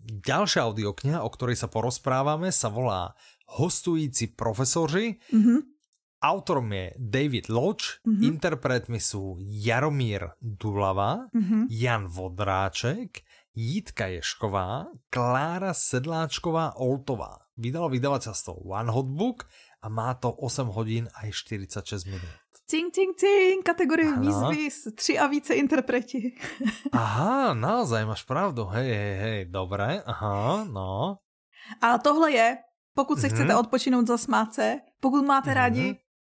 [0.00, 3.12] Ďalšia audiokniha, o ktorej sa porozprávame, sa volá
[3.50, 5.20] Hostující profesoři.
[5.34, 5.60] Uh-huh.
[6.20, 8.28] Autorom je David Lodge, mm-hmm.
[8.28, 11.72] interpretmi sú Jaromír Dulava, mm-hmm.
[11.72, 13.24] Jan Vodráček,
[13.56, 17.48] Jitka Ješková, Klára Sedláčková Oltová.
[17.56, 19.48] Vydalo vydavateľstvo One Hot Book
[19.80, 22.36] a má to 8 hodín aj 46 minút.
[22.68, 26.36] Cing, cing, cing, kategorie výzvy, tři a více interpreti.
[26.92, 31.18] aha, naozaj máš pravdu, hej, hej, hej, dobré, aha, no.
[31.80, 32.48] A tohle je,
[32.94, 33.34] pokud se mm-hmm.
[33.34, 35.54] chcete odpočinout za smáce, pokud máte mm-hmm.
[35.56, 35.86] rádi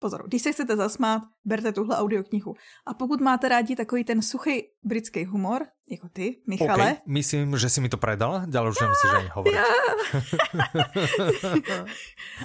[0.06, 2.54] pozor, když se chcete zasmát, berte tuhle audioknihu.
[2.86, 6.74] A pokud máte rádi takový ten suchý britský humor, jako ty, Michale.
[6.74, 6.96] Okay.
[7.08, 9.62] Myslím, že si mi to predala, ďalej už nemusíš ani hovoriť.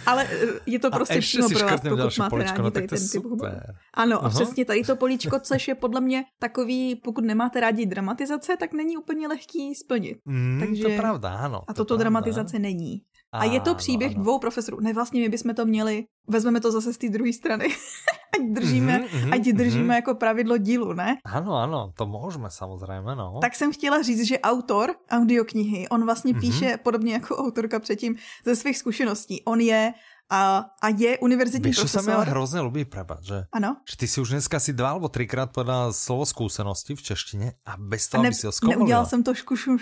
[0.06, 3.08] Ale eh, je to prostě přímo pro vás, pokud máte poličko, rádi no, tady ten
[3.08, 3.50] typ humoru.
[3.94, 4.28] Ano, a Aha.
[4.28, 8.96] přesně tady to políčko, což je podle mě takový, pokud nemáte rádi dramatizace, tak není
[8.96, 10.18] úplně lehký splnit.
[10.24, 10.82] Mm, Takže...
[10.82, 11.62] To je pravda, ano.
[11.68, 12.02] A toto pravda.
[12.02, 13.02] dramatizace není.
[13.33, 14.22] A je to příběh ano.
[14.22, 14.81] dvou profesorů.
[14.81, 17.68] Ne, vlastně my bychom to měli, vezmeme to zase z té druhé strany.
[18.41, 19.95] ať držíme, mm-hmm, ať držíme mm-hmm.
[19.95, 21.16] jako pravidlo dílu, ne?
[21.24, 23.39] Ano, ano, to můžeme samozřejmě, no.
[23.41, 26.41] Tak jsem chtěla říct, že autor audioknihy, on vlastně mm-hmm.
[26.41, 29.43] píše podobně jako autorka předtím ze svých zkušeností.
[29.45, 29.93] On je
[30.31, 32.01] a, a je univerzitní Víš, profesor.
[32.01, 33.39] Víš, sa mi hrozně ľubí, prepad, že?
[33.53, 33.76] Ano.
[33.91, 37.76] Že ty si už dneska si dva alebo třikrát povedal slovo zkušenosti v češtině a
[37.76, 38.78] bez toho, ne, aby si ho zkomolila.
[38.78, 39.76] Neudělal jsem to škušu,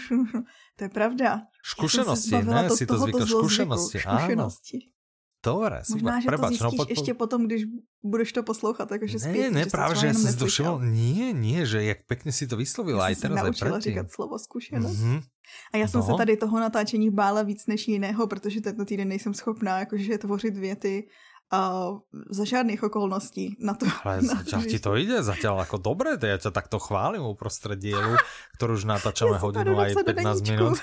[0.76, 1.40] to je pravda.
[1.64, 2.68] Zkušenosti, ne?
[2.68, 3.98] To, si to zvykl, zkušenosti.
[3.98, 4.78] Zkušenosti.
[5.48, 6.02] Dobre, super.
[6.02, 6.90] Možná, že Prepač, to zjistíš no, po...
[6.92, 7.62] ještě potom, když
[8.04, 9.50] budeš to poslouchat, takže zpět.
[9.50, 10.78] Ne, ne, právě, že já jsem si to všiml.
[10.80, 13.80] Nie, nie, že jak pěkně si to vyslovila, aj teraz, aj predtým.
[13.80, 15.00] říkat slovo zkušenost.
[15.00, 15.22] Mm-hmm.
[15.72, 16.06] A já jsem no.
[16.06, 20.56] se tady toho natáčení bála víc než jiného, protože tento týden nejsem schopná jakože tvořit
[20.56, 21.08] věty
[21.48, 21.92] a
[22.30, 23.88] za žádných okolností na to.
[24.04, 27.80] Ale na zatiaľ ti to ide, zatiaľ ako dobre, to ja ťa takto chválim uprostred
[27.80, 28.20] dielu,
[28.60, 30.76] ktorú už natáčame hodinu aj 15 minút.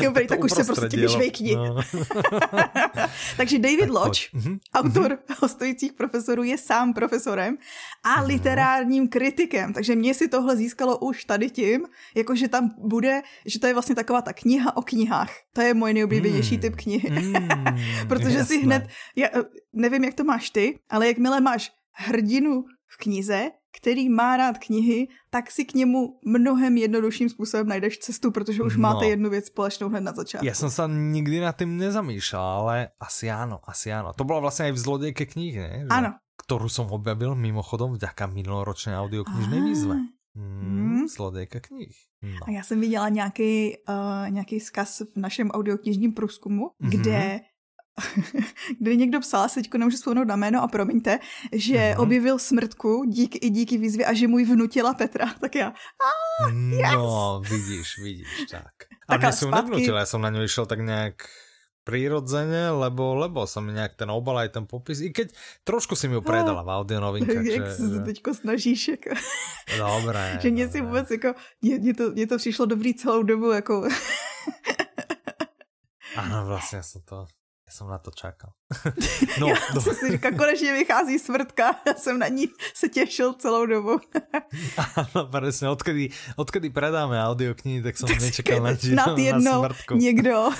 [0.00, 1.56] jo, tak už se prostě vyšvejkni.
[1.56, 1.76] No.
[3.36, 4.58] Takže David tak Lodge, mm-hmm.
[4.74, 5.36] autor mm-hmm.
[5.42, 7.58] hostujících profesorů, je sám profesorem
[8.04, 8.26] a mm-hmm.
[8.26, 9.72] literárním kritikem.
[9.72, 13.94] Takže mě si tohle získalo už tady tím, jakože tam bude, že to je vlastně
[13.94, 15.30] taková ta kniha o knihách.
[15.52, 16.60] To je můj nejoblíbenější mm.
[16.60, 17.10] typ knihy.
[17.10, 18.56] Mm, Protože jasné.
[18.56, 19.42] si hned já eh,
[19.72, 23.50] nevím, jak to máš ty, ale jakmile máš hrdinu v knize,
[23.80, 28.76] který má rád knihy, tak si k němu mnohem jednodušším způsobem najdeš cestu, protože už
[28.76, 28.82] no.
[28.82, 30.46] máte jednu věc společnou hned na začátku.
[30.46, 34.12] Já jsem se nikdy na tím nezamýšlel, ale asi ano, asi ano.
[34.12, 35.78] To bylo vlastně i v Zlodejke knih, ne?
[35.80, 36.14] Že, ano.
[36.46, 39.96] Kterou jsem objavil mimochodom vďaka minuloročné audioknižné výzve.
[40.34, 41.96] Hmm, Zlodejka knih.
[42.22, 42.38] No.
[42.46, 46.90] A já jsem viděla nějaký, uh, nějaký zkaz v našem audioknižním průzkumu, mm-hmm.
[46.90, 47.40] kde
[48.80, 51.18] kde někdo psal, se teďko nemůžu vzpomenout na jméno a promiňte,
[51.52, 52.02] že uh-huh.
[52.02, 56.50] objevil smrtku díky i díky výzvě a že mu ji vnutila Petra, tak já, ah,
[56.50, 56.92] yes.
[56.94, 58.72] No, vidíš, vidíš, tak.
[59.08, 61.14] A mě jsem nevnutil, já jsem na něj šel tak nějak
[61.84, 65.34] prirodzene, lebo, lebo som nějak ten obal aj ten popis, i keď
[65.66, 67.42] trošku si mi ho predala v audio novinkách.
[67.42, 69.10] Jak že, se teďko snažíš, jako.
[69.78, 70.38] Dobré.
[70.42, 73.88] že mě si vůbec jako, mě, to, mě to přišlo dobrý celou dobu, jako.
[76.16, 77.26] Ano, vlastně jsem to,
[77.72, 78.52] jsem na to čakal.
[79.40, 79.80] no, Já no.
[79.80, 84.00] jsem si říkal, konečně vychází svrtka, já jsem na ní se těšil celou dobu.
[84.96, 88.70] ano, přesně, odkedy, odkedy predáme audioknihy, tak jsem nečekal na,
[89.06, 89.94] na, jedno na smrtku.
[89.96, 90.50] někdo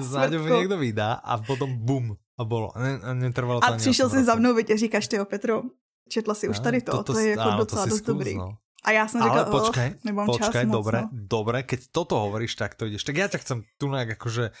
[0.00, 2.72] Záďovi někdo vydá a potom bum a bolo.
[2.76, 5.62] Ne, netrvalo to A přišel si za mnou, viď, říkáš ty, Petro,
[6.08, 8.34] četla si už tady to, to, to, to je jako áno, docela dost dobrý.
[8.36, 8.56] No.
[8.86, 11.18] A já jsem říkal, Ale počkej, oh, nemám počkej, čas dobre, moc, no.
[11.26, 13.02] dobre, keď toto hovoríš, tak to ideš.
[13.02, 14.54] Tak ja ťa chcem tu nejak akože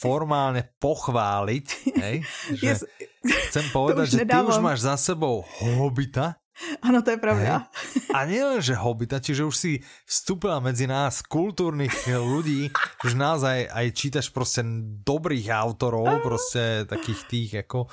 [0.00, 1.66] formálne pochváliť,
[2.00, 2.16] hej?
[2.64, 2.80] Že yes.
[3.52, 4.48] chcem povedať, že nedávam.
[4.48, 6.40] ty už máš za sebou hobita.
[6.82, 7.68] Ano, to je pravda.
[7.68, 8.16] Hej?
[8.16, 9.72] A nielen, že hobita, čiže už si
[10.08, 12.72] vstúpila medzi nás kultúrnych ľudí,
[13.04, 14.64] už naozaj aj čítaš prostě
[15.06, 17.86] dobrých autorov, prostě takých tých ako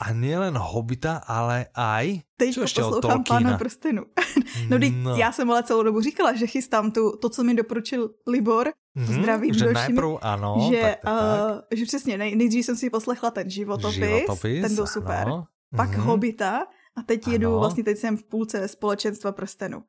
[0.00, 2.20] a nielen Hobita, ale aj...
[2.36, 4.02] Teď ještě poslouchám Pána prstenu.
[4.70, 8.10] no, no, já jsem ale celou dobu říkala, že chystám tu, to, co mi doporučil
[8.26, 11.50] Libor, mm-hmm, zdravím že najprv, ano, že, tak, tak, tak.
[11.50, 15.44] Uh, že přesně, nej, nejdřív jsem si poslechla ten životopis, životopis ten byl super, ano.
[15.76, 16.02] pak mm-hmm.
[16.02, 16.66] Hobita
[16.96, 17.32] a teď ano.
[17.32, 19.82] jedu, vlastně teď jsem v půlce společenstva prstenu.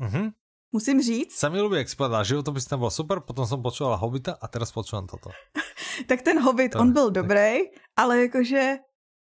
[0.00, 0.32] Mm-hmm.
[0.72, 1.36] Musím říct.
[1.36, 2.24] Se mi ľúbi, jak spadá.
[2.24, 5.28] Životopis tam byl super, potom jsem počúvala Hobita a teraz počúvam toto.
[6.08, 7.14] tak ten Hobbit, to, on byl tak.
[7.14, 8.78] dobrý, ale jakože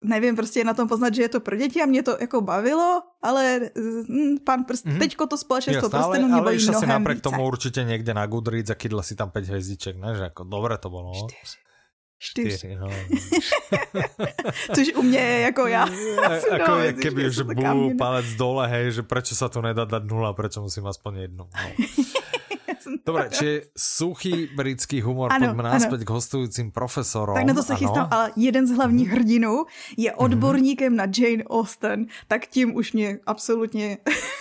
[0.05, 2.41] nevím, prostě je na tom poznat, že je to pro děti a mě to jako
[2.41, 3.61] bavilo, ale
[4.09, 4.99] hm, pan prst, mm-hmm.
[4.99, 8.75] teďko to společenstvo prstenů mě baví mnohem si napriek tomu určitě někde na Goodreads a
[8.75, 10.15] kydla si tam 5 hvězdiček, ne?
[10.17, 11.13] Že jako dobré to bylo.
[11.15, 11.69] Čtyři.
[12.21, 12.59] Čtyři.
[12.59, 12.89] Čtyři no.
[14.75, 15.89] Což u mě je jako já.
[16.53, 20.33] jako jak keby už byl palec dole, hej, že proč se to nedá dát nula,
[20.33, 21.45] proč musím aspoň jednu.
[21.55, 21.85] No.
[23.07, 27.37] Dobre, čiže suchý britský humor, ano, pojďme náspäť k hostujícím profesorom.
[27.37, 27.81] Tak na to se ano.
[27.81, 29.65] chystám, ale jeden z hlavních hrdinů
[29.97, 30.19] je mhm.
[30.19, 30.97] odborníkem mm.
[30.97, 33.99] na Jane Austen, tak tím už mě absolutně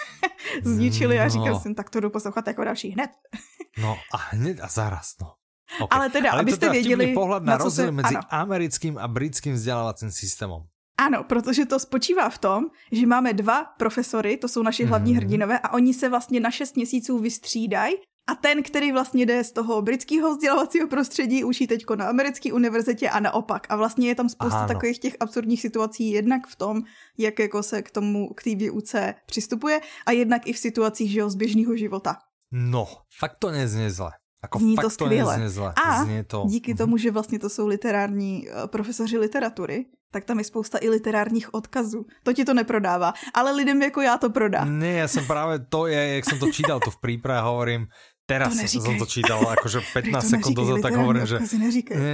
[0.63, 1.59] zničili a říkal no.
[1.59, 3.09] jsem, tak to jdu poslouchat jako další hned.
[3.81, 5.33] no a hned a zaraz, no.
[5.79, 5.99] Okay.
[5.99, 7.13] Ale teda, Ale abyste to teda věděli...
[7.13, 7.91] pohled na, na rozdíl se...
[7.91, 8.21] mezi ano.
[8.29, 10.61] americkým a britským vzdělávacím systémem.
[10.97, 15.17] Ano, protože to spočívá v tom, že máme dva profesory, to jsou naši hlavní mm.
[15.17, 17.95] hrdinové, a oni se vlastně na šest měsíců vystřídají
[18.27, 23.09] a ten, který vlastně jde z toho britského vzdělávacího prostředí, učí teďko na americké univerzitě
[23.09, 23.67] a naopak.
[23.69, 24.67] A vlastně je tam spousta ano.
[24.67, 26.81] takových těch absurdních situací, jednak v tom,
[27.17, 31.19] jak jako se k tomu, k té výuce přistupuje, a jednak i v situacích že
[31.19, 32.17] jo, z běžného života.
[32.51, 32.87] No,
[33.19, 34.11] fakt to nezně zle.
[34.43, 35.39] Ako Zní to skvěle.
[35.39, 35.73] To zle.
[35.85, 36.43] A Znie to...
[36.47, 36.77] díky mm-hmm.
[36.77, 41.53] tomu, že vlastně to jsou literární uh, profesoři literatury, tak tam je spousta i literárních
[41.53, 42.05] odkazů.
[42.23, 44.65] To ti to neprodává, ale lidem jako já to prodá.
[44.65, 47.87] Ne, já jsem právě to, je, jak jsem to čítal tu v príprave, hovorím,
[48.27, 51.39] Teraz to som to čítal, akože 15 sekúnd dozadu, tak hovorím, že,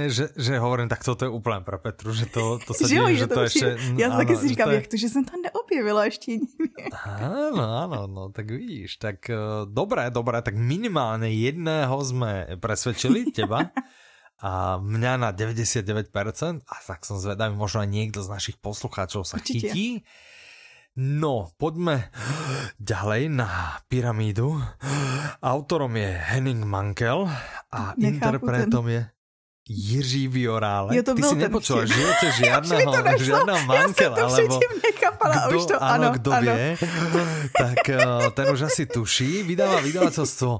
[0.06, 3.26] že, že hovorím, tak toto je úplne pre Petru, že to, to sa deje, že
[3.26, 3.66] to, to ešte...
[3.98, 4.74] Ja áno, taky si říkám, je...
[4.78, 6.38] jak to, že som tam neobjevila ešte
[7.18, 13.74] Áno, áno, no tak vidíš, tak uh, dobré, dobré, tak minimálne jedného sme presvedčili, teba,
[14.38, 16.14] a mňa na 99%
[16.62, 19.72] a tak som zvedavý, možno aj niekto z našich poslucháčov sa Určite.
[19.72, 20.06] chytí.
[20.94, 22.14] No, poďme
[22.78, 24.62] ďalej na pyramídu.
[25.42, 27.26] Autorom je Henning Mankel
[27.74, 28.94] a Nechápu interpretom ten...
[28.94, 29.13] je...
[29.68, 30.96] Jiří Viorále.
[30.96, 35.64] Jo, to Ty si nepočula v živote žiadného, žiadného mankela, ja alebo nechápala, kdo, už
[35.64, 36.52] to, áno, ano, kdo ano.
[36.52, 36.66] vie,
[37.64, 39.40] tak uh, ten už asi tuší.
[39.40, 40.50] Vydáva vydavateľstvo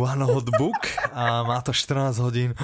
[0.00, 2.56] One Hot Book a má to 14 hodín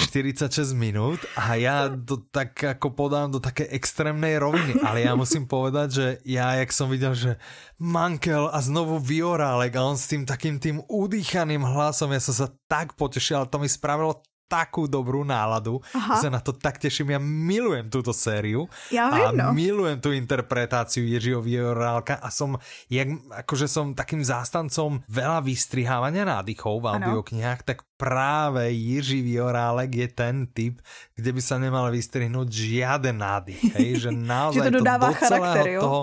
[0.00, 5.44] 46 minút a ja to tak ako podám do také extrémnej roviny, ale ja musím
[5.44, 7.36] povedať, že ja, jak som videl, že
[7.76, 12.48] Mankel a znovu Viorálek a on s tým takým tým udýchaným hlasom, ja som sa
[12.72, 16.18] tak potešil, ale to mi spravilo takú dobrú náladu, Aha.
[16.18, 17.14] že sa na to tak teším.
[17.14, 19.54] Ja milujem túto sériu ja viem, a no.
[19.54, 22.58] milujem tú interpretáciu Jiřího Viorálka a som,
[22.90, 23.06] jak,
[23.46, 30.50] akože som takým zástancom veľa vystrihávania nádychov v audioknihách, tak práve Jiří Viorálek je ten
[30.50, 30.82] typ,
[31.14, 33.62] kde by sa nemal vystrihnúť žiaden nádych.
[33.78, 33.88] Hej?
[34.02, 35.80] Že naozaj že to dodává to do charakter, jo?
[35.80, 36.02] toho,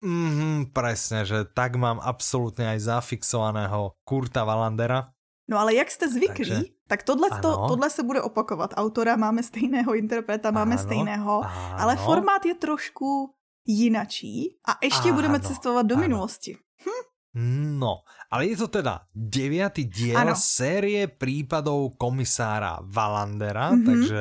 [0.00, 5.12] Mm, presne, že tak mám absolútne aj zafixovaného Kurta Valandera.
[5.44, 8.74] No ale jak jste zvyklí, Takže, tak tohle, to, tohle se bude opakovat.
[8.74, 11.78] Autora máme stejného, interpreta máme ano, stejného, ano.
[11.78, 13.30] ale formát je trošku
[13.66, 16.02] jinačí a ještě ano, budeme cestovat do ano.
[16.02, 16.58] minulosti.
[16.82, 17.78] Hm?
[17.78, 20.34] No, ale je to teda deviatý diel ano.
[20.34, 23.86] série prípadov komisára Valandera, mm-hmm.
[23.86, 24.20] takže...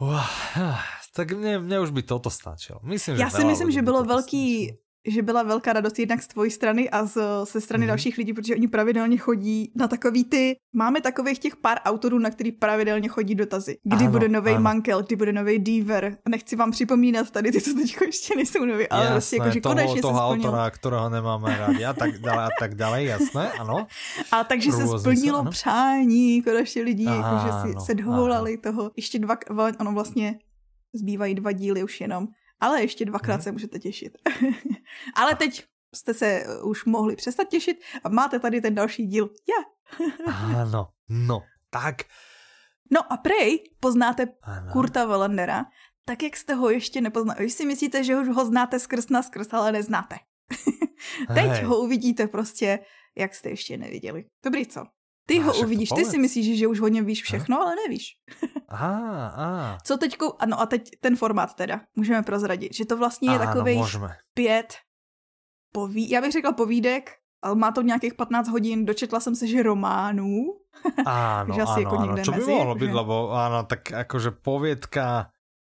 [0.00, 0.24] Uh,
[1.12, 2.80] tak mne, mne už by toto stačilo.
[2.84, 6.26] Myslím, Já že si myslím, že bylo velký, stačilo že byla velká radost jednak z
[6.26, 7.18] tvojí strany a z,
[7.52, 7.88] ze strany mm.
[7.88, 12.30] dalších lidí, protože oni pravidelně chodí na takový ty, máme takových těch pár autorů, na
[12.30, 13.78] který pravidelně chodí dotazy.
[13.84, 16.16] Kdy ano, bude nový Mankel, kdy bude nový Deaver.
[16.28, 19.60] Nechci vám připomínat tady ty, co teď ještě nejsou nový, ale jasné, prostě jako, že
[19.60, 20.48] toho, konečně toho se splnilo.
[20.50, 23.86] autora, kterého nemáme rádi a tak dále a tak dále, jasné, ano.
[24.32, 28.90] A takže se splnilo se, přání konečně lidí, jako, že si se dovolali toho.
[28.96, 29.36] Ještě dva,
[29.80, 30.38] ono vlastně
[30.94, 32.28] zbývají dva díly už jenom.
[32.60, 33.42] Ale ještě dvakrát hmm.
[33.42, 34.18] se můžete těšit.
[35.14, 35.64] Ale teď
[35.94, 39.30] jste se už mohli přestat těšit a máte tady ten další díl.
[39.48, 39.64] Ja.
[40.60, 41.96] ano, no, tak.
[42.92, 44.72] No a prej poznáte ano.
[44.72, 45.64] Kurta Valendera,
[46.04, 47.40] tak jak jste ho ještě nepoznali.
[47.40, 50.16] Vy si myslíte, že už ho znáte skrz na skrz, ale neznáte.
[51.34, 51.64] teď Hej.
[51.64, 52.78] ho uvidíte prostě,
[53.16, 54.24] jak jste ještě neviděli.
[54.44, 54.86] Dobrý, co?
[55.26, 58.14] Ty ho uvidíš, ty si myslíš, že už něm víš všechno, ale nevíš.
[58.68, 59.78] Aha, aha.
[59.82, 63.82] Co teďko, ano a teď ten formát teda, můžeme prozradit, že to vlastně je takový
[64.34, 64.74] pět
[65.72, 67.10] poví, já bych řekla povídek,
[67.42, 70.44] ale má to nějakých 15 hodin, dočetla jsem se, že románů.
[71.06, 72.24] Áno, že asi áno, jako áno.
[72.24, 75.30] Čo by mohlo byť, lebo áno, tak akože poviedka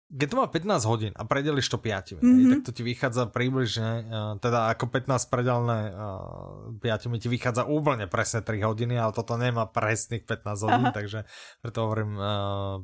[0.06, 2.50] keď to má 15 hodín a predeliš to 5, mm-hmm.
[2.54, 8.06] tak to ti vychádza približne, uh, teda ako 15 predelené uh, 5 ti vychádza úplne
[8.06, 10.94] presne 3 hodiny, ale toto nemá presných 15 hodín, Aha.
[10.94, 11.26] takže
[11.58, 12.26] preto hovorím uh,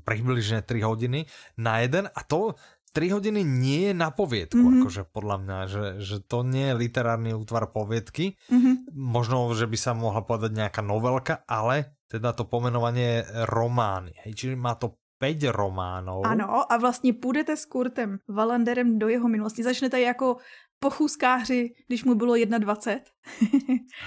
[0.02, 1.30] približne 3 hodiny
[1.62, 2.58] na jeden a to
[2.92, 4.82] 3 hodiny nie je na poviedku, mm-hmm.
[4.84, 8.92] akože podľa mňa, že, že to nie je literárny útvar poviedky, mm-hmm.
[8.92, 14.36] možno, že by sa mohla povedať nejaká novelka, ale teda to pomenovanie je román, hej,
[14.36, 16.26] čiže má to 5 románov.
[16.26, 19.62] Ano, a vlastně půjdete s Kurtem Valanderem do jeho minulosti.
[19.62, 20.36] Začnete jako
[20.80, 23.02] pochůzkáři, když mu bylo 21.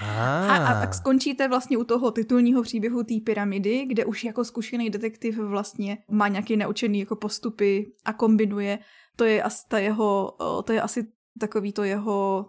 [0.00, 4.90] a, a tak skončíte vlastně u toho titulního příběhu té pyramidy, kde už jako zkušený
[4.90, 8.78] detektiv vlastně má nějaké naučený jako postupy a kombinuje.
[9.16, 11.06] To je asi ta jeho, to je asi
[11.40, 12.46] takový to jeho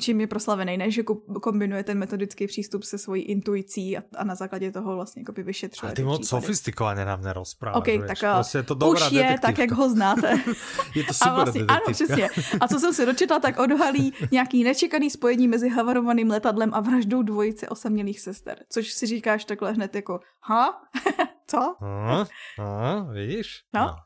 [0.00, 1.02] čím je proslavený, ne, že
[1.42, 5.92] kombinuje ten metodický přístup se svojí intuicí a, a na základě toho vlastně jako vyšetřuje.
[5.92, 7.78] A ty moc sofistikovaně nám nerozpráváš.
[7.78, 9.46] OK, tak prostě je to dobrá už je detektivka.
[9.46, 10.30] tak, jak ho znáte.
[10.94, 12.28] je to super a vlastně, Ano, přesně.
[12.60, 17.22] A co jsem si dočetla, tak odhalí nějaký nečekaný spojení mezi havarovaným letadlem a vraždou
[17.22, 18.58] dvojice osamělých sester.
[18.72, 20.82] Což si říkáš takhle hned jako, ha?
[21.46, 21.76] Co?
[21.80, 22.26] Ha?
[22.58, 23.02] Ha?
[23.12, 23.62] Vidíš?
[23.74, 23.80] No.
[23.80, 23.96] no.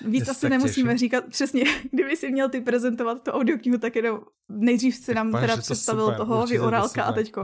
[0.00, 0.98] Víc asi nemusíme těším.
[0.98, 5.56] říkat, přesně, kdyby si měl ty prezentovat to audioknihu, tak jenom nejdřív si nám teda
[5.56, 7.42] představil super, toho Orálka a teďko,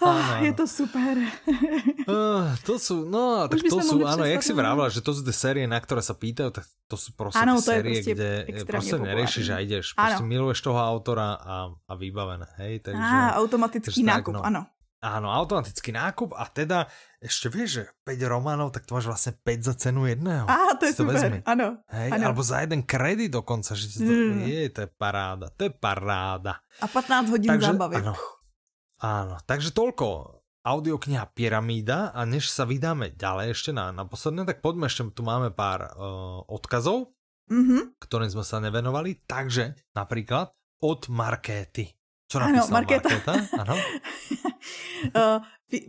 [0.00, 1.18] oh, je to super.
[2.08, 5.32] uh, to jsou, no, tak to jsou, ano, jak si vrávila, že to jsou ty
[5.32, 8.98] série, na které se pýtají, tak to jsou prostě ano, ty série, prostě kde prostě
[8.98, 10.26] neriešiš a jdeš, prostě ano.
[10.26, 13.02] miluješ toho autora a, a vybavené, hej, takže...
[13.02, 14.46] Á, automatický nákup, tak, no.
[14.46, 14.66] ano.
[15.02, 16.86] Áno, automatický nákup a teda
[17.18, 20.46] ešte vieš, že 5 románov, tak to máš vlastne 5 za cenu jedného.
[20.46, 21.38] Á, to je to super, vezmi.
[21.42, 21.82] áno.
[21.90, 22.22] Hej, ano.
[22.30, 24.46] Alebo za jeden kredit dokonca, že to, mm.
[24.46, 26.62] je, to je paráda, to je paráda.
[26.78, 27.98] A 15 hodín takže, zábavy.
[27.98, 28.14] Áno,
[29.02, 30.06] áno, takže toľko
[30.62, 35.26] audiokniha Pyramída a než sa vydáme ďalej ešte na, na posledné, tak poďme ešte, tu
[35.26, 37.10] máme pár uh, odkazov,
[37.50, 37.98] mm-hmm.
[37.98, 41.90] ktorým sme sa nevenovali, takže napríklad od Markéty
[42.32, 43.08] Čo napísala ano, Markéta?
[43.08, 43.32] Markéta?
[43.60, 43.76] Ano.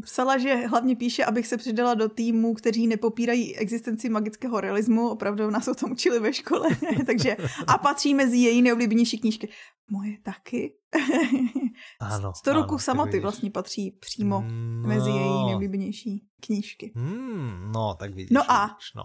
[0.03, 5.09] Psala, že hlavně píše, abych se přidala do týmu, kteří nepopírají existenci magického realismu.
[5.09, 6.69] Opravdu nás o tom učili ve škole.
[7.05, 7.37] Takže
[7.67, 9.49] a patří mezi její neoblíbenější knížky.
[9.89, 10.73] Moje taky.
[11.99, 14.87] Ano, 100 roků samoty vlastně patří přímo no.
[14.87, 16.91] mezi její neoblíbenější knížky.
[16.95, 18.29] Hmm, no, tak vidíš.
[18.31, 19.03] No a vidíš, no.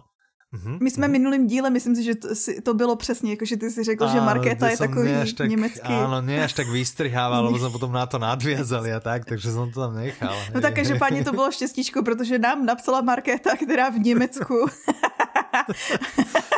[0.48, 0.78] Mm-hmm.
[0.80, 1.10] My jsme mm-hmm.
[1.10, 2.28] minulým díle, myslím si, že to,
[2.62, 5.92] to bylo přesně, jako že ty si řekl, áno, že Markéta je takový tak, německý.
[5.92, 9.68] Áno, nie až tak vystrihával, lebo jsme potom na to nadviazali a tak, takže jsem
[9.72, 10.36] to tam nechal.
[10.54, 14.66] No tak každopádně to bylo štěstíčko, protože nám napsala Markéta, která v Německu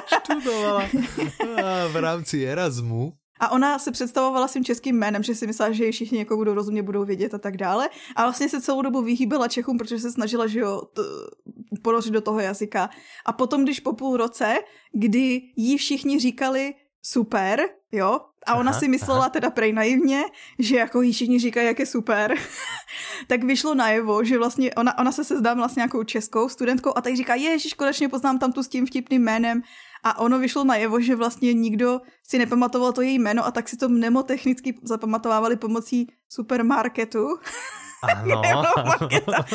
[0.07, 0.87] študovala
[1.93, 3.20] v rámci Erasmu.
[3.41, 6.55] A ona se představovala svým českým jménem, že si myslela, že ji všichni jako budou
[6.55, 7.89] rozumět, budou vědět a tak dále.
[8.17, 11.03] A vlastně se celou dobu vyhýbala Čechům, protože se snažila, že jo, t-
[11.83, 12.91] ponořit do toho jazyka.
[13.27, 14.59] A potom, když po půl roce,
[14.93, 19.29] kdy jí všichni říkali super, jo, a ona aha, si myslela aha.
[19.29, 20.23] teda prej naivně,
[20.59, 22.35] že jako jí všichni říkají, jak je super,
[23.27, 27.17] tak vyšlo najevo, že vlastně ona, ona se sezdá vlastně nějakou českou studentkou a tak
[27.17, 29.63] říká, ježiš, konečně poznám tam tu s tím vtipným jménem
[30.03, 33.77] a ono vyšlo najevo, že vlastně nikdo si nepamatoval to její jméno a tak si
[33.77, 37.39] to mnemotechnicky zapamatovávali pomocí supermarketu.
[38.03, 38.43] Ano.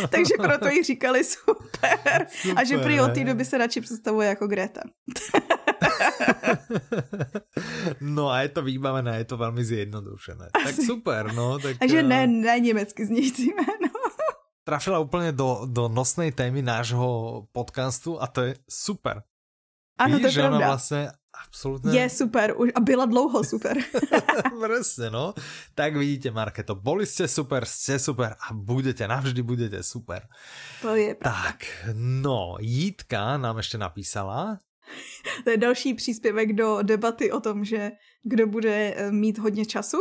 [0.10, 2.28] takže proto jí říkali super.
[2.30, 2.54] super.
[2.56, 4.82] A že prý od té doby se radši představuje jako Greta.
[8.02, 10.50] no a je to vybavené, je to velmi zjednodušené.
[10.54, 10.66] Asi.
[10.66, 11.60] Tak super, no.
[11.60, 13.94] Tak, Takže ne, eh, ne německy znějící jméno.
[14.64, 19.22] Trafila úplně do, do nosnej témy nášho podcastu a to je super.
[19.98, 20.68] Ano, Víš, to je pravda.
[20.68, 21.10] vlastně
[21.48, 22.00] absolutně...
[22.00, 23.78] Je super a byla dlouho super.
[24.62, 25.34] Presne, no.
[25.76, 30.28] Tak vidíte, Marketo, boli ste super, ste super a budete, navždy budete super.
[30.82, 31.42] To je pravda.
[31.42, 34.60] Tak, no, Jítka nám ještě napísala,
[35.44, 37.92] to je další příspěvek do debaty o tom, že
[38.24, 39.98] kdo bude eh, mít hodně času.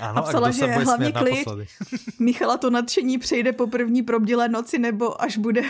[0.00, 1.48] Ano, a psala, a že hlavně klid.
[2.18, 5.62] Michala to nadšení přejde po první probdělé noci, nebo až bude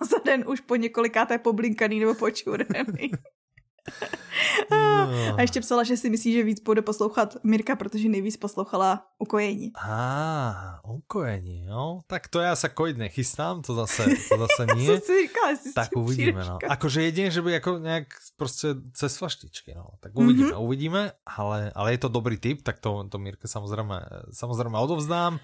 [0.10, 3.10] za den už po několikáté poblinkaný nebo počurený.
[4.70, 5.36] No.
[5.36, 9.72] A ještě psala, že si myslí, že víc bude poslouchat Mirka, protože nejvíc poslouchala ukojení.
[9.74, 12.00] A, ah, ukojení, no.
[12.06, 15.00] Tak to já se kojit nechystám, to zase, to zase nie.
[15.00, 16.58] si říkala, tak uvidíme, no.
[16.68, 18.04] Akože jedině, že by jako nějak
[18.36, 19.86] prostě cez flaštičky, no.
[20.00, 20.64] Tak uvidíme, mm-hmm.
[20.64, 23.94] uvidíme, ale, ale je to dobrý tip, tak to, to Mirke samozřejmě,
[24.32, 25.40] samozřejmě odovzdám.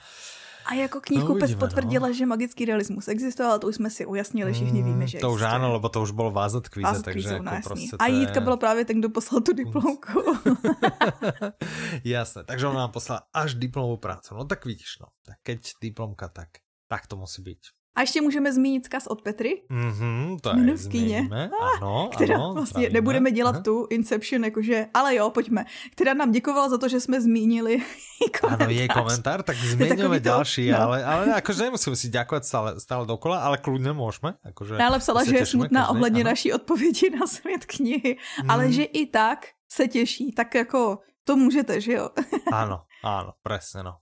[0.66, 2.15] A jako knihkupec no, potvrdila, no.
[2.15, 5.43] že magický realismus existoval, to už jsme si ujasnili, všichni mm, víme, že To už
[5.43, 8.45] ano, lebo to už bylo vázat kvíze, vázat takže kvíze, jako prostě A Jítka je...
[8.45, 10.24] byla právě ten, kdo poslal tu diplomku.
[12.05, 14.35] Jasné, takže ona nám poslala až diplomovou práci.
[14.35, 15.07] No tak vidíš, no.
[15.27, 16.49] Tak keď diplomka, tak,
[16.89, 17.59] tak to musí být.
[17.97, 19.62] A ještě můžeme zmínit zkaz od Petry.
[19.71, 22.93] Mm-hmm, to je zmíníme, ano, Která ano, vlastně pravíme.
[22.93, 23.62] nebudeme dělat Aha.
[23.62, 25.65] tu Inception, jakože, ale jo, pojďme.
[25.93, 27.83] Která nám děkovala za to, že jsme zmínili
[28.41, 28.69] komentář.
[28.69, 30.81] Ano, je komentár, tak změníme další, no.
[30.81, 34.35] ale, ale jakože nemusíme si děkovat stále, stále dokola, ale kludně můžeme.
[34.45, 36.31] Jakože ale psala, že je smutná ohledně ano.
[36.31, 38.51] naší odpovědi na svět knihy, mm.
[38.51, 42.11] ale že i tak se těší, tak jako to můžete, že jo?
[42.53, 43.97] ano, ano, přesně no.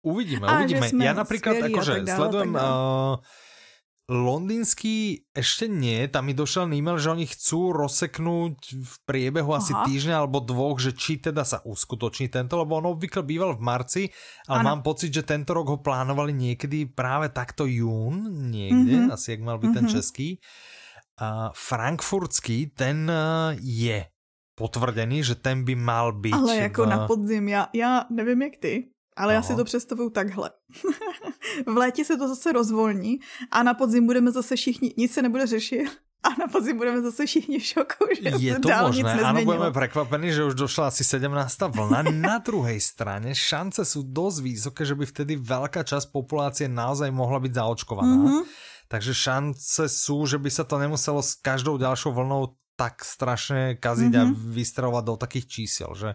[0.00, 0.88] Uvidíme, a, uvidíme.
[1.04, 3.20] Ja napríklad akože sledujem uh,
[4.10, 9.62] londýnsky ešte nie, tam mi došel e-mail, že oni chcú rozseknúť v priebehu Aha.
[9.62, 13.62] asi týždňa alebo dvoch, že či teda sa uskutoční tento, lebo on obvykle býval v
[13.62, 14.02] marci,
[14.50, 14.68] ale ano.
[14.74, 19.14] mám pocit, že tento rok ho plánovali niekedy práve takto jún, niekde, mm-hmm.
[19.14, 19.78] asi jak mal byť mm-hmm.
[19.78, 19.94] ten mhm.
[19.94, 20.28] český.
[21.20, 24.08] Uh, frankfurtský, ten uh, je
[24.56, 26.34] potvrdený, že ten by mal být.
[26.34, 26.88] Ale jako v...
[26.88, 28.88] na podzim, já, já nevím jak ty,
[29.20, 29.38] ale Aha.
[29.38, 30.50] já si to představuju takhle.
[31.66, 33.18] v létě se to zase rozvolní
[33.50, 35.88] a na podzim budeme zase všichni, nic se nebude řešit.
[36.22, 39.44] A na podzim budeme zase všichni v šoku, že Je to dál možné, nic ano,
[39.44, 41.58] budeme překvapení, že už došla asi 17.
[41.60, 42.02] vlna.
[42.12, 47.40] Na druhé straně šance jsou dost vysoké, že by vtedy velká část populácie naozaj mohla
[47.40, 48.14] být zaočkovaná.
[48.14, 48.42] Mm -hmm.
[48.88, 52.46] Takže šance jsou, že by se to nemuselo s každou dalšou vlnou
[52.80, 54.20] tak strašně kazit mm -hmm.
[54.20, 54.52] a mhm.
[54.56, 56.14] vystravovat do takých čísel, že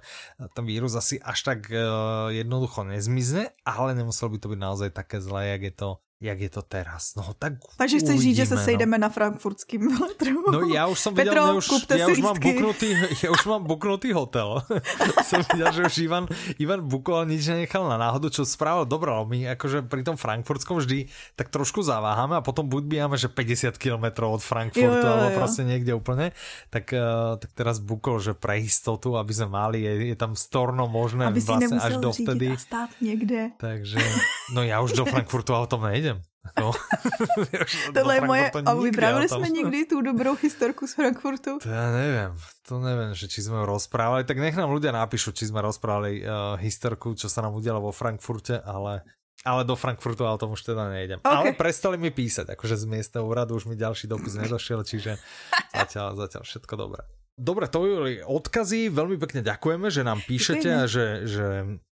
[0.58, 5.22] ten vírus asi až tak uh, jednoducho nezmizne, ale nemuselo by to být naozaj také
[5.22, 5.90] zlé, jak je to
[6.22, 7.16] jak je to teraz.
[7.16, 8.64] No tak Takže chceš říct, že se no.
[8.64, 10.52] sejdeme na frankfurtském veletru.
[10.52, 11.68] No já už jsem viděl, Petro, já už,
[11.98, 12.92] já už mám buknutý,
[13.24, 14.62] já už mám buknutý hotel.
[15.24, 16.28] jsem viděl, že už Ivan,
[16.60, 20.78] Ivan bukoval, nič nenechal na náhodu, čo spravil dobré, ale my akože pri tom frankfurtskom
[20.80, 25.08] vždy tak trošku zaváháme a potom buď býváme, že 50 km od Frankfurtu, jo, jo,
[25.08, 25.14] jo.
[25.14, 26.32] alebo prostě někde úplně,
[26.70, 30.88] tak, uh, tak teraz bukol, že pre istotu, aby sme mali, je, je tam storno
[30.88, 32.58] možné aby vlastne až do vtedy.
[32.58, 33.52] stát někde.
[33.58, 34.00] Takže,
[34.54, 36.15] no já už do Frankfurtu autom nejdem.
[36.60, 36.72] No.
[37.94, 41.60] Tohle je moje, a vyprávili jsme někdy tu dobrou historku z Frankfurtu?
[41.60, 42.32] To ja neviem,
[42.64, 46.56] to neviem, že či sme rozprávali, tak nech nám ľudia napíšu, či sme rozprávali uh,
[46.62, 49.04] historku, čo sa nám udialo vo Frankfurte, ale
[49.46, 51.22] ale do Frankfurtu, ale tomu už teda nejdem.
[51.22, 51.30] Okay.
[51.30, 55.22] Ale prestali mi písať, akože z miestneho úradu už mi ďalší dopis nedošiel, čiže
[55.78, 57.06] zatiaľ, zatiaľ všetko dobré.
[57.36, 61.48] Dobre, to boli odkazy, veľmi pekne ďakujeme, že nám píšete a že, že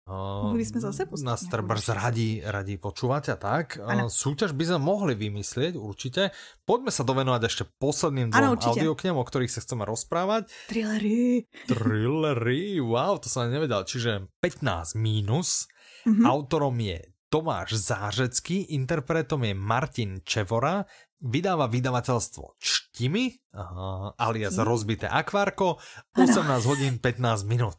[0.08, 3.76] uh, sme zase nás trebárs radi, radi počúvate a tak.
[3.76, 6.32] Uh, súťaž by sme mohli vymyslieť určite.
[6.64, 10.48] Poďme sa dovenovať ešte posledným dvom audioknem, o ktorých sa chceme rozprávať.
[10.72, 11.44] Trillery.
[11.68, 13.84] Trillery, wow, to som nevedel.
[13.84, 15.68] Čiže 15 mínus.
[16.08, 16.24] Mm-hmm.
[16.24, 17.04] Autorom je
[17.34, 20.86] Tomáš Zářecký, interpretom je Martin Čevora,
[21.24, 24.68] vydáva vydavateľstvo Čtimi, uh, alias Čtimi?
[24.68, 25.80] rozbité akvárko,
[26.20, 26.60] 18 ano.
[26.68, 27.78] hodín 15 minut.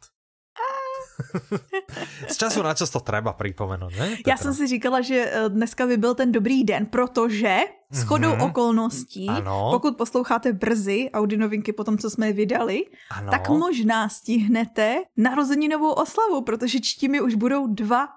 [2.27, 4.09] Z času na čas to treba připomenout, ne?
[4.09, 4.27] Petra?
[4.27, 7.57] Já jsem si říkala, že eh, dneska by byl ten dobrý den, protože
[7.91, 8.45] s chodou mm-hmm.
[8.45, 9.69] okolností, ano.
[9.71, 13.31] pokud posloucháte brzy Audi novinky po tom, co jsme je vydali, ano.
[13.31, 18.07] tak možná stihnete narozeninovou oslavu, protože čtimi už budou dva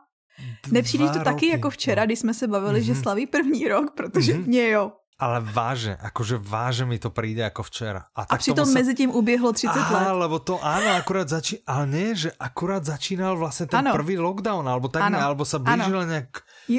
[0.71, 2.85] Nepřijde to taky jako včera, když jsme se bavili, mm-hmm.
[2.85, 3.03] že mhm.
[3.03, 4.47] slaví první rok, protože mm-hmm.
[4.47, 4.93] mě jo.
[5.19, 8.07] Ale váže, akože váže mi to príde ako včera.
[8.15, 8.79] A, a přitom sa...
[8.79, 10.23] mezi tím uběhlo 30 Aha, let.
[10.23, 11.59] lebo to áno, akurát začí...
[11.67, 13.93] Ale nie, že akurát začínal vlastně ten ano.
[13.93, 15.19] prvý lockdown, alebo tak, ano.
[15.19, 16.11] alebo sa blížil ano.
[16.11, 16.31] nějak...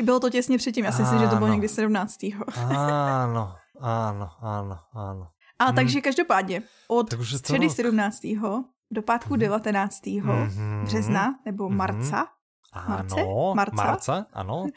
[0.04, 2.16] Bylo to těsně předtím, já si myslím, že to bylo někdy 17.
[2.56, 5.26] Áno, áno, áno, áno.
[5.60, 5.76] A hmm.
[5.76, 8.18] takže každopádně od středy 17.
[8.92, 10.02] do pátku 19.
[10.06, 10.84] Mm-hmm.
[10.84, 11.76] března nebo mm-hmm.
[11.76, 12.28] marca
[12.74, 13.22] Marce?
[13.56, 13.76] Marca?
[13.76, 14.70] Marca, ano.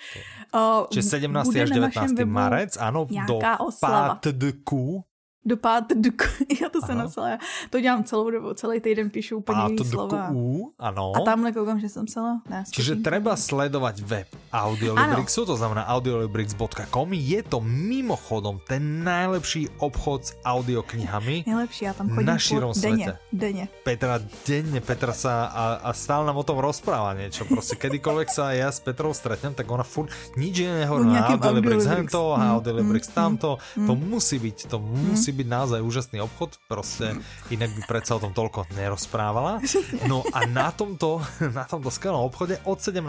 [0.55, 1.57] Uh, Čiže 17.
[1.61, 2.25] až 19.
[2.25, 3.39] marec, ano, do
[3.81, 5.05] pátku
[5.45, 5.95] do pátku,
[6.63, 7.39] já to jsem napsala,
[7.71, 10.31] to dělám celou dobu, celý týden píšu úplně jiný slova.
[10.79, 11.13] ano.
[11.17, 12.41] A tamhle koukám, že jsem psala.
[12.51, 17.13] Ne, Čiže treba sledovat web Audiolibrixu, to znamená audiolibrix.com.
[17.13, 21.45] Je to mimochodom ten najlepší obchod s audioknihami.
[21.47, 23.69] Nejlepší, já tam chodím na širom denně, denně.
[23.83, 27.45] Petra, denně, Petra sa a, a stále nám o tom rozpráva niečo.
[27.45, 32.37] Prostě kedykoľvek sa ja s Petrou stretnem, tak ona furt nič nehovorí na Audiolibrix hento,
[32.37, 33.59] mm, Audiolibrix mm, tamto.
[33.77, 37.17] Mm, to musí byť, to musí byť naozaj úžasný obchod, proste
[37.49, 39.65] inak by predsa o tom toľko nerozprávala.
[40.07, 41.25] No a na tomto,
[41.59, 43.01] na tomto skvelom obchode od 17.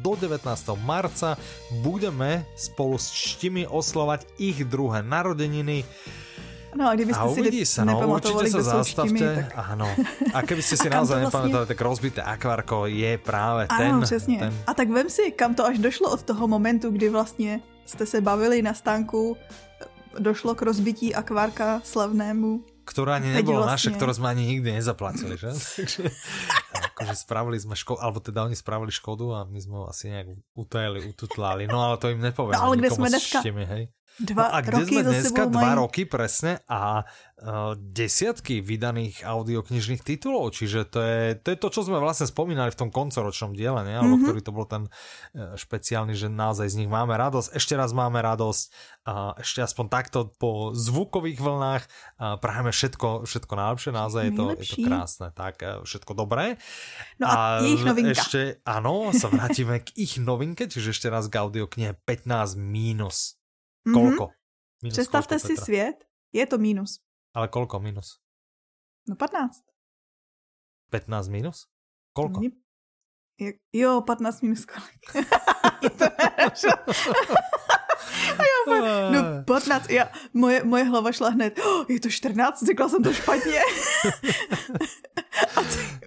[0.00, 0.46] do 19.
[0.86, 1.36] marca
[1.82, 5.82] budeme spolu s Štimi oslovať ich druhé narodeniny.
[6.74, 9.46] No a kdybyste a uvidí si sa, no, určite sa zastavte.
[9.46, 9.54] Tak...
[9.54, 9.86] Áno.
[10.34, 11.30] A keby ste si naozaj vlastně...
[11.30, 13.94] nepamätali, tak rozbité akvárko je práve ano, ten.
[14.02, 14.38] přesně.
[14.38, 14.52] Ten...
[14.66, 18.20] A tak vem si, kam to až došlo od toho momentu, kdy vlastně jste se
[18.20, 19.36] bavili na stánku
[20.18, 22.64] došlo k rozbití akvárka slavnému.
[22.84, 23.74] Ktorá ani nebola vlastne...
[23.74, 25.50] naša, ktorú sme ani nikdy nezaplatili, že?
[25.80, 26.02] Takže
[26.94, 30.36] akože spravili sme škodu, alebo teda oni spravili škodu a my sme ho asi nejak
[30.54, 31.64] utajili, ututlali.
[31.66, 32.54] No ale to im nepoviem.
[32.54, 33.40] No, ale kde sme dneska?
[33.40, 33.82] Štimi, hej?
[34.14, 35.42] Dva no a kde roky sme dneska?
[35.50, 35.78] Dva mají...
[35.82, 41.80] roky presne a uh, desiatky vydaných audioknižných titulov, čiže to je, to je to, čo
[41.82, 43.98] sme vlastne spomínali v tom koncoročnom diele, ne?
[43.98, 44.26] alebo mm-hmm.
[44.30, 48.22] ktorý to bol ten uh, špeciálny, že naozaj z nich máme radosť, ešte raz máme
[48.22, 48.64] radosť,
[49.10, 54.44] uh, ešte aspoň takto po zvukových vlnách uh, prajeme všetko, všetko najlepšie, naozaj je to,
[54.62, 56.54] je to krásne, tak uh, všetko dobré.
[57.18, 58.14] No a, a ich novinka.
[58.14, 63.42] Ešte, áno, sa vrátime k ich novinke, čiže ešte raz k audioknihe 15 mínus.
[63.86, 64.16] Mm-hmm.
[64.16, 64.32] Kolko?
[64.82, 65.64] Minus Představte kolko, si Petra?
[65.64, 67.00] svět, je to mínus.
[67.34, 68.20] Ale kolko minus?
[69.08, 69.62] No 15.
[70.90, 71.66] 15 minus?
[72.12, 72.40] Kolko?
[73.72, 75.26] Jo, 15 minus kolik.
[75.98, 76.04] to
[78.38, 82.88] A já no 15, já, moje, moje hlava šla hned, oh, je to 14, řekla
[82.88, 83.60] jsem to špatně.
[85.56, 86.03] A ty,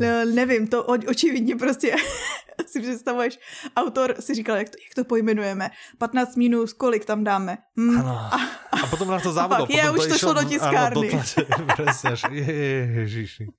[0.00, 1.96] no, nevím, to o, očividně prostě
[2.66, 3.38] si představuješ,
[3.76, 7.58] autor si říkal, jak to, jak to pojmenujeme, 15 minus, kolik tam dáme.
[7.76, 8.00] Hmm.
[8.00, 8.18] Ano.
[8.18, 8.36] A,
[8.82, 9.66] a potom na to závodil.
[9.66, 11.10] Pak je, už to šlo do tiskárny.
[11.10, 11.22] Ano,
[11.66, 13.46] do presne, až, ježiši.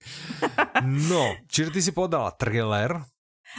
[1.10, 3.02] No, čiže ty si podala thriller.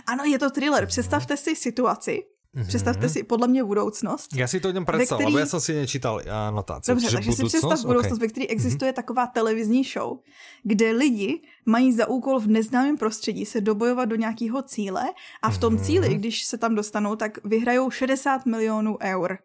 [0.07, 0.87] Ano, je to thriller.
[0.87, 2.23] Představte si situaci,
[2.59, 2.67] Mm-hmm.
[2.67, 4.35] Představte si podle mě budoucnost.
[4.35, 5.39] Já si to jdem představit, který...
[5.39, 6.93] já jsem si nečítal anotace.
[6.93, 7.51] Dobře, takže budoucnost?
[7.51, 8.27] si představ budoucnost, okay.
[8.27, 8.53] ve které mhm.
[8.53, 8.95] existuje mm-hmm.
[8.95, 10.19] taková televizní show,
[10.63, 15.05] kde lidi mají za úkol v neznámém prostředí se dobojovat do nějakého cíle
[15.43, 15.85] a v tom mm-hmm.
[15.85, 19.39] cíli, když se tam dostanou, tak vyhrajou 60 milionů eur.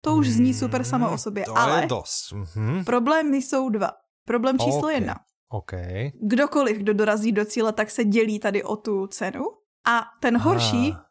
[0.00, 2.32] To už zní super samo o sobě, to ale je dost.
[2.32, 2.84] Mm-hmm.
[2.84, 3.90] problémy jsou dva.
[4.24, 4.94] Problém číslo okay.
[4.94, 5.16] jedna.
[5.48, 6.10] Okay.
[6.22, 9.44] Kdokoliv, kdo dorazí do cíle, tak se dělí tady o tu cenu.
[9.86, 11.03] A ten horší ah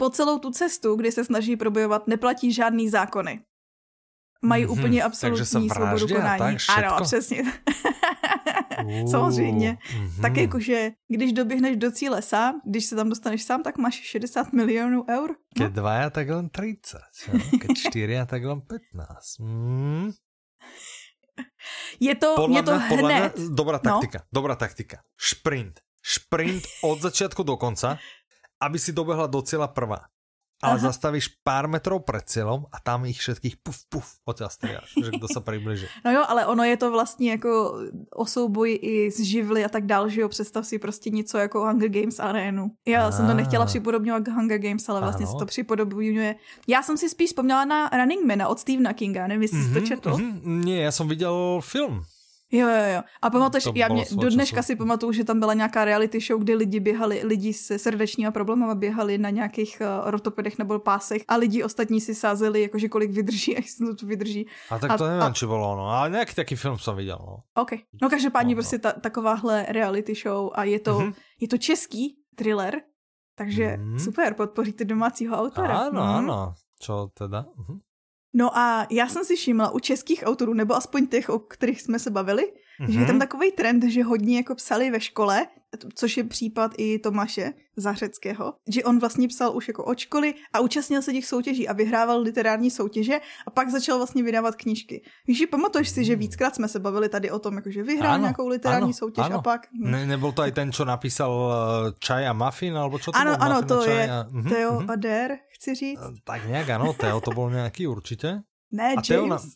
[0.00, 3.44] po celou tu cestu, kdy se snaží probojovat, neplatí žádný zákony.
[4.42, 6.56] Mají mm-hmm, úplně absolutní svobodu konání.
[6.66, 7.44] Tak, ano, přesně.
[9.10, 9.76] Samozřejmě.
[9.76, 10.22] Mm-hmm.
[10.22, 14.52] Tak jakože, když doběhneš do cíle sám, když se tam dostaneš sám, tak máš 60
[14.52, 15.36] milionů eur.
[15.58, 15.66] No?
[15.66, 16.98] Ke dvaja tak len 30,
[17.60, 19.38] ke čtyřia tak len 15.
[19.38, 20.10] Mm.
[22.00, 23.32] Je to, podľa je to mňa, hned.
[23.36, 23.84] Mňa, dobrá no.
[23.84, 24.32] taktika, no?
[24.32, 24.96] dobrá taktika.
[25.20, 25.80] Šprint.
[26.00, 28.00] Šprint od začiatku do konca,
[28.60, 30.06] aby si dobehla do cieľa prvá
[30.60, 30.92] ale Aha.
[30.92, 34.52] zastavíš pár metrov před cílem a tam ich všetkých puf, puf, odtiaľ
[34.92, 35.86] že kdo se přibliží.
[36.04, 37.80] No jo, ale ono je to vlastně jako
[38.12, 41.60] o souboji i z živly a tak dál, že jo, představ si prostě něco jako
[41.60, 42.70] Hunger Games arénu.
[42.86, 43.12] Já a.
[43.12, 45.32] jsem to nechtěla připodobňovat k Hunger Games, ale vlastně ano.
[45.32, 46.34] se to připodobňuje.
[46.68, 49.74] Já jsem si spíš vzpomněla na Running Mana od Stevena Kinga, nevím, jestli mm-hmm, jsi
[49.74, 50.10] to mhm, četl.
[50.10, 52.02] Mm-hmm, ne, já jsem viděl film.
[52.52, 53.02] Jo, jo, jo.
[53.22, 56.54] A pamatuješ, já mě do dneška si pamatuju, že tam byla nějaká reality show, kde
[56.54, 61.64] lidi běhali, lidi se srdečníma problémama běhali na nějakých uh, rotopedech nebo pásech a lidi
[61.64, 64.46] ostatní si sázeli, jakože kolik vydrží, jak se to vydrží.
[64.70, 65.32] A tak to a, nevím, a...
[65.32, 67.62] či bylo, no, ale nějaký taký film jsem viděl, no.
[67.62, 67.70] OK.
[68.02, 68.62] No každopádně no, no.
[68.62, 71.14] prostě ta, takováhle reality show a je to, mm-hmm.
[71.40, 72.80] je to český thriller,
[73.36, 73.98] takže mm-hmm.
[73.98, 75.78] super, podpoříte domácího autora.
[75.78, 76.08] Ano, mm.
[76.08, 76.54] ano.
[76.80, 77.44] Čo teda?
[77.44, 77.78] Mm-hmm.
[78.34, 81.98] No a já jsem si všimla u českých autorů, nebo aspoň těch, o kterých jsme
[81.98, 82.42] se bavili,
[82.80, 82.90] mm-hmm.
[82.90, 83.20] že je tam mhm.
[83.20, 85.46] takový trend, že hodně jako psali ve škole,
[85.94, 90.60] což je případ i Tomáše Zářeckého, že on vlastně psal už jako od školy a
[90.60, 95.02] účastnil se těch soutěží a vyhrával literární soutěže a pak začal vlastně vydávat knížky.
[95.26, 98.22] Víš, pamatuješ si, že víckrát jsme se bavili tady o tom, jako že vyhrál ano,
[98.22, 99.38] nějakou literární ano, soutěž ano.
[99.38, 99.66] a pak...
[99.72, 99.90] Hm.
[99.90, 101.52] Ne, nebyl to i ten, co napísal
[101.88, 104.26] eh, Čaj a Muffin, alebo čo to Ano, ano, to je a...
[104.48, 104.92] Teo uh-huh.
[104.92, 106.00] Ader, chci říct.
[106.00, 108.40] Eh, tak nějak ano, Teo to byl nějaký určitě.
[108.72, 109.44] Ne, a James.
[109.44, 109.50] Na...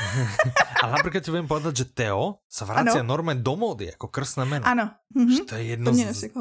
[0.82, 4.64] Ale napríklad ti viem povedať, že Teo sa vracia normálne do módy, ako krstné meno.
[4.64, 4.88] Áno.
[5.12, 5.44] Mm-hmm.
[5.44, 6.32] to je jedno to z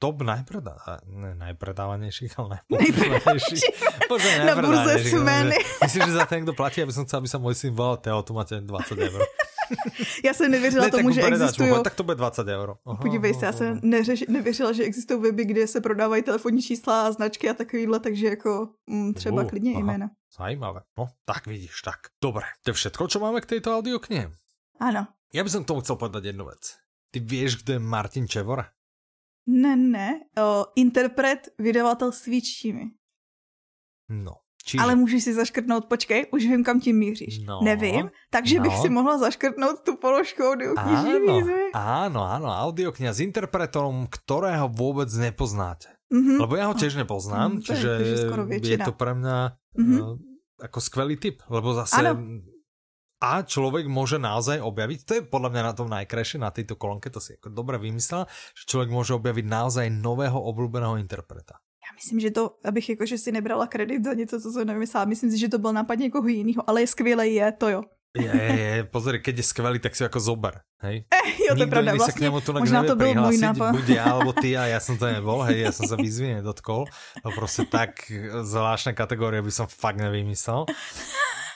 [0.00, 0.76] top najpredá...
[1.08, 3.64] ne, najpredávanejších, ale najpopulárnejších.
[4.08, 5.56] Bože, Na burze smeny.
[5.84, 8.20] Myslíš, že za ten, kdo platí, aby som chcel, aby sa môj syn volal Teo,
[8.24, 9.20] tu máte 20 eur.
[10.24, 11.72] Já jsem nevěřila ne, tomu, že existují.
[11.84, 12.76] Tak to bude 20 euro.
[12.86, 17.06] Aha, Podívej se, já jsem neřeš, nevěřila, že existují weby, kde se prodávají telefonní čísla
[17.06, 19.80] a značky a takovýhle, takže jako mm, třeba uh, klidně aha.
[19.80, 20.10] jména.
[20.38, 20.80] Zajímavé.
[20.98, 21.98] No, tak vidíš, tak.
[22.22, 24.32] Dobre, to je všetko, čo máme k této audioknihe?
[24.80, 25.06] Ano.
[25.34, 26.76] Já bych k tomu chcel povedať jednu věc.
[27.10, 28.70] Ty víš, kde je Martin Čevora?
[29.46, 30.20] Ne, ne.
[30.38, 32.84] O, interpret vydavatelství Čímy.
[34.08, 34.32] No,
[34.62, 34.82] Čiže...
[34.82, 37.42] Ale můžeš si zaškrtnout, počkej, už vím, kam tím míříš.
[37.46, 38.62] No, Nevím, takže no.
[38.62, 41.62] bych si mohla zaškrtnout tu položku audioknižní výzvy.
[41.74, 45.90] Áno, áno, audiokniha s interpretom, ktorého vůbec nepoznáte.
[46.12, 46.38] Mm-hmm.
[46.40, 50.00] Lebo já ho tiež nepoznám, mm, čiže je, je to pre mňa mm-hmm.
[50.04, 50.20] uh,
[50.60, 52.20] ako skvelý tip, lebo zase ano.
[53.24, 57.08] a člověk může naozaj objaviť, to je podľa mňa na tom najkrajšie, na tejto kolonke,
[57.08, 61.56] to si jako dobre vymyslel, že člověk může objavit naozaj nového obľúbeného interpreta
[61.94, 65.38] myslím, že to, abych jakože si nebrala kredit za něco, co jsem nevymyslela, myslím si,
[65.38, 67.82] že to byl nápad někoho jiného, ale je skvělé, je to jo.
[68.12, 71.04] Je, je, je, pozor, keď je skvelý, tak si jako zober, hej?
[71.08, 73.72] Eh, jo, to je pravda, vlastně, se k němu tu možná to byl můj nápad.
[73.72, 76.84] buď já, alebo ty a já jsem to nebol, hej, já jsem se výzvy nedotkol,
[77.22, 77.90] to prostě tak
[78.42, 80.64] zvláštna kategorie by som fakt nevymyslel.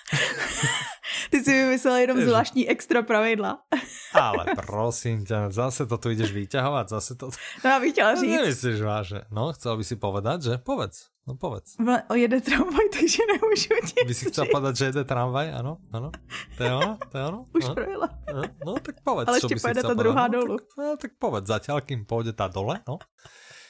[1.31, 3.59] Ty si vymyslel jenom zvláštní extra pravidla.
[4.15, 7.31] Ale prosím ťa, zase to tu ideš vyťahovať, zase to...
[7.65, 8.31] No já bych chtěla říct.
[8.31, 9.21] No, nemyslíš vážně.
[9.31, 10.59] No, chcel by si povedať, že?
[10.59, 11.11] Povedz.
[11.27, 11.75] No povedz.
[12.09, 15.83] O jede tramvaj, takže nemůžu ti By si chcel povedať, že jede tramvaj, ano?
[15.93, 16.11] Ano?
[16.57, 16.99] To je ono?
[17.11, 17.41] To je ono?
[17.51, 17.75] Už no?
[17.75, 18.09] projela.
[18.35, 20.49] No, no, tak povedz, Ale ještě pojede ta druhá povedať.
[20.49, 22.99] No, tak, no, tak povedz, zatiaľ, kým pôjde tá dole, no.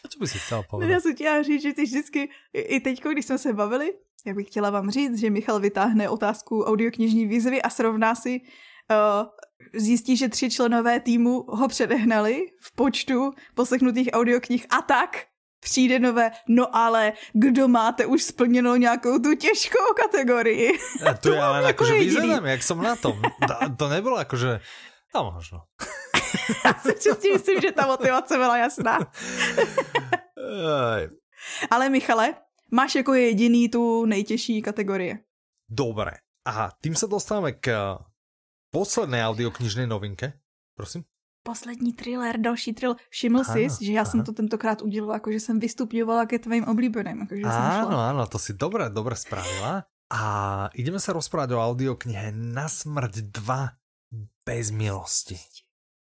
[0.06, 0.90] Co by si chcel povedať?
[0.90, 2.20] Já jsem chtěla říct, že ty vždycky,
[2.52, 3.92] i teď, když jsme se bavili,
[4.26, 9.26] já bych chtěla vám říct, že Michal vytáhne otázku audioknižní výzvy a srovná si, uh,
[9.74, 15.26] zjistí, že tři členové týmu ho předehnali v počtu poslechnutých audioknih a tak
[15.60, 20.78] přijde nové, no ale kdo máte už splněnou nějakou tu těžkou kategorii?
[21.10, 23.22] A to je ale jakože výzvedem, jak jsem na tom.
[23.48, 24.60] To, to nebylo jakože,
[25.14, 25.62] no možno.
[26.64, 28.98] Já si čistě myslím, že ta motivace byla jasná.
[31.70, 32.34] ale Michale,
[32.72, 35.18] máš jako jediný tu nejtěžší kategorie.
[35.68, 36.12] Dobré.
[36.46, 37.98] A tím se dostáváme k
[38.70, 40.32] posledné audioknižné novinke.
[40.76, 41.04] Prosím.
[41.42, 42.96] Poslední thriller, další thriller.
[43.10, 44.10] Všiml jsi, že já aha.
[44.10, 47.20] jsem to tentokrát udělala, jako že jsem vystupňovala ke tvým oblíbeným.
[47.20, 49.86] Jako, že jsem áno, to si dobré, dobré spravila.
[50.06, 50.22] A
[50.78, 55.34] ideme sa rozprávať o audioknihe Na smrť 2 bez milosti.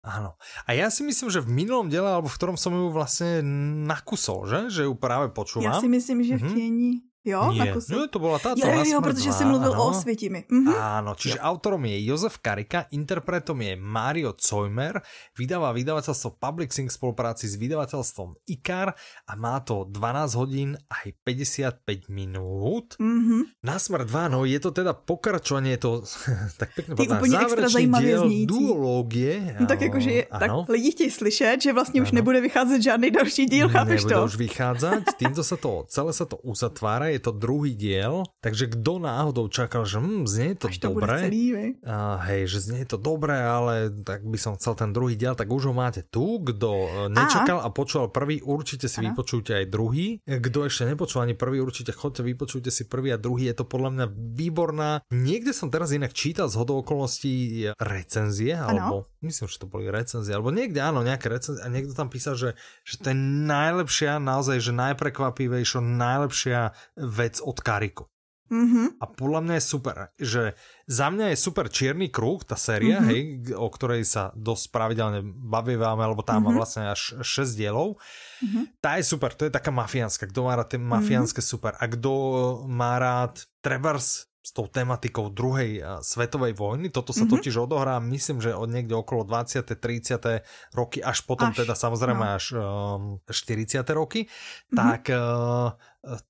[0.10, 0.36] Áno.
[0.66, 3.46] A ja si myslím, že v minulom diele, alebo v ktorom som ju vlastne
[3.86, 4.60] nakusol, že?
[4.74, 5.70] Že ju práve počúvam.
[5.70, 7.09] Ja si myslím, že v mm-hmm.
[7.30, 7.94] Jo, Nie, na kuse.
[7.94, 9.82] no, to bola táto Jo, jo, jo, protože si mluvil áno.
[9.82, 10.50] o Osvětimi.
[10.50, 10.74] Mhm.
[10.74, 11.44] Áno, čiže jo.
[11.46, 15.02] autorom je Jozef Karika, interpretom je Mario Cojmer,
[15.38, 18.98] vydáva vydavateľstvo Public Sync spolupráci s vydavateľstvom IKAR
[19.28, 22.98] a má to 12 hodín aj 55 minút.
[22.98, 23.62] Mhm.
[23.64, 25.92] Na smrť 2, no je to teda pokračovanie, je to
[26.60, 29.56] tak pekne Ty úplně extra zajímavě duológie.
[29.60, 32.16] No tak jakože je, tak lidi chtějí slyšet, že vlastně už Ano.
[32.16, 34.26] nebude vycházet žádný další díl, chápeš Nebude to?
[34.26, 39.04] už vychádzať, týmto sa to, celé sa to uzatvára, je to druhý diel, takže kto
[39.04, 41.46] náhodou čakal, že hm, znie to Až to dobre, celý,
[41.84, 45.52] a hej, že znie to dobre, ale tak by som chcel ten druhý diel, tak
[45.52, 49.12] už ho máte tu, kto e, nečakal a počúval prvý, určite si Aha.
[49.12, 53.52] vypočujte aj druhý, kto ešte nepočul ani prvý, určite chodte, vypočujte si prvý a druhý,
[53.52, 54.06] je to podľa mňa
[54.36, 59.92] výborná, niekde som teraz inak čítal z hodou okolností recenzie, alebo myslím, že to boli
[59.92, 61.62] recenzie, alebo niekde áno, nejaké recenzie.
[61.64, 62.50] A niekto tam písal, že,
[62.88, 63.18] že to je
[63.48, 66.60] najlepšia, naozaj, že najprekvapivejšia, najlepšia
[67.00, 68.06] vec od Kariku.
[68.50, 68.98] Mhm.
[68.98, 70.44] A podľa mňa je super, že
[70.90, 73.06] za mňa je super Čierny kruh, tá séria, Mhm.
[73.06, 73.12] mm-hmm.
[73.14, 73.22] hej,
[73.54, 76.58] o ktorej sa dosť pravidelne bavíme, lebo tá má Mhm.
[76.58, 78.02] vlastne až 6 dielov.
[78.42, 78.82] Mhm.
[78.82, 80.26] Tá je super, to je taká mafiánska.
[80.26, 81.78] Kto má rád tie mafiánske, super.
[81.78, 82.10] A kto
[82.66, 87.32] má rád Trebars s tou tematikou druhej svetovej vojny, toto sa Mhm.
[87.38, 89.62] totiž odohrá, myslím, že od niekde okolo 20.
[89.78, 90.42] 30.
[90.74, 92.34] roky, až potom Až, teda samozrejme no.
[92.34, 93.86] až um, 40.
[93.94, 94.78] roky, Mhm.
[94.82, 95.70] tak uh,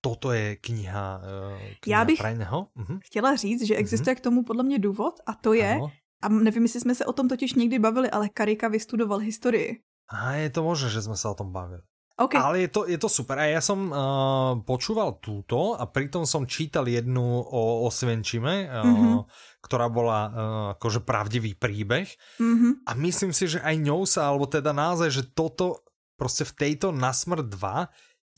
[0.04, 2.68] toto je kniha, uh, kniha Já bych- pre neho.
[2.76, 3.00] Mhm.
[3.08, 5.88] Chtěla říct, že existuje k tomu podle mě důvod a to je, Áno.
[6.22, 9.80] a nevím, jestli jsme se o tom totiž někdy bavili, ale Karika vystudoval historii.
[10.12, 11.86] A je to možné, že sme sa o tom bavili.
[12.20, 13.40] OK, Ale je to, je to super.
[13.40, 19.20] A ja som uh, počúval túto a pritom som čítal jednu o Osvenčime, uh, Mhm.
[19.64, 20.32] ktorá bola uh,
[20.76, 22.12] akože pravdivý príbeh.
[22.44, 22.84] mhm.
[22.84, 25.88] A myslím si, že aj ňou sa, alebo teda naozaj, že toto
[26.20, 27.88] proste v tejto Na smrť 2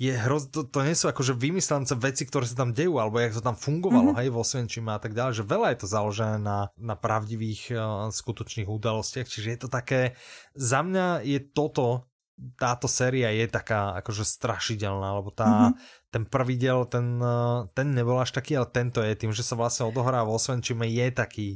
[0.02, 3.38] je hroz, to, to nie sú akože vymyslence veci, ktoré sa tam dejú, alebo jak
[3.38, 4.22] to tam fungovalo, mm-hmm.
[4.26, 8.10] hej, vo Osvenčime a tak ďalej, že veľa je to založené na, na pravdivých uh,
[8.10, 10.18] skutočných udalostiach, čiže je to také,
[10.58, 12.11] za mňa je toto
[12.58, 15.62] táto séria je taká akože strašidelná, lebo tá, Mhm.
[15.62, 16.10] mm-hmm.
[16.12, 17.24] ten prvý diel, ten,
[17.74, 21.08] ten nebol až taký, ale tento je tým, že sa vlastne odohrá vo Osvenčime, je
[21.12, 21.50] taký,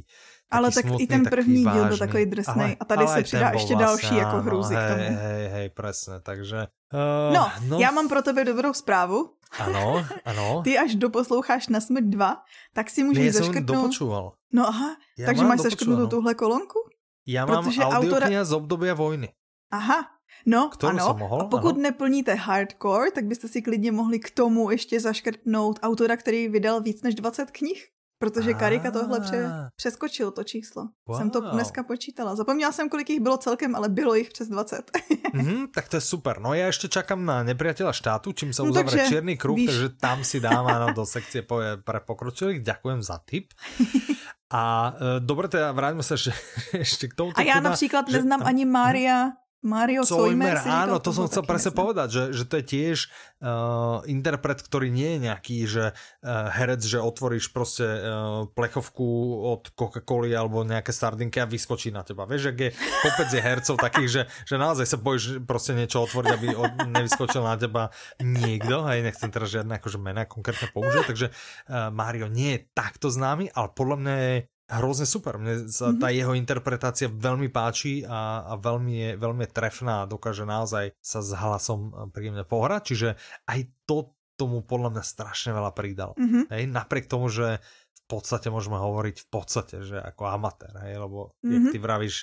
[0.46, 3.14] Ale taký tak i smutný, ten taký první díl byl takový drsnej a tady se
[3.14, 5.18] ten přidá ještě další jako hrůzy k hej, tomu.
[5.18, 6.58] Hej, hej, presne, takže...
[6.94, 9.34] Uh, No, já mám pro tebe dobrou zprávu.
[9.58, 10.62] Ano, ano.
[10.62, 12.36] Ty až doposloucháš na smrt 2,
[12.74, 13.66] tak si můžeš som zaškrtnout.
[13.90, 14.26] dopočúval.
[14.54, 16.14] No aha, Ja takže máš zaškrtnutou dopočúvanú.
[16.14, 16.78] tuhle kolonku?
[17.26, 19.34] Ja mám Protože audiokniha z obdobia vojny.
[19.74, 20.06] Aha,
[20.46, 21.06] no Kterou ano.
[21.06, 21.82] jsem mohl, a pokud ano.
[21.82, 27.02] neplníte hardcore, tak byste si klidně mohli k tomu ještě zaškrtnout autora, který vydal víc
[27.02, 27.86] než 20 knih.
[28.18, 29.68] Protože Karika tohle pře- Ah.
[29.76, 30.88] přeskočil to číslo.
[31.08, 31.18] Wow.
[31.18, 32.36] Jsem to dneska počítala.
[32.36, 34.90] Zapomněla jsem, kolik jich bylo celkem, ale bylo jich přes 20.
[35.36, 36.40] Mhm, tak to je super.
[36.40, 39.68] No ja ešte čakám na nepriateľa štátu, čím sa No uzavre takže, čierny kruh, víš.
[39.68, 42.64] takže tam si dám áno, do sekcie po- pre pokročilých.
[42.64, 43.52] Ďakujem za tip.
[44.48, 46.32] A e, dobre, teda vráťme sa ešte,
[46.72, 47.30] ešte k tomu.
[47.36, 49.32] A já například neznám ani Mária,
[49.66, 50.62] Mario Cojmer.
[50.62, 52.98] Cojmer, áno, to som chcel presne povedať, že, že to je tiež
[53.42, 59.04] uh, interpret, ktorý nie je nejaký, že uh, herec, že otvoríš proste uh, plechovku
[59.42, 62.24] od Coca-Coly alebo nejaké sardinky a vyskočí na teba.
[62.30, 62.70] Vieš, ak je
[63.02, 67.42] kopec je hercov takých, že, že naozaj sa bojíš proste niečo otvoriť, aby od, nevyskočil
[67.42, 67.90] na teba
[68.22, 73.10] niekto, hej, nechcem teraz žiadne akože mená konkrétne použiť, takže uh, Mario nie je takto
[73.10, 74.36] známy, ale podľa mňa je
[74.66, 75.38] hrozne super.
[75.38, 80.10] Mne sa tá jeho interpretácia veľmi páči a, a veľmi, je, veľmi je trefná a
[80.10, 83.08] dokáže naozaj sa s hlasom príjemne pohrať, čiže
[83.46, 86.12] aj to tomu podľa mňa strašne veľa pridal.
[86.18, 86.52] Mhm.
[86.52, 87.62] Hej, napriek tomu, že
[87.96, 91.42] v podstate môžeme hovoriť v podstate, že ako amatér, hej, lebo mm-hmm.
[91.42, 91.54] Mhm.
[91.54, 92.16] jak ty vravíš,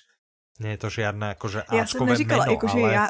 [0.59, 2.93] nie je to žiadne akože Já jsem neříkala, meno, jakože ale...
[2.93, 3.05] já,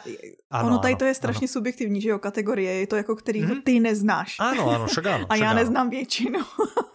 [0.53, 3.53] Ano, ono tady ano, to je strašně subjektivní, že jo, kategorie, je to jako kterýho
[3.57, 3.61] Mhm.
[3.65, 4.38] ty neznáš.
[4.40, 5.26] Áno, áno, však áno.
[5.30, 5.60] A však já áno.
[5.60, 6.40] neznám většinu.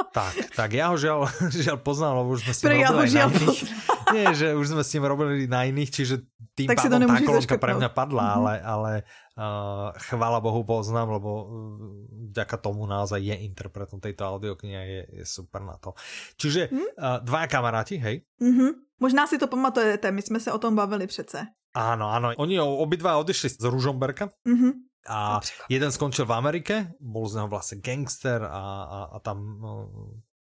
[0.09, 3.01] Tak, tak ja ho žiaľ, žiaľ poznám, lebo už sme s ním Pre ja ho
[3.05, 3.61] iných.
[4.09, 6.15] Nie, že už sme s ním robili na iných, čiže
[6.57, 7.61] tým Tak si to pádom tá zaškrtnúť.
[7.61, 8.35] pre mňa padla, Mhm.
[8.35, 8.93] ale, ale
[9.37, 9.45] uh,
[10.01, 11.45] chvála Bohu poznám, lebo uh,
[12.31, 15.93] vďaka tomu naozaj je interpretom tejto audioknihy a je, je super na to.
[16.37, 18.25] Čiže uh, dva kamaráti, hej?
[18.41, 18.88] Mhm.
[19.01, 21.47] Možná si to pamatujete, my jsme se o tom bavili přece.
[21.77, 22.33] Áno, áno.
[22.41, 24.71] Oni obidva odišli z Ružomberka Mhm.
[25.09, 25.39] a
[25.69, 29.37] jeden skončil v Amerike, bol z neho vlastne gangster a, a, a tam...
[29.63, 29.73] No,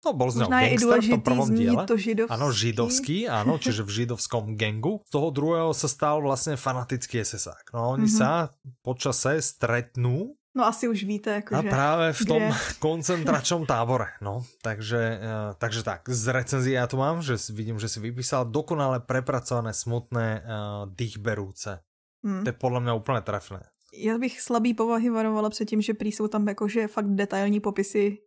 [0.03, 1.83] no bol z neho Možná je i gangster v tom prvom diele.
[1.87, 2.33] to židovský.
[2.33, 4.99] Áno, židovský, áno, čiže v židovskom gengu.
[5.07, 7.71] Z toho druhého sa stal vlastne fanatický SSák.
[7.71, 8.17] No oni Mhm.
[8.19, 8.51] sa
[8.83, 11.69] počase stretnú No asi už víte, a jakože.
[11.69, 12.53] práve v tom kde?
[12.85, 14.13] koncentračnom tábore.
[14.21, 18.45] No, takže, eh, takže tak, z recenzie ja tu mám, že vidím, že si vypísal
[18.45, 21.81] dokonale prepracované, smutné, uh, dýchberúce.
[22.21, 22.45] Hm.
[22.45, 23.61] To je podľa mňa úplne trefné.
[23.93, 28.17] Já bych slabý povahy varovala před tím, že prý jsou tam jakože fakt detailní popisy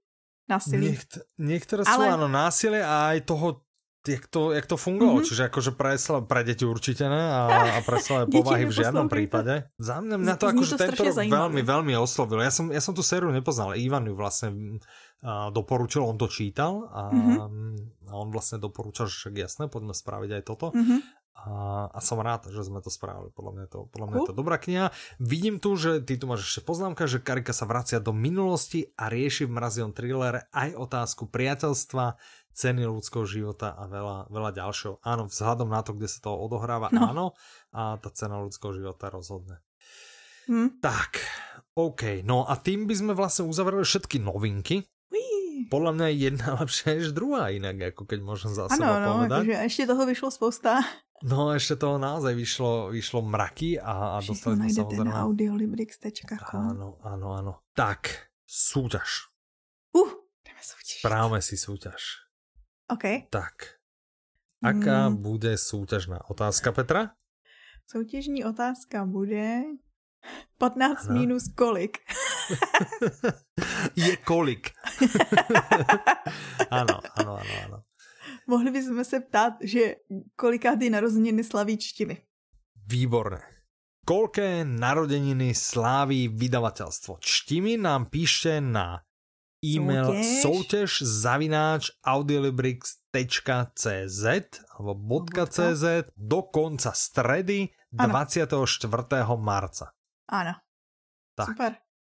[0.49, 0.95] násilí.
[0.95, 2.07] Niekt, niektoré Ale...
[2.07, 3.66] sú áno násilie a aj toho,
[4.09, 5.21] jak to, jak to fungovalo.
[5.21, 5.29] Mm-hmm.
[5.29, 5.99] Čiže akože pre,
[6.31, 7.41] pre deti určite ne a,
[7.77, 9.67] a pre slabé povahy v žiadnom prípade.
[9.77, 12.41] Za mňa, mňa to akože tento rok veľmi, veľmi oslovilo.
[12.41, 13.75] Ja som, ja som tú sériu nepoznal.
[13.75, 14.79] Ivan ju vlastne
[15.25, 17.37] a doporučil, on to čítal a, mm-hmm.
[18.07, 20.71] a on vlastne doporučil, že však jasné, poďme spraviť aj toto.
[20.77, 21.01] Mm-hmm.
[21.37, 21.53] A,
[21.93, 23.29] a som rád, že sme to spravili.
[23.29, 24.89] Podľa mňa je to, podľa mňa je to dobrá kniha.
[25.21, 29.13] Vidím tu, že ty tu máš ešte poznámka, že Karika sa vracia do minulosti a
[29.13, 32.17] rieši v mraziom thrillere aj otázku priateľstva,
[32.57, 35.05] ceny ľudského života a veľa, veľa ďalšieho.
[35.05, 37.01] Áno, vzhľadom na to, kde sa to odohráva, no.
[37.13, 37.27] áno.
[37.77, 39.61] A tá cena ľudského života rozhodne.
[40.49, 40.81] Hmm.
[40.81, 41.21] Tak,
[41.77, 42.25] OK.
[42.25, 44.89] No a tým by sme vlastne uzavreli všetky novinky.
[45.67, 49.09] Podľa mňa je jedna lepšia než druhá inak, ako keď môžem za ano, seba no,
[49.21, 49.43] povedať.
[49.45, 50.73] Ano, ešte toho vyšlo spousta.
[51.25, 55.09] No, ešte toho naozaj vyšlo, vyšlo mraky a, a dostali sme samozrejme...
[55.09, 56.77] na audiolibrix.com.
[56.77, 57.53] Áno, áno, áno.
[57.73, 59.33] Tak, súťaž.
[59.97, 60.13] Uh,
[60.45, 61.01] jdeme súťaž.
[61.01, 62.26] Právme si súťaž.
[62.89, 63.05] OK.
[63.31, 63.55] Tak.
[64.63, 65.23] Aká hmm.
[65.23, 67.11] bude súťažná otázka, Petra?
[67.87, 69.63] Soutěžní otázka bude
[70.59, 71.21] 15 ano.
[71.21, 71.99] minus kolik?
[73.97, 74.71] je kolik.
[76.71, 77.83] ano, ano, ano, ano.
[78.47, 79.95] Mohli bychom se ptát, že
[80.37, 82.23] kolikátý narozeniny slaví čtimi.
[82.87, 83.43] Výborné.
[84.07, 87.19] Kolké narodeniny sláví vydavatelstvo?
[87.19, 89.03] Čtimi nám píšte na
[89.65, 94.25] e-mail soutěž, soutěž zavináč audiolibrix.cz
[94.79, 95.85] alebo .cz
[96.17, 97.69] do konca stredy
[97.99, 98.09] ano.
[98.09, 99.05] 24.
[99.37, 99.91] marca.
[100.29, 100.53] Ano.
[101.35, 101.47] Tak.
[101.47, 101.75] Super.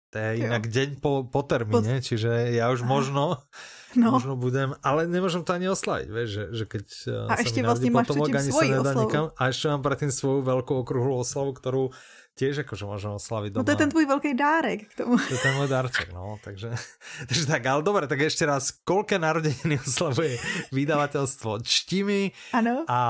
[0.09, 0.73] To je inak jo.
[0.73, 2.01] deň po, po termíne, po...
[2.01, 3.45] čiže ja už možno,
[3.93, 4.17] no.
[4.17, 6.85] možno budem, ale nemôžem to ani oslaviť, vieš, že, že keď
[7.29, 9.29] a sa ešte mi vlastne máš potomok, ani sa nedá nikam.
[9.37, 11.93] A ešte mám predtým svoju veľkú okruhlú oslavu, ktorú
[12.39, 13.61] tiež akože môžem oslaviť doma.
[13.61, 15.19] No to je ten tvoj veľký dárek k tomu.
[15.19, 16.71] To je ten môj dárček, no, takže,
[17.29, 20.39] takže tak, ale dobre, tak ešte raz, koľké narodeniny oslavuje
[20.71, 22.87] vydavateľstvo Čtimi ano.
[22.87, 23.01] a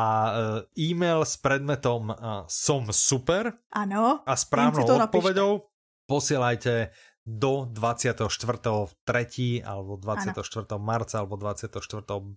[0.73, 4.25] e, e-mail s predmetom uh, Som super ano.
[4.25, 5.69] a správnou odpovedou
[6.09, 6.89] posielajte
[7.29, 9.61] do 24.3.
[9.61, 10.41] alebo 24.
[10.73, 10.81] Ano.
[10.81, 11.77] marca alebo 24.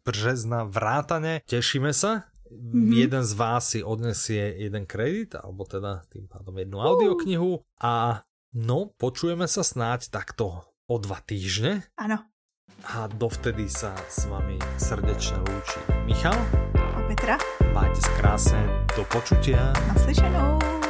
[0.04, 1.40] března vrátane.
[1.48, 2.28] Tešíme sa.
[2.52, 2.92] Mm-hmm.
[2.92, 6.86] Jeden z vás si odnesie jeden kredit, alebo teda tým pádom jednu uh.
[6.92, 11.88] audioknihu a no, počujeme sa snáď takto o dva týždne.
[11.96, 12.20] Áno.
[12.92, 16.36] A dovtedy sa s vami srdečne lúči Michal
[16.76, 17.38] a Petra.
[17.72, 18.62] Majte sa krásne,
[18.98, 19.72] do počutia.
[19.94, 20.81] Naslyšenou.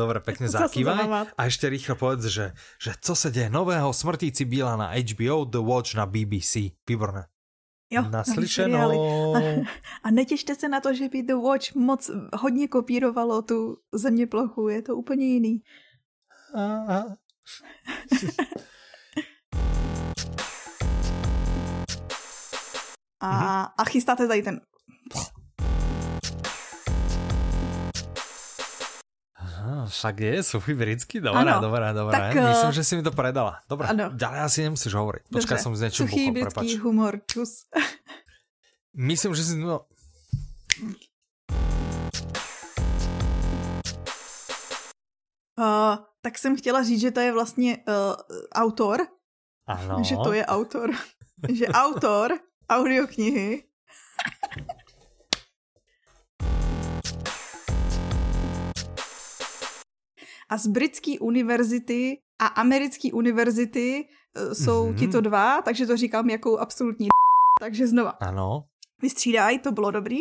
[0.00, 1.36] Dobre, pekne zakývaj.
[1.36, 5.60] A ešte rýchlo povedz, že, že co se deje nového Smrtíci Bíla na HBO, The
[5.60, 6.72] Watch na BBC.
[6.88, 7.28] Výborné.
[7.92, 9.36] Jo, Naslyšenou.
[9.36, 9.38] A,
[10.02, 14.68] a netěšte se na to, že by The Watch moc hodně kopírovalo tu země plochu.
[14.68, 15.60] Je to úplně jiný.
[16.54, 17.04] A, a.
[23.20, 24.60] a, a chystáte tady ten
[29.88, 32.32] však je, Sofie Bricky, dobrá, ano, dobrá, dobrá.
[32.32, 33.60] Tak, Myslím, že si mi to predala.
[33.68, 34.10] Dobrá, ano.
[34.14, 35.22] ďalej asi nemusíš hovoriť.
[35.28, 37.68] Počkaj, som z niečo Suchý britský humor, čus.
[38.94, 39.54] Myslím, že si...
[39.56, 39.86] No...
[45.60, 48.14] Uh, tak jsem chtěla říct, že to je vlastně uh,
[48.52, 49.06] autor.
[49.66, 50.04] Ano.
[50.04, 50.90] Že to je autor.
[51.52, 52.38] že autor
[52.70, 53.69] audioknihy
[60.50, 64.98] a z britské univerzity a americké univerzity uh, jsou mm-hmm.
[64.98, 67.08] tito dva, takže to říkám jako absolutní
[67.60, 68.10] takže znova.
[68.10, 68.64] Ano.
[69.02, 70.18] Vystřídaj, to bylo dobrý.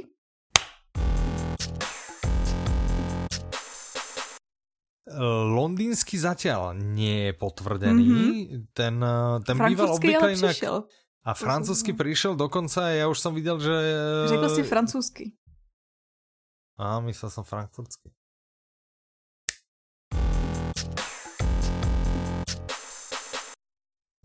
[5.50, 8.08] Londýnsky zatiaľ nie je potvrdený.
[8.08, 8.72] Mm-hmm.
[8.78, 10.54] Ten, eh, ten býval obvykle inak...
[10.54, 10.86] Přišel.
[11.26, 13.76] A francúzsky prišiel dokonca, ja už som videl, že...
[14.32, 15.26] Řekl si francúzsky.
[16.80, 18.08] A, myslel som frankfurtsky.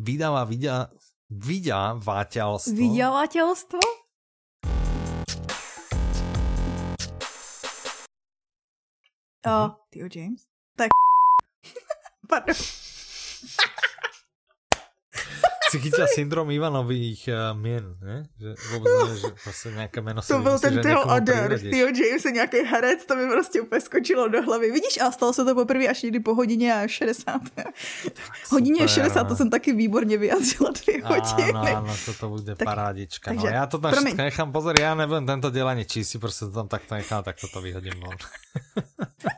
[0.05, 0.93] Vydáva vidia,
[1.33, 2.77] vydavateľstvo.
[2.77, 3.81] Vydavateľstvo?
[9.45, 9.73] Uh, mm-hmm.
[9.93, 10.41] Theo James?
[10.77, 10.89] Tak...
[12.31, 12.57] Pardon.
[15.75, 18.27] si chytila syndrom Ivanových uh, mien, ne?
[18.41, 22.57] Že vůbec ne, že prostě nějaké jméno To byl ten Theo Adar, Theo James, nějaký
[22.57, 24.71] herec, to mi prostě úplně skočilo do hlavy.
[24.71, 27.41] Vidíš, a stalo se to poprvé až někdy po hodině a 60.
[28.51, 31.53] hodině 60, to jsem taky výborně vyjádřila dvě hodiny.
[31.53, 33.33] Ano, ano, to bude tak, parádička.
[33.33, 36.19] No, takže, no, já to tam všechno nechám, pozor, já nebudem tento diel ani čísti,
[36.19, 38.17] prostě to tam takto nechám, tak to vyhodím von.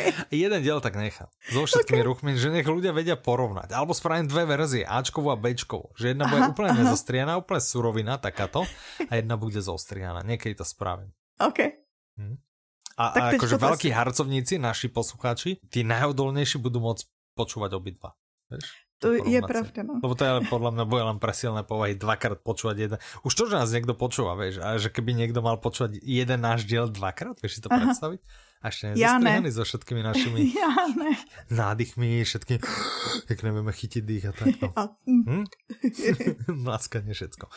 [0.00, 0.12] Okay.
[0.48, 1.28] Jeden diel tak nechám.
[1.52, 2.08] So všetkými okay.
[2.08, 3.76] ruchmi, že nech ľudia vedia porovnať.
[3.76, 5.92] Alebo spravím dve verzie, Ačkovú a Bčkovú.
[5.94, 6.78] Že jedna bude aha, úplne aha.
[6.84, 8.64] nezostrianá, úplne surovina, takáto,
[9.10, 10.24] a jedna bude zostrianá.
[10.24, 11.12] Niekedy to spravím.
[11.36, 11.60] OK.
[12.16, 12.36] Hm.
[13.00, 13.96] A, tak a akože veľkí si...
[13.96, 18.12] harcovníci, naši poslucháči, tí najodolnejší budú môcť počúvať obidva.
[18.52, 18.90] Vieš?
[19.00, 19.96] To je pravda, no.
[19.96, 22.98] Lebo to je podľa mňa bude len presilné povahy dvakrát počúvať jeden.
[23.24, 26.68] Už to, že nás niekto počúva, vieš, a že keby niekto mal počúvať jeden náš
[26.68, 27.80] diel dvakrát, vieš si to Aha.
[27.80, 28.20] predstaviť?
[28.60, 29.40] A ešte ja ne.
[29.48, 31.16] so všetkými našimi ja ne.
[31.48, 32.60] nádychmi, všetkým,
[33.32, 34.52] jak nevieme chytiť dých a tak.
[34.60, 34.68] No.
[34.80, 34.82] A...
[35.08, 35.44] Hm?
[36.68, 37.48] Mlaskanie všetko.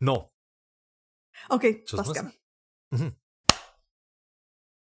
[0.00, 0.32] No.
[1.52, 2.00] OK, Čo